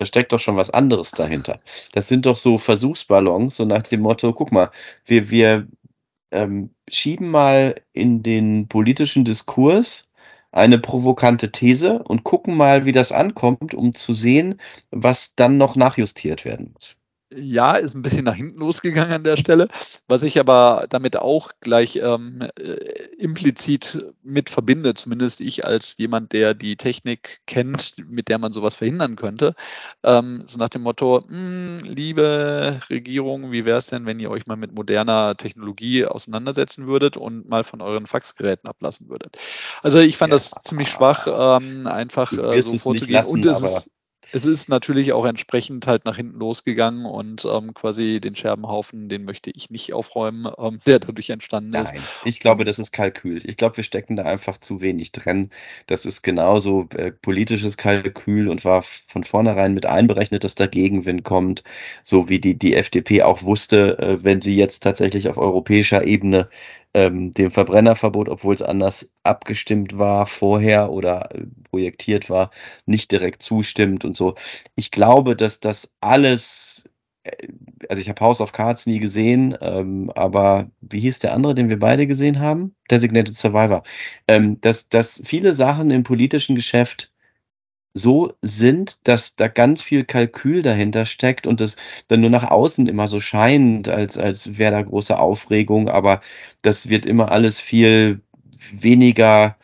da 0.00 0.06
steckt 0.06 0.32
doch 0.32 0.40
schon 0.40 0.56
was 0.56 0.70
anderes 0.70 1.10
dahinter. 1.10 1.60
Das 1.92 2.08
sind 2.08 2.24
doch 2.24 2.36
so 2.36 2.56
Versuchsballons, 2.56 3.56
so 3.56 3.66
nach 3.66 3.82
dem 3.82 4.00
Motto, 4.00 4.32
guck 4.32 4.50
mal, 4.50 4.70
wir, 5.04 5.28
wir 5.28 5.68
ähm, 6.30 6.70
schieben 6.88 7.28
mal 7.30 7.82
in 7.92 8.22
den 8.22 8.66
politischen 8.66 9.26
Diskurs 9.26 10.08
eine 10.52 10.78
provokante 10.78 11.52
These 11.52 12.02
und 12.02 12.24
gucken 12.24 12.56
mal, 12.56 12.86
wie 12.86 12.92
das 12.92 13.12
ankommt, 13.12 13.74
um 13.74 13.94
zu 13.94 14.14
sehen, 14.14 14.58
was 14.90 15.34
dann 15.34 15.58
noch 15.58 15.76
nachjustiert 15.76 16.46
werden 16.46 16.72
muss. 16.72 16.96
Ja, 17.32 17.76
ist 17.76 17.94
ein 17.94 18.02
bisschen 18.02 18.24
nach 18.24 18.34
hinten 18.34 18.58
losgegangen 18.58 19.12
an 19.12 19.24
der 19.24 19.36
Stelle. 19.36 19.68
Was 20.08 20.22
ich 20.22 20.40
aber 20.40 20.86
damit 20.90 21.16
auch 21.16 21.52
gleich 21.60 21.96
ähm, 21.96 22.42
äh, 22.58 22.72
implizit 23.18 24.04
mit 24.22 24.50
verbinde, 24.50 24.94
zumindest 24.94 25.40
ich 25.40 25.64
als 25.64 25.96
jemand, 25.98 26.32
der 26.32 26.54
die 26.54 26.76
Technik 26.76 27.40
kennt, 27.46 27.94
mit 28.08 28.28
der 28.28 28.38
man 28.38 28.52
sowas 28.52 28.74
verhindern 28.74 29.16
könnte, 29.16 29.54
ähm, 30.02 30.44
so 30.46 30.58
nach 30.58 30.68
dem 30.68 30.82
Motto, 30.82 31.22
hm, 31.26 31.80
liebe 31.84 32.80
Regierung, 32.90 33.52
wie 33.52 33.64
wäre 33.64 33.78
es 33.78 33.86
denn, 33.86 34.06
wenn 34.06 34.18
ihr 34.18 34.30
euch 34.30 34.46
mal 34.46 34.56
mit 34.56 34.74
moderner 34.74 35.36
Technologie 35.36 36.04
auseinandersetzen 36.06 36.86
würdet 36.86 37.16
und 37.16 37.48
mal 37.48 37.62
von 37.62 37.80
euren 37.80 38.06
Faxgeräten 38.06 38.68
ablassen 38.68 39.08
würdet? 39.08 39.36
Also 39.82 39.98
ich 40.00 40.16
fand 40.16 40.32
ja, 40.32 40.36
das 40.36 40.50
ziemlich 40.64 40.90
schwach, 40.90 41.28
ähm, 41.28 41.86
einfach 41.86 42.32
äh, 42.32 42.60
so 42.62 42.76
vorzugehen. 42.76 43.12
Lassen, 43.12 43.32
und 43.32 43.46
es 43.46 43.62
ist 43.62 43.90
es 44.32 44.44
ist 44.44 44.68
natürlich 44.68 45.12
auch 45.12 45.24
entsprechend 45.24 45.86
halt 45.86 46.04
nach 46.04 46.16
hinten 46.16 46.38
losgegangen 46.38 47.04
und 47.04 47.44
ähm, 47.44 47.74
quasi 47.74 48.20
den 48.20 48.36
Scherbenhaufen, 48.36 49.08
den 49.08 49.24
möchte 49.24 49.50
ich 49.50 49.70
nicht 49.70 49.92
aufräumen, 49.92 50.50
ähm, 50.58 50.78
der 50.86 50.98
dadurch 50.98 51.30
entstanden 51.30 51.70
Nein, 51.70 51.84
ist. 51.84 51.94
Ich 52.24 52.40
glaube, 52.40 52.64
das 52.64 52.78
ist 52.78 52.92
Kalkül. 52.92 53.40
Ich 53.48 53.56
glaube, 53.56 53.76
wir 53.78 53.84
stecken 53.84 54.16
da 54.16 54.24
einfach 54.24 54.58
zu 54.58 54.80
wenig 54.80 55.12
drin. 55.12 55.50
Das 55.86 56.06
ist 56.06 56.22
genauso 56.22 56.88
äh, 56.94 57.10
politisches 57.12 57.76
Kalkül 57.76 58.48
und 58.48 58.64
war 58.64 58.82
von 58.82 59.24
vornherein 59.24 59.74
mit 59.74 59.86
einberechnet, 59.86 60.44
dass 60.44 60.54
da 60.54 60.66
Gegenwind 60.66 61.24
kommt, 61.24 61.64
so 62.02 62.28
wie 62.28 62.38
die, 62.38 62.58
die 62.58 62.74
FDP 62.74 63.22
auch 63.22 63.42
wusste, 63.42 63.98
äh, 63.98 64.24
wenn 64.24 64.40
sie 64.40 64.56
jetzt 64.56 64.82
tatsächlich 64.82 65.28
auf 65.28 65.36
europäischer 65.36 66.06
Ebene 66.06 66.48
ähm, 66.94 67.34
dem 67.34 67.50
Verbrennerverbot, 67.50 68.28
obwohl 68.28 68.54
es 68.54 68.62
anders 68.62 69.12
abgestimmt 69.22 69.98
war 69.98 70.26
vorher 70.26 70.90
oder 70.90 71.34
äh, 71.34 71.46
projektiert 71.70 72.30
war, 72.30 72.50
nicht 72.86 73.12
direkt 73.12 73.42
zustimmt 73.42 74.04
und 74.04 74.16
so. 74.16 74.34
Ich 74.74 74.90
glaube, 74.90 75.36
dass 75.36 75.60
das 75.60 75.94
alles, 76.00 76.84
äh, 77.22 77.48
also 77.88 78.02
ich 78.02 78.08
habe 78.08 78.24
House 78.24 78.40
of 78.40 78.52
Cards 78.52 78.86
nie 78.86 78.98
gesehen, 78.98 79.56
ähm, 79.60 80.10
aber 80.14 80.70
wie 80.80 81.00
hieß 81.00 81.20
der 81.20 81.34
andere, 81.34 81.54
den 81.54 81.68
wir 81.68 81.78
beide 81.78 82.06
gesehen 82.06 82.40
haben? 82.40 82.74
Designated 82.90 83.36
Survivor. 83.36 83.84
Ähm, 84.28 84.60
dass, 84.60 84.88
dass 84.88 85.22
viele 85.24 85.54
Sachen 85.54 85.90
im 85.90 86.02
politischen 86.02 86.56
Geschäft 86.56 87.12
so 87.94 88.32
sind, 88.42 88.98
dass 89.04 89.36
da 89.36 89.48
ganz 89.48 89.82
viel 89.82 90.04
Kalkül 90.04 90.62
dahinter 90.62 91.06
steckt 91.06 91.46
und 91.46 91.60
das 91.60 91.76
dann 92.08 92.20
nur 92.20 92.30
nach 92.30 92.50
außen 92.50 92.86
immer 92.86 93.08
so 93.08 93.20
scheint, 93.20 93.88
als, 93.88 94.16
als 94.16 94.58
wäre 94.58 94.72
da 94.72 94.82
große 94.82 95.18
Aufregung, 95.18 95.88
aber 95.88 96.20
das 96.62 96.88
wird 96.88 97.06
immer 97.06 97.32
alles 97.32 97.60
viel 97.60 98.20
weniger 98.72 99.56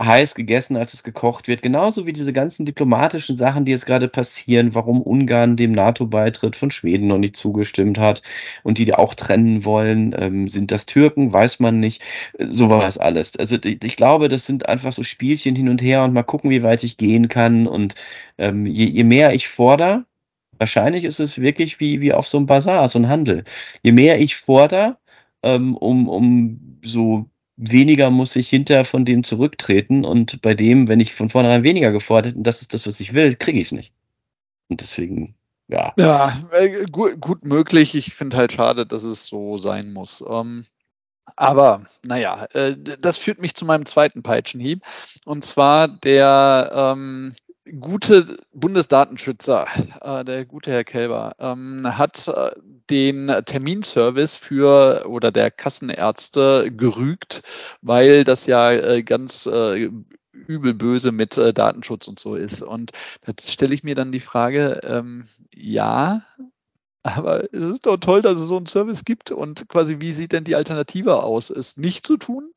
heiß 0.00 0.34
gegessen, 0.34 0.76
als 0.76 0.92
es 0.94 1.02
gekocht 1.02 1.48
wird. 1.48 1.62
Genauso 1.62 2.06
wie 2.06 2.12
diese 2.12 2.32
ganzen 2.32 2.66
diplomatischen 2.66 3.36
Sachen, 3.36 3.64
die 3.64 3.72
jetzt 3.72 3.86
gerade 3.86 4.08
passieren, 4.08 4.74
warum 4.74 5.00
Ungarn 5.00 5.56
dem 5.56 5.72
NATO-Beitritt 5.72 6.54
von 6.56 6.70
Schweden 6.70 7.06
noch 7.06 7.18
nicht 7.18 7.36
zugestimmt 7.36 7.98
hat 7.98 8.22
und 8.62 8.78
die 8.78 8.94
auch 8.94 9.14
trennen 9.14 9.64
wollen. 9.64 10.14
Ähm, 10.18 10.48
sind 10.48 10.70
das 10.70 10.86
Türken? 10.86 11.32
Weiß 11.32 11.60
man 11.60 11.80
nicht. 11.80 12.02
So 12.38 12.68
war 12.68 12.86
es 12.86 12.98
alles. 12.98 13.36
Also 13.36 13.56
ich 13.62 13.96
glaube, 13.96 14.28
das 14.28 14.46
sind 14.46 14.68
einfach 14.68 14.92
so 14.92 15.02
Spielchen 15.02 15.56
hin 15.56 15.68
und 15.68 15.80
her 15.80 16.04
und 16.04 16.12
mal 16.12 16.22
gucken, 16.22 16.50
wie 16.50 16.62
weit 16.62 16.82
ich 16.84 16.98
gehen 16.98 17.28
kann. 17.28 17.66
Und 17.66 17.94
ähm, 18.38 18.66
je, 18.66 18.86
je 18.86 19.04
mehr 19.04 19.32
ich 19.34 19.48
fordere, 19.48 20.04
wahrscheinlich 20.58 21.04
ist 21.04 21.20
es 21.20 21.38
wirklich 21.40 21.80
wie, 21.80 22.00
wie 22.00 22.12
auf 22.12 22.28
so 22.28 22.36
einem 22.38 22.46
Bazar, 22.46 22.88
so 22.88 22.98
ein 22.98 23.08
Handel. 23.08 23.44
Je 23.82 23.92
mehr 23.92 24.20
ich 24.20 24.36
fordere, 24.36 24.98
ähm, 25.42 25.76
um, 25.76 26.08
um 26.08 26.80
so 26.82 27.26
weniger 27.56 28.10
muss 28.10 28.36
ich 28.36 28.48
hinter 28.48 28.84
von 28.84 29.04
dem 29.04 29.24
zurücktreten 29.24 30.04
und 30.04 30.42
bei 30.42 30.54
dem, 30.54 30.88
wenn 30.88 31.00
ich 31.00 31.14
von 31.14 31.30
vornherein 31.30 31.62
weniger 31.62 31.90
gefordert 31.90 32.36
und 32.36 32.44
das 32.44 32.60
ist 32.60 32.74
das, 32.74 32.86
was 32.86 33.00
ich 33.00 33.14
will, 33.14 33.34
kriege 33.34 33.58
ich 33.58 33.68
es 33.68 33.72
nicht. 33.72 33.92
Und 34.68 34.80
deswegen, 34.80 35.34
ja. 35.68 35.92
Ja, 35.96 36.36
äh, 36.52 36.84
gut, 36.86 37.20
gut 37.20 37.44
möglich. 37.44 37.94
Ich 37.94 38.14
finde 38.14 38.36
halt 38.36 38.52
schade, 38.52 38.86
dass 38.86 39.04
es 39.04 39.26
so 39.26 39.56
sein 39.56 39.92
muss. 39.92 40.22
Ähm, 40.28 40.64
aber 41.34 41.86
naja, 42.04 42.46
äh, 42.52 42.76
das 42.76 43.18
führt 43.18 43.40
mich 43.40 43.54
zu 43.54 43.64
meinem 43.64 43.86
zweiten 43.86 44.22
Peitschenhieb. 44.22 44.82
Und 45.24 45.44
zwar 45.44 45.88
der 45.88 46.70
ähm, 46.74 47.34
gute 47.80 48.38
Bundesdatenschützer, 48.52 49.66
äh, 50.00 50.24
der 50.24 50.44
gute 50.44 50.70
Herr 50.70 50.84
Kelber, 50.84 51.34
ähm, 51.38 51.86
hat 51.86 52.28
äh, 52.28 52.50
den 52.90 53.32
Terminservice 53.44 54.36
für 54.36 55.06
oder 55.08 55.32
der 55.32 55.50
Kassenärzte 55.50 56.70
gerügt, 56.70 57.42
weil 57.82 58.24
das 58.24 58.46
ja 58.46 58.72
äh, 58.72 59.02
ganz 59.02 59.46
äh, 59.46 59.90
übel 60.32 60.74
böse 60.74 61.12
mit 61.12 61.36
äh, 61.36 61.52
Datenschutz 61.52 62.08
und 62.08 62.20
so 62.20 62.34
ist. 62.34 62.62
Und 62.62 62.92
da 63.24 63.32
stelle 63.44 63.74
ich 63.74 63.82
mir 63.84 63.94
dann 63.94 64.12
die 64.12 64.20
Frage, 64.20 64.80
ähm, 64.84 65.26
ja, 65.52 66.22
aber 67.06 67.44
es 67.52 67.64
ist 67.64 67.86
doch 67.86 67.96
toll, 67.96 68.22
dass 68.22 68.38
es 68.38 68.46
so 68.46 68.56
einen 68.56 68.66
Service 68.66 69.04
gibt 69.04 69.30
und 69.30 69.68
quasi, 69.68 70.00
wie 70.00 70.12
sieht 70.12 70.32
denn 70.32 70.44
die 70.44 70.56
Alternative 70.56 71.22
aus, 71.22 71.50
es 71.50 71.76
nicht 71.76 72.06
zu 72.06 72.16
tun? 72.16 72.50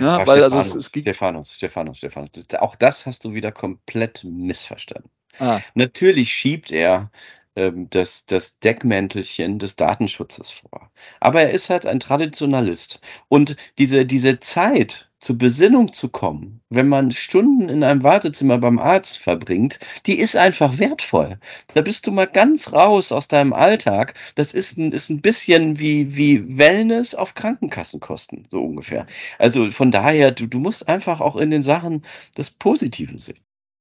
Ja, 0.00 0.18
ja 0.20 0.26
weil 0.26 0.38
Stephanus, 0.38 0.54
also 0.54 0.58
es, 0.58 0.74
es 0.86 0.92
ging. 0.92 1.02
Stephanus, 1.02 1.54
Stephanus, 1.54 1.98
Stephanus. 1.98 2.30
Auch 2.58 2.76
das 2.76 3.06
hast 3.06 3.24
du 3.24 3.34
wieder 3.34 3.52
komplett 3.52 4.24
missverstanden. 4.24 5.10
Ah. 5.38 5.60
Natürlich 5.74 6.32
schiebt 6.32 6.70
er 6.70 7.10
ähm, 7.56 7.88
das, 7.90 8.24
das 8.26 8.58
Deckmäntelchen 8.60 9.58
des 9.58 9.74
Datenschutzes 9.76 10.50
vor. 10.50 10.90
Aber 11.18 11.42
er 11.42 11.50
ist 11.50 11.70
halt 11.70 11.86
ein 11.86 11.98
Traditionalist. 11.98 13.00
Und 13.28 13.56
diese, 13.78 14.06
diese 14.06 14.38
Zeit, 14.38 15.07
zur 15.20 15.36
Besinnung 15.36 15.92
zu 15.92 16.08
kommen, 16.08 16.60
wenn 16.70 16.88
man 16.88 17.10
Stunden 17.12 17.68
in 17.68 17.82
einem 17.82 18.02
Wartezimmer 18.02 18.58
beim 18.58 18.78
Arzt 18.78 19.18
verbringt, 19.18 19.80
die 20.06 20.18
ist 20.18 20.36
einfach 20.36 20.78
wertvoll. 20.78 21.38
Da 21.74 21.80
bist 21.82 22.06
du 22.06 22.12
mal 22.12 22.26
ganz 22.26 22.72
raus 22.72 23.10
aus 23.12 23.28
deinem 23.28 23.52
Alltag. 23.52 24.14
Das 24.36 24.54
ist 24.54 24.78
ein, 24.78 24.92
ist 24.92 25.10
ein 25.10 25.20
bisschen 25.20 25.78
wie, 25.78 26.16
wie 26.16 26.58
Wellness 26.58 27.14
auf 27.14 27.34
Krankenkassenkosten, 27.34 28.46
so 28.48 28.62
ungefähr. 28.62 29.06
Also 29.38 29.70
von 29.70 29.90
daher, 29.90 30.30
du, 30.30 30.46
du 30.46 30.58
musst 30.58 30.88
einfach 30.88 31.20
auch 31.20 31.36
in 31.36 31.50
den 31.50 31.62
Sachen 31.62 32.02
das 32.34 32.50
Positive 32.50 33.18
sehen. 33.18 33.38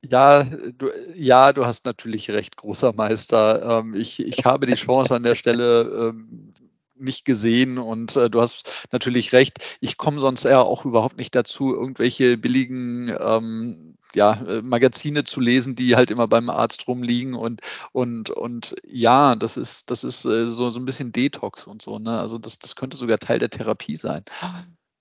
Ja, 0.09 0.43
du, 0.43 0.89
ja, 1.15 1.53
du 1.53 1.65
hast 1.65 1.85
natürlich 1.85 2.29
recht, 2.29 2.55
großer 2.55 2.93
Meister. 2.93 3.79
Ähm, 3.79 3.93
ich, 3.93 4.19
ich 4.19 4.45
habe 4.45 4.65
die 4.65 4.75
Chance 4.75 5.15
an 5.15 5.23
der 5.23 5.35
Stelle, 5.35 6.13
ähm, 6.13 6.53
nicht 6.99 7.25
gesehen 7.25 7.77
und 7.77 8.15
äh, 8.15 8.29
du 8.29 8.41
hast 8.41 8.87
natürlich 8.91 9.33
recht. 9.33 9.77
Ich 9.81 9.97
komme 9.97 10.19
sonst 10.19 10.45
eher 10.45 10.61
auch 10.61 10.85
überhaupt 10.85 11.17
nicht 11.17 11.35
dazu, 11.35 11.73
irgendwelche 11.73 12.37
billigen 12.37 13.13
ähm, 13.19 13.97
ja, 14.15 14.33
äh, 14.47 14.61
Magazine 14.61 15.23
zu 15.23 15.39
lesen, 15.39 15.75
die 15.75 15.95
halt 15.95 16.11
immer 16.11 16.27
beim 16.27 16.49
Arzt 16.49 16.87
rumliegen 16.87 17.33
und 17.33 17.61
und 17.91 18.29
und 18.29 18.75
ja, 18.85 19.35
das 19.35 19.57
ist 19.57 19.91
das 19.91 20.03
ist 20.03 20.25
äh, 20.25 20.47
so 20.47 20.71
so 20.71 20.79
ein 20.79 20.85
bisschen 20.85 21.11
Detox 21.11 21.67
und 21.67 21.81
so. 21.81 21.99
Ne? 21.99 22.19
Also 22.19 22.37
das 22.37 22.59
das 22.59 22.75
könnte 22.75 22.97
sogar 22.97 23.19
Teil 23.19 23.39
der 23.39 23.49
Therapie 23.49 23.95
sein. 23.95 24.23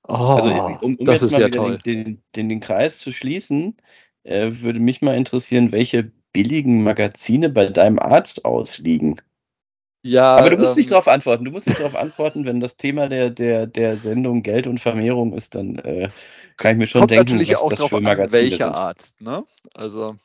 Oh, 0.09 0.15
also 0.15 0.51
um, 0.83 0.95
um 0.97 1.05
das 1.05 1.23
ist 1.23 1.37
ja 1.37 1.49
toll. 1.49 1.79
Den, 1.79 2.23
den, 2.35 2.49
den, 2.49 2.61
Kreis 2.61 2.99
zu 2.99 3.13
schließen, 3.13 3.77
äh, 4.23 4.51
würde 4.61 4.79
mich 4.79 5.03
mal 5.03 5.17
interessieren, 5.17 5.73
welche 5.73 6.13
billigen 6.33 6.83
Magazine 6.83 7.49
bei 7.49 7.67
deinem 7.67 7.99
Arzt 7.99 8.45
ausliegen. 8.45 9.21
Ja, 10.07 10.37
aber 10.37 10.51
du 10.51 10.57
musst 10.57 10.77
ähm, 10.77 10.81
nicht 10.81 10.91
darauf 10.93 11.09
antworten. 11.09 11.45
Du 11.45 11.51
musst 11.51 11.67
nicht 11.67 11.81
darauf 11.81 11.97
antworten, 11.97 12.45
wenn 12.45 12.61
das 12.61 12.77
Thema 12.77 13.09
der, 13.09 13.31
der, 13.31 13.67
der 13.67 13.97
Sendung 13.97 14.45
Geld 14.45 14.69
und 14.69 14.79
Vermehrung 14.79 15.33
ist, 15.33 15.57
dann 15.57 15.79
äh, 15.81 16.09
kann 16.57 16.73
ich 16.73 16.79
mir 16.79 16.87
schon 16.87 17.01
kommt 17.01 17.11
denken, 17.11 17.25
natürlich 17.25 17.51
was 17.51 17.61
auch 17.61 17.71
das 17.71 17.85
für 17.87 18.01
Magazine 18.01 18.25
an, 18.25 18.51
welcher 18.51 18.65
sind. 18.67 18.75
Arzt, 18.75 19.21
ne? 19.21 19.45
Also. 19.75 20.17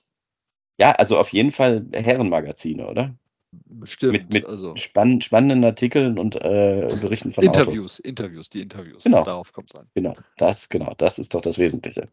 Ja, 0.77 0.91
also 0.91 1.17
auf 1.17 1.29
jeden 1.29 1.51
Fall 1.51 1.85
Herrenmagazine, 1.93 2.87
oder? 2.87 3.15
Bestimmt. 3.51 4.13
Mit, 4.13 4.33
mit 4.33 4.45
also. 4.45 4.75
spann 4.75 5.19
spannenden 5.19 5.63
Artikeln 5.65 6.19
und 6.19 6.35
äh, 6.35 6.87
Berichten 7.01 7.33
von 7.33 7.43
Interviews, 7.43 7.79
Autos. 7.79 7.99
Interviews, 7.99 8.49
die 8.51 8.61
Interviews. 8.61 9.03
Genau. 9.03 9.23
Darauf 9.23 9.51
kommt 9.51 9.73
es 9.73 9.79
an. 9.79 9.87
Genau, 9.95 10.13
das, 10.37 10.69
genau, 10.69 10.93
das 10.97 11.17
ist 11.17 11.33
doch 11.33 11.41
das 11.41 11.57
Wesentliche. 11.57 12.07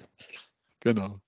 Genau. 0.81 1.21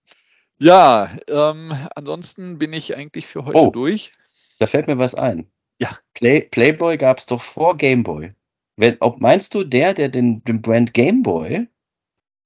Ja, 0.59 1.11
ähm, 1.29 1.73
ansonsten 1.95 2.59
bin 2.59 2.73
ich 2.73 2.97
eigentlich 2.97 3.27
für 3.27 3.45
heute 3.45 3.59
oh, 3.59 3.71
durch. 3.71 4.11
Da 4.59 4.67
fällt 4.67 4.87
mir 4.87 4.99
was 4.99 5.15
ein. 5.15 5.47
Ja, 5.81 5.97
Play, 6.15 6.43
Playboy 6.43 6.99
gab 6.99 7.19
es 7.19 7.27
doch 7.27 7.43
vor 7.43 7.77
Gameboy. 7.77 8.35
Wenn, 8.77 8.97
ob 9.01 9.21
meinst 9.21 9.55
du, 9.55 9.65
der, 9.65 9.95
der 9.95 10.09
den, 10.09 10.45
den 10.45 10.63
Brand 10.63 10.95
Gameboy 10.95 11.67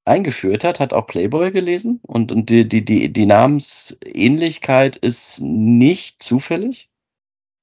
eingeführt 0.04 0.64
hat, 0.64 0.80
hat 0.80 0.92
auch 0.92 1.06
Playboy 1.06 1.50
gelesen? 1.50 2.00
Und, 2.02 2.30
und 2.30 2.50
die, 2.50 2.68
die, 2.68 2.84
die, 2.84 3.12
die 3.12 3.26
Namensähnlichkeit 3.26 4.96
ist 4.96 5.40
nicht 5.40 6.22
zufällig? 6.22 6.90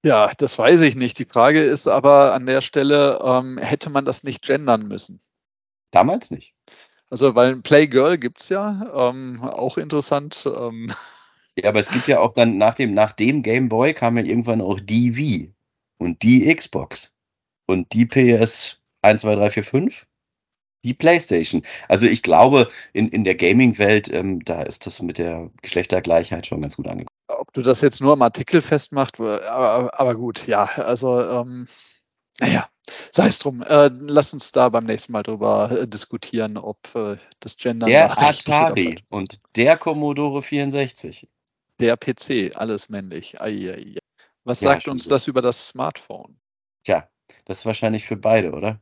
Ja, 0.03 0.31
das 0.37 0.57
weiß 0.57 0.81
ich 0.81 0.95
nicht. 0.95 1.19
Die 1.19 1.25
Frage 1.25 1.61
ist 1.61 1.87
aber 1.87 2.33
an 2.33 2.45
der 2.45 2.61
Stelle, 2.61 3.19
ähm, 3.23 3.57
hätte 3.57 3.89
man 3.89 4.03
das 4.03 4.23
nicht 4.23 4.41
gendern 4.41 4.87
müssen? 4.87 5.21
Damals 5.91 6.31
nicht. 6.31 6.53
Also, 7.09 7.35
weil 7.35 7.51
ein 7.51 7.61
Playgirl 7.61 8.17
gibt 8.17 8.41
es 8.41 8.49
ja, 8.49 9.11
ähm, 9.11 9.41
auch 9.43 9.77
interessant. 9.77 10.49
Ähm. 10.57 10.91
Ja, 11.57 11.69
aber 11.69 11.81
es 11.81 11.89
gibt 11.89 12.07
ja 12.07 12.19
auch 12.19 12.33
dann 12.33 12.57
nach 12.57 12.75
dem, 12.75 12.93
nach 12.93 13.11
dem 13.11 13.43
Game 13.43 13.69
Boy 13.69 13.93
kam 13.93 14.17
ja 14.17 14.23
irgendwann 14.23 14.61
auch 14.61 14.79
die 14.79 15.17
Wii 15.17 15.53
und 16.01 16.23
die 16.23 16.53
Xbox 16.53 17.13
und 17.67 17.93
die 17.93 18.05
PS 18.05 18.81
1, 19.03 19.21
2, 19.21 19.35
3, 19.35 19.49
4, 19.51 19.63
5, 19.63 20.07
die 20.83 20.95
PlayStation. 20.95 21.61
Also 21.87 22.07
ich 22.07 22.23
glaube, 22.23 22.69
in, 22.91 23.09
in 23.09 23.23
der 23.23 23.35
Gaming-Welt, 23.35 24.11
ähm, 24.11 24.43
da 24.43 24.63
ist 24.63 24.87
das 24.87 25.01
mit 25.01 25.19
der 25.19 25.51
Geschlechtergleichheit 25.61 26.47
schon 26.47 26.61
ganz 26.61 26.75
gut 26.75 26.87
angekommen. 26.87 27.15
ob 27.27 27.53
du 27.53 27.61
das 27.61 27.81
jetzt 27.81 28.01
nur 28.01 28.13
am 28.13 28.21
Artikel 28.23 28.61
festmachst, 28.61 29.19
aber, 29.19 29.99
aber 29.99 30.15
gut, 30.15 30.47
ja, 30.47 30.63
also 30.63 31.21
ähm, 31.21 31.67
naja, 32.39 32.67
sei 33.11 33.27
es 33.27 33.37
drum. 33.37 33.61
Äh, 33.61 33.91
lass 33.93 34.33
uns 34.33 34.51
da 34.51 34.69
beim 34.69 34.85
nächsten 34.85 35.11
Mal 35.11 35.21
drüber 35.21 35.69
äh, 35.71 35.87
diskutieren, 35.87 36.57
ob 36.57 36.79
äh, 36.95 37.17
das 37.39 37.57
Gender 37.57 37.85
der 37.85 38.17
Atari 38.17 39.03
und 39.09 39.39
der 39.55 39.77
Commodore 39.77 40.41
64. 40.41 41.27
Der 41.79 41.95
PC, 41.95 42.55
alles 42.55 42.89
männlich. 42.89 43.39
Ai, 43.39 43.71
ai, 43.71 43.75
ai. 43.75 44.01
Was 44.43 44.61
ja, 44.61 44.71
sagt 44.71 44.87
uns 44.87 45.03
gut. 45.03 45.11
das 45.11 45.27
über 45.27 45.41
das 45.41 45.67
Smartphone? 45.67 46.39
Tja, 46.83 47.07
das 47.45 47.59
ist 47.59 47.65
wahrscheinlich 47.65 48.05
für 48.05 48.17
beide, 48.17 48.51
oder? 48.51 48.81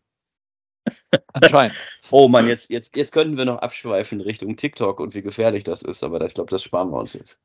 Anscheinend. 1.33 1.75
oh 2.11 2.27
Mann, 2.27 2.47
jetzt, 2.47 2.69
jetzt, 2.69 2.95
jetzt 2.95 3.11
könnten 3.11 3.37
wir 3.37 3.45
noch 3.45 3.59
abschweifen 3.59 4.21
Richtung 4.21 4.55
TikTok 4.55 4.99
und 4.99 5.13
wie 5.13 5.21
gefährlich 5.21 5.63
das 5.63 5.81
ist, 5.81 6.03
aber 6.03 6.21
ich 6.21 6.33
glaube, 6.33 6.49
das 6.49 6.63
sparen 6.63 6.89
wir 6.91 6.97
uns 6.97 7.13
jetzt. 7.13 7.39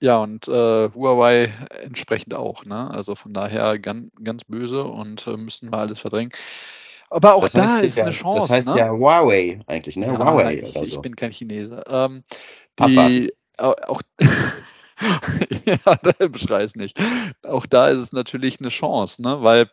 Ja, 0.00 0.18
und 0.18 0.48
äh, 0.48 0.90
Huawei 0.92 1.54
entsprechend 1.84 2.34
auch. 2.34 2.64
Ne? 2.64 2.90
Also 2.90 3.14
von 3.14 3.32
daher 3.32 3.78
ganz, 3.78 4.10
ganz 4.24 4.42
böse 4.44 4.82
und 4.82 5.24
äh, 5.28 5.36
müssen 5.36 5.70
wir 5.70 5.78
alles 5.78 6.00
verdrängen. 6.00 6.32
Aber 7.08 7.34
auch 7.34 7.42
das 7.42 7.52
da 7.52 7.78
ist 7.78 7.98
ja, 7.98 8.04
eine 8.04 8.12
Chance. 8.12 8.48
Das 8.48 8.50
heißt 8.50 8.68
ne? 8.68 8.78
ja 8.78 8.90
Huawei 8.90 9.60
eigentlich, 9.66 9.96
ne? 9.96 10.06
Ja, 10.06 10.18
Huawei 10.18 10.54
ich, 10.54 10.62
oder 10.62 10.72
so. 10.72 10.82
Ich 10.82 11.00
bin 11.00 11.14
kein 11.14 11.30
Chinese. 11.30 11.84
Ähm, 11.88 12.24
die, 12.80 13.32
auch, 13.58 14.02
ja, 15.66 16.28
beschrei 16.28 16.62
es 16.62 16.76
nicht. 16.76 16.98
Auch 17.42 17.66
da 17.66 17.88
ist 17.88 18.00
es 18.00 18.12
natürlich 18.12 18.60
eine 18.60 18.68
Chance, 18.68 19.22
ne? 19.22 19.42
weil 19.42 19.70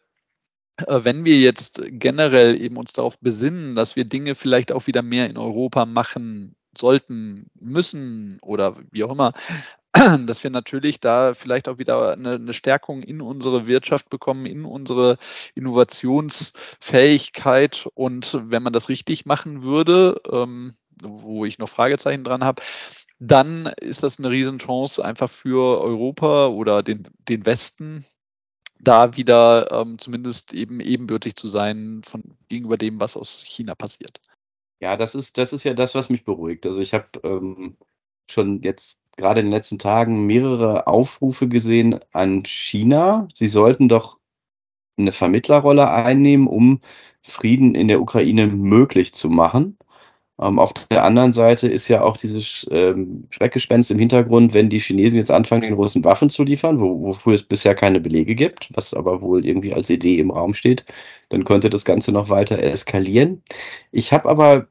äh, 0.87 1.03
wenn 1.03 1.25
wir 1.25 1.39
jetzt 1.39 1.81
generell 1.85 2.59
eben 2.59 2.77
uns 2.77 2.93
darauf 2.93 3.19
besinnen, 3.19 3.75
dass 3.75 3.95
wir 3.95 4.05
Dinge 4.05 4.35
vielleicht 4.35 4.71
auch 4.71 4.87
wieder 4.87 5.01
mehr 5.01 5.29
in 5.29 5.37
Europa 5.37 5.85
machen 5.85 6.55
sollten, 6.77 7.47
müssen 7.59 8.39
oder 8.41 8.77
wie 8.91 9.03
auch 9.03 9.11
immer, 9.11 9.33
dass 10.25 10.43
wir 10.43 10.51
natürlich 10.51 10.99
da 10.99 11.33
vielleicht 11.33 11.67
auch 11.67 11.79
wieder 11.79 12.13
eine, 12.13 12.33
eine, 12.33 12.53
Stärkung 12.53 13.01
in 13.01 13.21
unsere 13.21 13.65
Wirtschaft 13.67 14.09
bekommen, 14.09 14.45
in 14.45 14.65
unsere 14.65 15.17
Innovationsfähigkeit. 15.55 17.87
Und 17.95 18.39
wenn 18.43 18.63
man 18.63 18.73
das 18.73 18.89
richtig 18.89 19.25
machen 19.25 19.63
würde, 19.63 20.21
ähm, 20.31 20.75
wo 21.01 21.45
ich 21.45 21.57
noch 21.57 21.69
Fragezeichen 21.69 22.23
dran 22.23 22.43
habe, 22.43 22.61
dann 23.19 23.67
ist 23.81 24.03
das 24.03 24.17
eine 24.17 24.29
Riesenchance 24.29 25.03
einfach 25.03 25.29
für 25.29 25.81
Europa 25.81 26.47
oder 26.47 26.81
den, 26.83 27.03
den 27.27 27.45
Westen, 27.45 28.05
da 28.79 29.15
wieder 29.17 29.71
ähm, 29.71 29.99
zumindest 29.99 30.53
eben 30.53 30.79
ebenbürtig 30.79 31.35
zu 31.35 31.49
sein 31.49 32.01
von 32.05 32.23
gegenüber 32.47 32.77
dem, 32.77 32.99
was 32.99 33.17
aus 33.17 33.41
China 33.43 33.75
passiert. 33.75 34.21
Ja, 34.79 34.95
das 34.95 35.15
ist, 35.15 35.37
das 35.37 35.51
ist 35.51 35.65
ja 35.65 35.73
das, 35.73 35.95
was 35.95 36.09
mich 36.09 36.23
beruhigt. 36.23 36.65
Also 36.65 36.79
ich 36.79 36.93
habe 36.93 37.07
ähm, 37.23 37.75
schon 38.31 38.61
jetzt 38.61 39.01
gerade 39.17 39.41
in 39.41 39.47
den 39.47 39.53
letzten 39.53 39.79
Tagen 39.79 40.25
mehrere 40.25 40.87
Aufrufe 40.87 41.49
gesehen 41.49 41.99
an 42.13 42.43
China. 42.45 43.27
Sie 43.33 43.49
sollten 43.49 43.89
doch 43.89 44.17
eine 44.97 45.11
Vermittlerrolle 45.11 45.89
einnehmen, 45.89 46.47
um 46.47 46.79
Frieden 47.21 47.75
in 47.75 47.89
der 47.89 48.01
Ukraine 48.01 48.47
möglich 48.47 49.13
zu 49.13 49.29
machen. 49.29 49.77
Ähm, 50.39 50.59
auf 50.59 50.73
der 50.89 51.03
anderen 51.03 51.31
Seite 51.33 51.67
ist 51.67 51.87
ja 51.87 52.01
auch 52.01 52.17
dieses 52.17 52.67
ähm, 52.71 53.27
Schreckgespenst 53.29 53.91
im 53.91 53.99
Hintergrund, 53.99 54.53
wenn 54.53 54.69
die 54.69 54.79
Chinesen 54.79 55.17
jetzt 55.17 55.31
anfangen, 55.31 55.63
den 55.63 55.73
Russen 55.73 56.03
Waffen 56.05 56.29
zu 56.29 56.43
liefern, 56.43 56.79
wo, 56.79 57.01
wofür 57.01 57.33
es 57.35 57.43
bisher 57.43 57.75
keine 57.75 57.99
Belege 57.99 58.35
gibt, 58.35 58.69
was 58.73 58.93
aber 58.93 59.21
wohl 59.21 59.45
irgendwie 59.45 59.73
als 59.73 59.89
Idee 59.89 60.19
im 60.19 60.31
Raum 60.31 60.53
steht, 60.53 60.85
dann 61.29 61.43
könnte 61.43 61.69
das 61.69 61.85
Ganze 61.85 62.11
noch 62.11 62.29
weiter 62.29 62.59
eskalieren. 62.59 63.43
Ich 63.91 64.13
habe 64.13 64.29
aber 64.29 64.67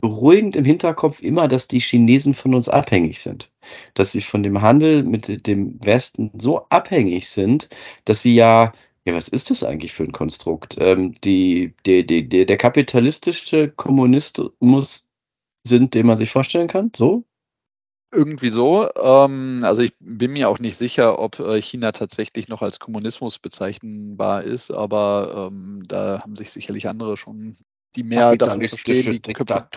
beruhigend 0.00 0.56
im 0.56 0.64
Hinterkopf 0.64 1.22
immer, 1.22 1.48
dass 1.48 1.68
die 1.68 1.80
Chinesen 1.80 2.34
von 2.34 2.54
uns 2.54 2.68
abhängig 2.68 3.20
sind. 3.20 3.50
Dass 3.94 4.12
sie 4.12 4.20
von 4.20 4.42
dem 4.42 4.60
Handel 4.62 5.02
mit 5.02 5.46
dem 5.46 5.78
Westen 5.84 6.30
so 6.38 6.66
abhängig 6.68 7.28
sind, 7.30 7.68
dass 8.04 8.22
sie 8.22 8.34
ja, 8.34 8.72
ja, 9.04 9.14
was 9.14 9.28
ist 9.28 9.50
das 9.50 9.62
eigentlich 9.62 9.92
für 9.92 10.04
ein 10.04 10.12
Konstrukt? 10.12 10.76
Ähm, 10.80 11.14
die, 11.22 11.74
die, 11.86 12.04
die, 12.06 12.28
der 12.28 12.56
kapitalistische 12.56 13.68
Kommunismus 13.70 15.05
sind, 15.66 15.94
den 15.94 16.06
man 16.06 16.16
sich 16.16 16.30
vorstellen 16.30 16.68
kann, 16.68 16.90
so? 16.94 17.24
Irgendwie 18.12 18.50
so. 18.50 18.88
Ähm, 18.96 19.60
also 19.62 19.82
ich 19.82 19.92
bin 19.98 20.32
mir 20.32 20.48
auch 20.48 20.58
nicht 20.58 20.76
sicher, 20.76 21.18
ob 21.18 21.40
äh, 21.40 21.60
China 21.60 21.92
tatsächlich 21.92 22.48
noch 22.48 22.62
als 22.62 22.78
Kommunismus 22.78 23.38
bezeichnbar 23.38 24.44
ist, 24.44 24.70
aber 24.70 25.50
ähm, 25.50 25.82
da 25.86 26.20
haben 26.22 26.36
sich 26.36 26.52
sicherlich 26.52 26.88
andere 26.88 27.16
schon 27.16 27.56
die 27.96 28.04
mehr 28.04 28.36
davon 28.36 28.66
verstehen, 28.68 29.20
die 29.22 29.32
Köpfe, 29.32 29.68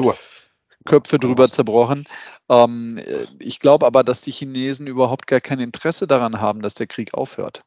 Köpfe 0.86 1.20
drüber 1.20 1.50
zerbrochen. 1.52 2.06
Ähm, 2.50 3.00
ich 3.40 3.60
glaube 3.60 3.86
aber, 3.86 4.04
dass 4.04 4.22
die 4.22 4.32
Chinesen 4.32 4.88
überhaupt 4.88 5.28
gar 5.28 5.42
kein 5.42 5.60
Interesse 5.60 6.06
daran 6.06 6.40
haben, 6.40 6.62
dass 6.62 6.76
der 6.76 6.88
Krieg 6.88 7.14
aufhört. 7.14 7.64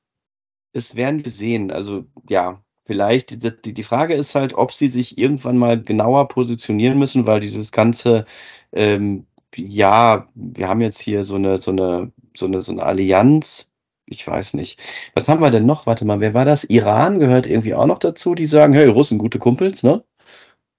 Das 0.73 0.95
werden 0.95 1.25
wir 1.25 1.31
sehen. 1.31 1.71
Also 1.71 2.07
ja, 2.29 2.63
vielleicht, 2.85 3.43
die, 3.65 3.75
die 3.75 3.83
Frage 3.83 4.15
ist 4.15 4.35
halt, 4.35 4.55
ob 4.55 4.73
sie 4.73 4.89
sich 4.89 5.19
irgendwann 5.19 5.59
mal 5.59 5.83
genauer 5.83 6.29
positionieren 6.29 6.99
müssen, 6.99 7.27
weil 7.27 7.41
dieses 7.41 7.73
ganze, 7.73 8.27
ähm, 8.73 9.27
ja, 9.57 10.29
wir 10.35 10.69
haben 10.69 10.81
jetzt 10.81 11.01
hier 11.01 11.25
so 11.25 11.37
eine, 11.37 11.59
so 11.59 11.73
eine, 11.73 12.13
so 12.37 12.47
eine, 12.47 12.61
so 12.63 12.73
eine 12.73 12.83
Allianz 12.85 13.69
ich 14.07 14.27
weiß 14.27 14.55
nicht. 14.55 14.81
Was 15.15 15.29
haben 15.29 15.41
wir 15.41 15.51
denn 15.51 15.65
noch? 15.65 15.87
Warte 15.87 16.05
mal, 16.05 16.21
wer 16.21 16.35
war 16.35 16.45
das? 16.45 16.65
Iran 16.65 17.19
gehört 17.19 17.47
irgendwie 17.47 17.75
auch 17.75 17.87
noch 17.87 17.99
dazu, 17.99 18.35
die 18.35 18.47
sagen, 18.47 18.75
hey, 18.75 18.87
Russen, 18.87 19.17
gute 19.19 19.39
Kumpels, 19.39 19.83
ne? 19.83 20.05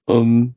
ähm, 0.08 0.56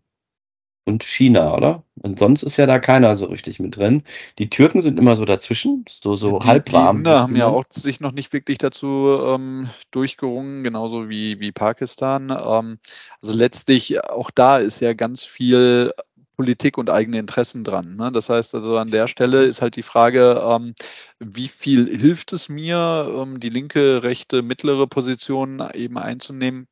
und 0.87 1.03
China, 1.03 1.55
oder? 1.55 1.83
Und 2.01 2.19
sonst 2.19 2.45
ist 2.45 2.57
ja 2.57 2.67
da 2.67 2.79
keiner 2.79 3.17
so 3.17 3.27
richtig 3.27 3.59
mit 3.59 3.77
drin. 3.77 4.03
Die 4.39 4.49
Türken 4.49 4.81
sind 4.81 4.99
immer 4.99 5.17
so 5.17 5.25
dazwischen, 5.25 5.85
so, 5.89 6.15
so 6.15 6.39
die, 6.39 6.47
halb 6.47 6.73
warm. 6.73 6.97
Die 6.97 7.01
Inder 7.01 7.21
haben 7.21 7.37
ja 7.37 7.49
auch 7.49 7.65
sich 7.71 8.01
noch 8.01 8.13
nicht 8.13 8.33
wirklich 8.33 8.59
dazu 8.59 9.19
ähm, 9.21 9.69
durchgerungen, 9.91 10.63
genauso 10.63 11.09
wie, 11.09 11.41
wie 11.41 11.51
Pakistan. 11.51 12.31
Ähm, 12.31 12.79
also 13.21 13.35
letztlich, 13.35 14.03
auch 14.05 14.31
da 14.31 14.59
ist 14.59 14.81
ja 14.81 14.95
ganz 14.95 15.25
viel 15.25 15.93
Politik 16.37 16.79
und 16.79 16.89
eigene 16.89 17.19
Interessen 17.19 17.65
dran. 17.65 17.97
Ne? 17.97 18.13
Das 18.13 18.29
heißt 18.29 18.55
also 18.55 18.79
an 18.79 18.91
der 18.91 19.09
Stelle 19.09 19.45
ist 19.45 19.63
halt 19.63 19.75
die 19.75 19.83
Frage, 19.83 20.41
ähm, 20.47 20.75
wie 21.19 21.49
viel 21.49 21.89
hilft 21.99 22.33
es 22.33 22.49
mir, 22.49 23.13
ähm, 23.13 23.41
die 23.41 23.51
linke, 23.51 24.05
rechte, 24.05 24.43
mittlere 24.43 24.87
Position 24.87 25.67
eben 25.75 25.99
einzunehmen? 25.99 26.69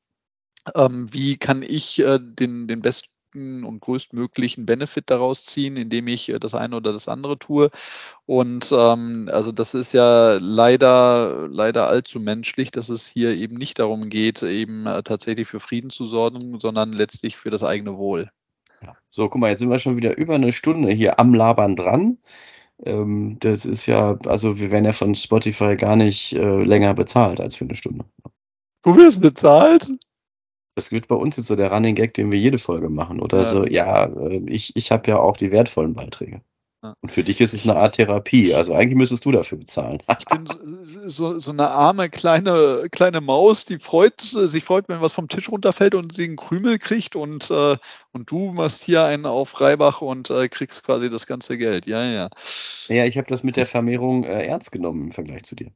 ähm, 0.75 1.13
wie 1.13 1.37
kann 1.37 1.63
ich 1.63 1.99
äh, 1.99 2.19
den, 2.21 2.69
den 2.69 2.83
besten 3.35 3.65
und 3.65 3.81
größtmöglichen 3.81 4.67
Benefit 4.67 5.11
daraus 5.11 5.45
ziehen, 5.45 5.77
indem 5.77 6.09
ich 6.09 6.29
äh, 6.29 6.39
das 6.39 6.55
eine 6.55 6.77
oder 6.77 6.93
das 6.93 7.09
andere 7.09 7.39
tue. 7.39 7.71
Und 8.27 8.73
ähm, 8.73 9.29
also 9.33 9.53
das 9.53 9.75
ist 9.75 9.93
ja 9.93 10.39
leider, 10.41 11.49
leider 11.49 11.89
allzu 11.89 12.21
menschlich, 12.21 12.71
dass 12.71 12.89
es 12.89 13.07
hier 13.07 13.35
eben 13.35 13.57
nicht 13.57 13.79
darum 13.79 14.09
geht, 14.09 14.43
eben 14.43 14.87
äh, 14.87 15.03
tatsächlich 15.03 15.49
für 15.49 15.61
Frieden 15.61 15.91
zu 15.91 16.07
sorgen, 16.07 16.61
sondern 16.61 16.93
letztlich 16.93 17.37
für 17.37 17.51
das 17.51 17.63
eigene 17.63 17.97
Wohl. 17.97 18.29
So, 19.11 19.29
guck 19.29 19.41
mal, 19.41 19.51
jetzt 19.51 19.61
sind 19.61 19.71
wir 19.71 19.79
schon 19.79 19.97
wieder 19.97 20.17
über 20.17 20.35
eine 20.35 20.53
Stunde 20.53 20.93
hier 20.93 21.19
am 21.19 21.33
Labern 21.33 21.75
dran. 21.75 22.19
Ähm, 22.85 23.39
das 23.41 23.65
ist 23.65 23.87
ja, 23.87 24.19
also 24.27 24.59
wir 24.59 24.71
werden 24.71 24.85
ja 24.85 24.93
von 24.93 25.15
Spotify 25.15 25.77
gar 25.77 25.97
nicht 25.97 26.35
äh, 26.35 26.63
länger 26.63 26.93
bezahlt 26.93 27.41
als 27.41 27.57
für 27.57 27.65
eine 27.65 27.77
Stunde. 27.77 28.05
Du 28.83 28.95
wirst 28.97 29.23
bezahlt? 29.23 29.89
Das 30.75 30.91
wird 30.93 31.09
bei 31.09 31.15
uns 31.15 31.37
jetzt 31.37 31.47
so 31.47 31.57
der 31.57 31.71
Running 31.73 31.95
Gag, 31.95 32.15
den 32.15 32.33
wir 32.33 32.39
jede 32.39 32.59
Folge 32.59 32.89
machen. 32.89 33.21
Oder 33.21 33.39
ja. 33.39 33.45
so, 33.45 33.67
ja, 33.67 34.07
äh, 34.07 34.43
ich, 34.47 34.75
ich 34.77 34.91
habe 34.91 35.09
ja 35.11 35.19
auch 35.19 35.37
die 35.37 35.51
wertvollen 35.51 35.95
Beiträge. 35.95 36.43
Und 37.01 37.13
für 37.13 37.23
dich 37.23 37.41
ist 37.41 37.55
es 37.55 37.69
eine 37.69 37.79
Art 37.79 37.97
Therapie. 37.97 38.55
Also 38.55 38.75
eigentlich 38.75 38.97
müsstest 38.97 39.25
du 39.25 39.33
dafür 39.33 39.59
bezahlen. 39.59 40.03
ich 40.19 40.25
bin 40.27 40.49
so, 41.07 41.39
so 41.39 41.51
eine 41.51 41.69
arme 41.71 42.11
kleine, 42.11 42.87
kleine 42.91 43.21
Maus, 43.21 43.65
die 43.65 43.79
freut, 43.79 44.21
sich 44.21 44.65
freut, 44.65 44.89
wenn 44.89 45.01
was 45.01 45.13
vom 45.13 45.29
Tisch 45.29 45.51
runterfällt 45.51 45.95
und 45.95 46.13
sie 46.13 46.25
einen 46.25 46.37
Krümel 46.37 46.79
kriegt 46.79 47.17
und, 47.17 47.51
äh, 47.51 47.77
und 48.13 48.31
du 48.31 48.53
machst 48.53 48.85
hier 48.85 49.05
einen 49.05 49.27
auf 49.27 49.61
Reibach 49.61 50.01
und 50.01 50.31
äh, 50.31 50.49
kriegst 50.49 50.85
quasi 50.85 51.11
das 51.11 51.27
ganze 51.27 51.59
Geld. 51.59 51.87
Ja, 51.87 52.05
ja. 52.05 52.31
Ja, 52.89 53.05
ich 53.05 53.17
habe 53.17 53.29
das 53.29 53.43
mit 53.43 53.57
der 53.57 53.67
Vermehrung 53.67 54.25
äh, 54.25 54.47
ernst 54.47 54.73
genommen 54.73 55.03
im 55.03 55.11
Vergleich 55.13 55.45
zu 55.45 55.57
dir. 55.57 55.71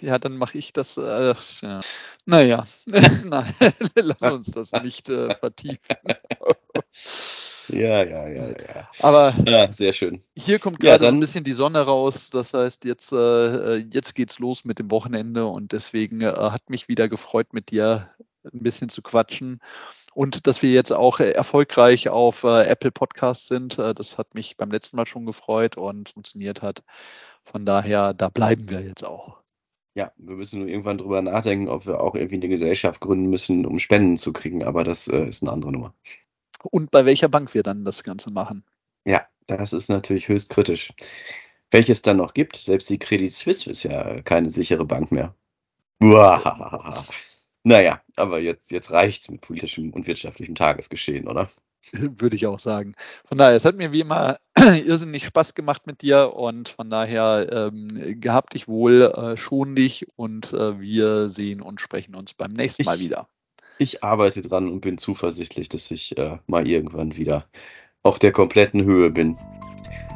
Ja, 0.00 0.18
dann 0.18 0.36
mache 0.36 0.58
ich 0.58 0.72
das. 0.72 0.96
Äh, 0.96 1.34
ja. 1.62 1.80
Naja, 2.26 2.64
Nein, 3.24 3.54
lass 3.94 4.32
uns 4.32 4.50
das 4.50 4.72
nicht 4.82 5.08
äh, 5.08 5.34
vertiefen. 5.36 5.78
Ja, 7.68 8.02
ja, 8.02 8.28
ja, 8.28 8.48
ja. 8.48 8.90
Aber 9.00 9.34
ja, 9.46 9.70
sehr 9.70 9.92
schön. 9.92 10.22
Hier 10.36 10.58
kommt 10.58 10.80
gerade 10.80 11.04
ja, 11.04 11.10
ein 11.10 11.20
bisschen 11.20 11.44
die 11.44 11.52
Sonne 11.52 11.80
raus. 11.80 12.30
Das 12.30 12.54
heißt, 12.54 12.84
jetzt, 12.84 13.12
äh, 13.12 13.76
jetzt 13.76 14.14
geht's 14.14 14.38
los 14.38 14.64
mit 14.64 14.78
dem 14.78 14.90
Wochenende 14.90 15.46
und 15.46 15.72
deswegen 15.72 16.20
äh, 16.20 16.32
hat 16.34 16.70
mich 16.70 16.88
wieder 16.88 17.08
gefreut, 17.08 17.52
mit 17.52 17.70
dir 17.70 18.10
ein 18.44 18.62
bisschen 18.62 18.88
zu 18.88 19.02
quatschen. 19.02 19.60
Und 20.14 20.46
dass 20.46 20.62
wir 20.62 20.70
jetzt 20.70 20.92
auch 20.92 21.20
erfolgreich 21.20 22.08
auf 22.08 22.44
äh, 22.44 22.64
Apple 22.64 22.90
Podcasts 22.90 23.48
sind, 23.48 23.78
äh, 23.78 23.94
das 23.94 24.18
hat 24.18 24.34
mich 24.34 24.56
beim 24.56 24.70
letzten 24.70 24.96
Mal 24.96 25.06
schon 25.06 25.26
gefreut 25.26 25.76
und 25.76 26.10
funktioniert 26.10 26.62
hat. 26.62 26.82
Von 27.44 27.64
daher, 27.64 28.14
da 28.14 28.28
bleiben 28.28 28.68
wir 28.68 28.80
jetzt 28.82 29.04
auch. 29.04 29.38
Ja, 29.94 30.10
wir 30.16 30.36
müssen 30.36 30.60
nur 30.60 30.68
irgendwann 30.68 30.98
drüber 30.98 31.20
nachdenken, 31.20 31.68
ob 31.68 31.86
wir 31.86 32.00
auch 32.00 32.14
irgendwie 32.14 32.36
eine 32.36 32.48
Gesellschaft 32.48 33.00
gründen 33.00 33.28
müssen, 33.28 33.66
um 33.66 33.78
Spenden 33.78 34.16
zu 34.16 34.32
kriegen, 34.32 34.64
aber 34.64 34.84
das 34.84 35.06
äh, 35.06 35.26
ist 35.26 35.42
eine 35.42 35.52
andere 35.52 35.72
Nummer. 35.72 35.94
Und 36.70 36.90
bei 36.90 37.04
welcher 37.04 37.28
Bank 37.28 37.54
wir 37.54 37.62
dann 37.62 37.84
das 37.84 38.02
Ganze 38.04 38.30
machen. 38.30 38.64
Ja, 39.04 39.26
das 39.46 39.72
ist 39.72 39.88
natürlich 39.88 40.28
höchst 40.28 40.50
kritisch. 40.50 40.92
welches 41.70 42.02
dann 42.02 42.18
noch 42.18 42.34
gibt. 42.34 42.56
Selbst 42.56 42.88
die 42.90 42.98
Credit 42.98 43.32
Suisse 43.32 43.70
ist 43.70 43.82
ja 43.82 44.20
keine 44.22 44.50
sichere 44.50 44.84
Bank 44.84 45.10
mehr. 45.10 45.34
Uah. 46.02 47.02
Naja, 47.64 48.02
aber 48.16 48.40
jetzt, 48.40 48.70
jetzt 48.72 48.90
reicht's 48.90 49.30
mit 49.30 49.40
politischem 49.40 49.90
und 49.92 50.06
wirtschaftlichem 50.06 50.54
Tagesgeschehen, 50.54 51.28
oder? 51.28 51.50
Würde 51.92 52.36
ich 52.36 52.46
auch 52.46 52.58
sagen. 52.58 52.94
Von 53.24 53.38
daher, 53.38 53.56
es 53.56 53.64
hat 53.64 53.76
mir 53.76 53.92
wie 53.92 54.00
immer 54.00 54.38
irrsinnig 54.58 55.24
Spaß 55.26 55.54
gemacht 55.54 55.86
mit 55.86 56.02
dir 56.02 56.34
und 56.34 56.68
von 56.68 56.90
daher 56.90 57.46
ähm, 57.72 58.20
gehabt 58.20 58.54
dich 58.54 58.68
wohl, 58.68 59.12
äh, 59.16 59.36
schon 59.36 59.74
dich 59.76 60.06
und 60.16 60.52
äh, 60.52 60.80
wir 60.80 61.28
sehen 61.28 61.60
und 61.62 61.80
sprechen 61.80 62.14
uns 62.14 62.34
beim 62.34 62.52
nächsten 62.52 62.84
Mal 62.84 62.96
Ich- 62.96 63.02
wieder. 63.04 63.28
Ich 63.82 64.04
arbeite 64.04 64.42
dran 64.42 64.68
und 64.68 64.80
bin 64.80 64.96
zuversichtlich, 64.96 65.68
dass 65.68 65.90
ich 65.90 66.16
äh, 66.16 66.38
mal 66.46 66.68
irgendwann 66.68 67.16
wieder 67.16 67.46
auf 68.04 68.20
der 68.20 68.30
kompletten 68.30 68.84
Höhe 68.84 69.10
bin. 69.10 69.36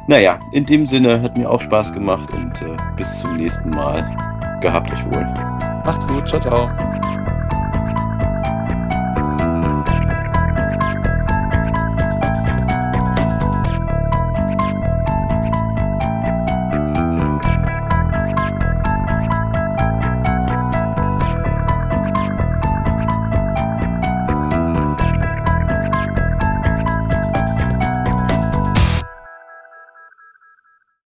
Naja, 0.07 0.39
in 0.53 0.65
dem 0.65 0.85
Sinne 0.85 1.21
hat 1.21 1.37
mir 1.37 1.51
auch 1.51 1.61
Spaß 1.61 1.91
gemacht 1.91 2.31
und 2.31 2.61
äh, 2.61 2.77
bis 2.95 3.19
zum 3.19 3.35
nächsten 3.35 3.71
Mal. 3.71 3.99
Gehabt 4.61 4.89
euch 4.93 5.05
wohl. 5.07 5.25
Macht's 5.83 6.07
gut, 6.07 6.29
ciao, 6.29 6.39
ciao. 6.39 7.06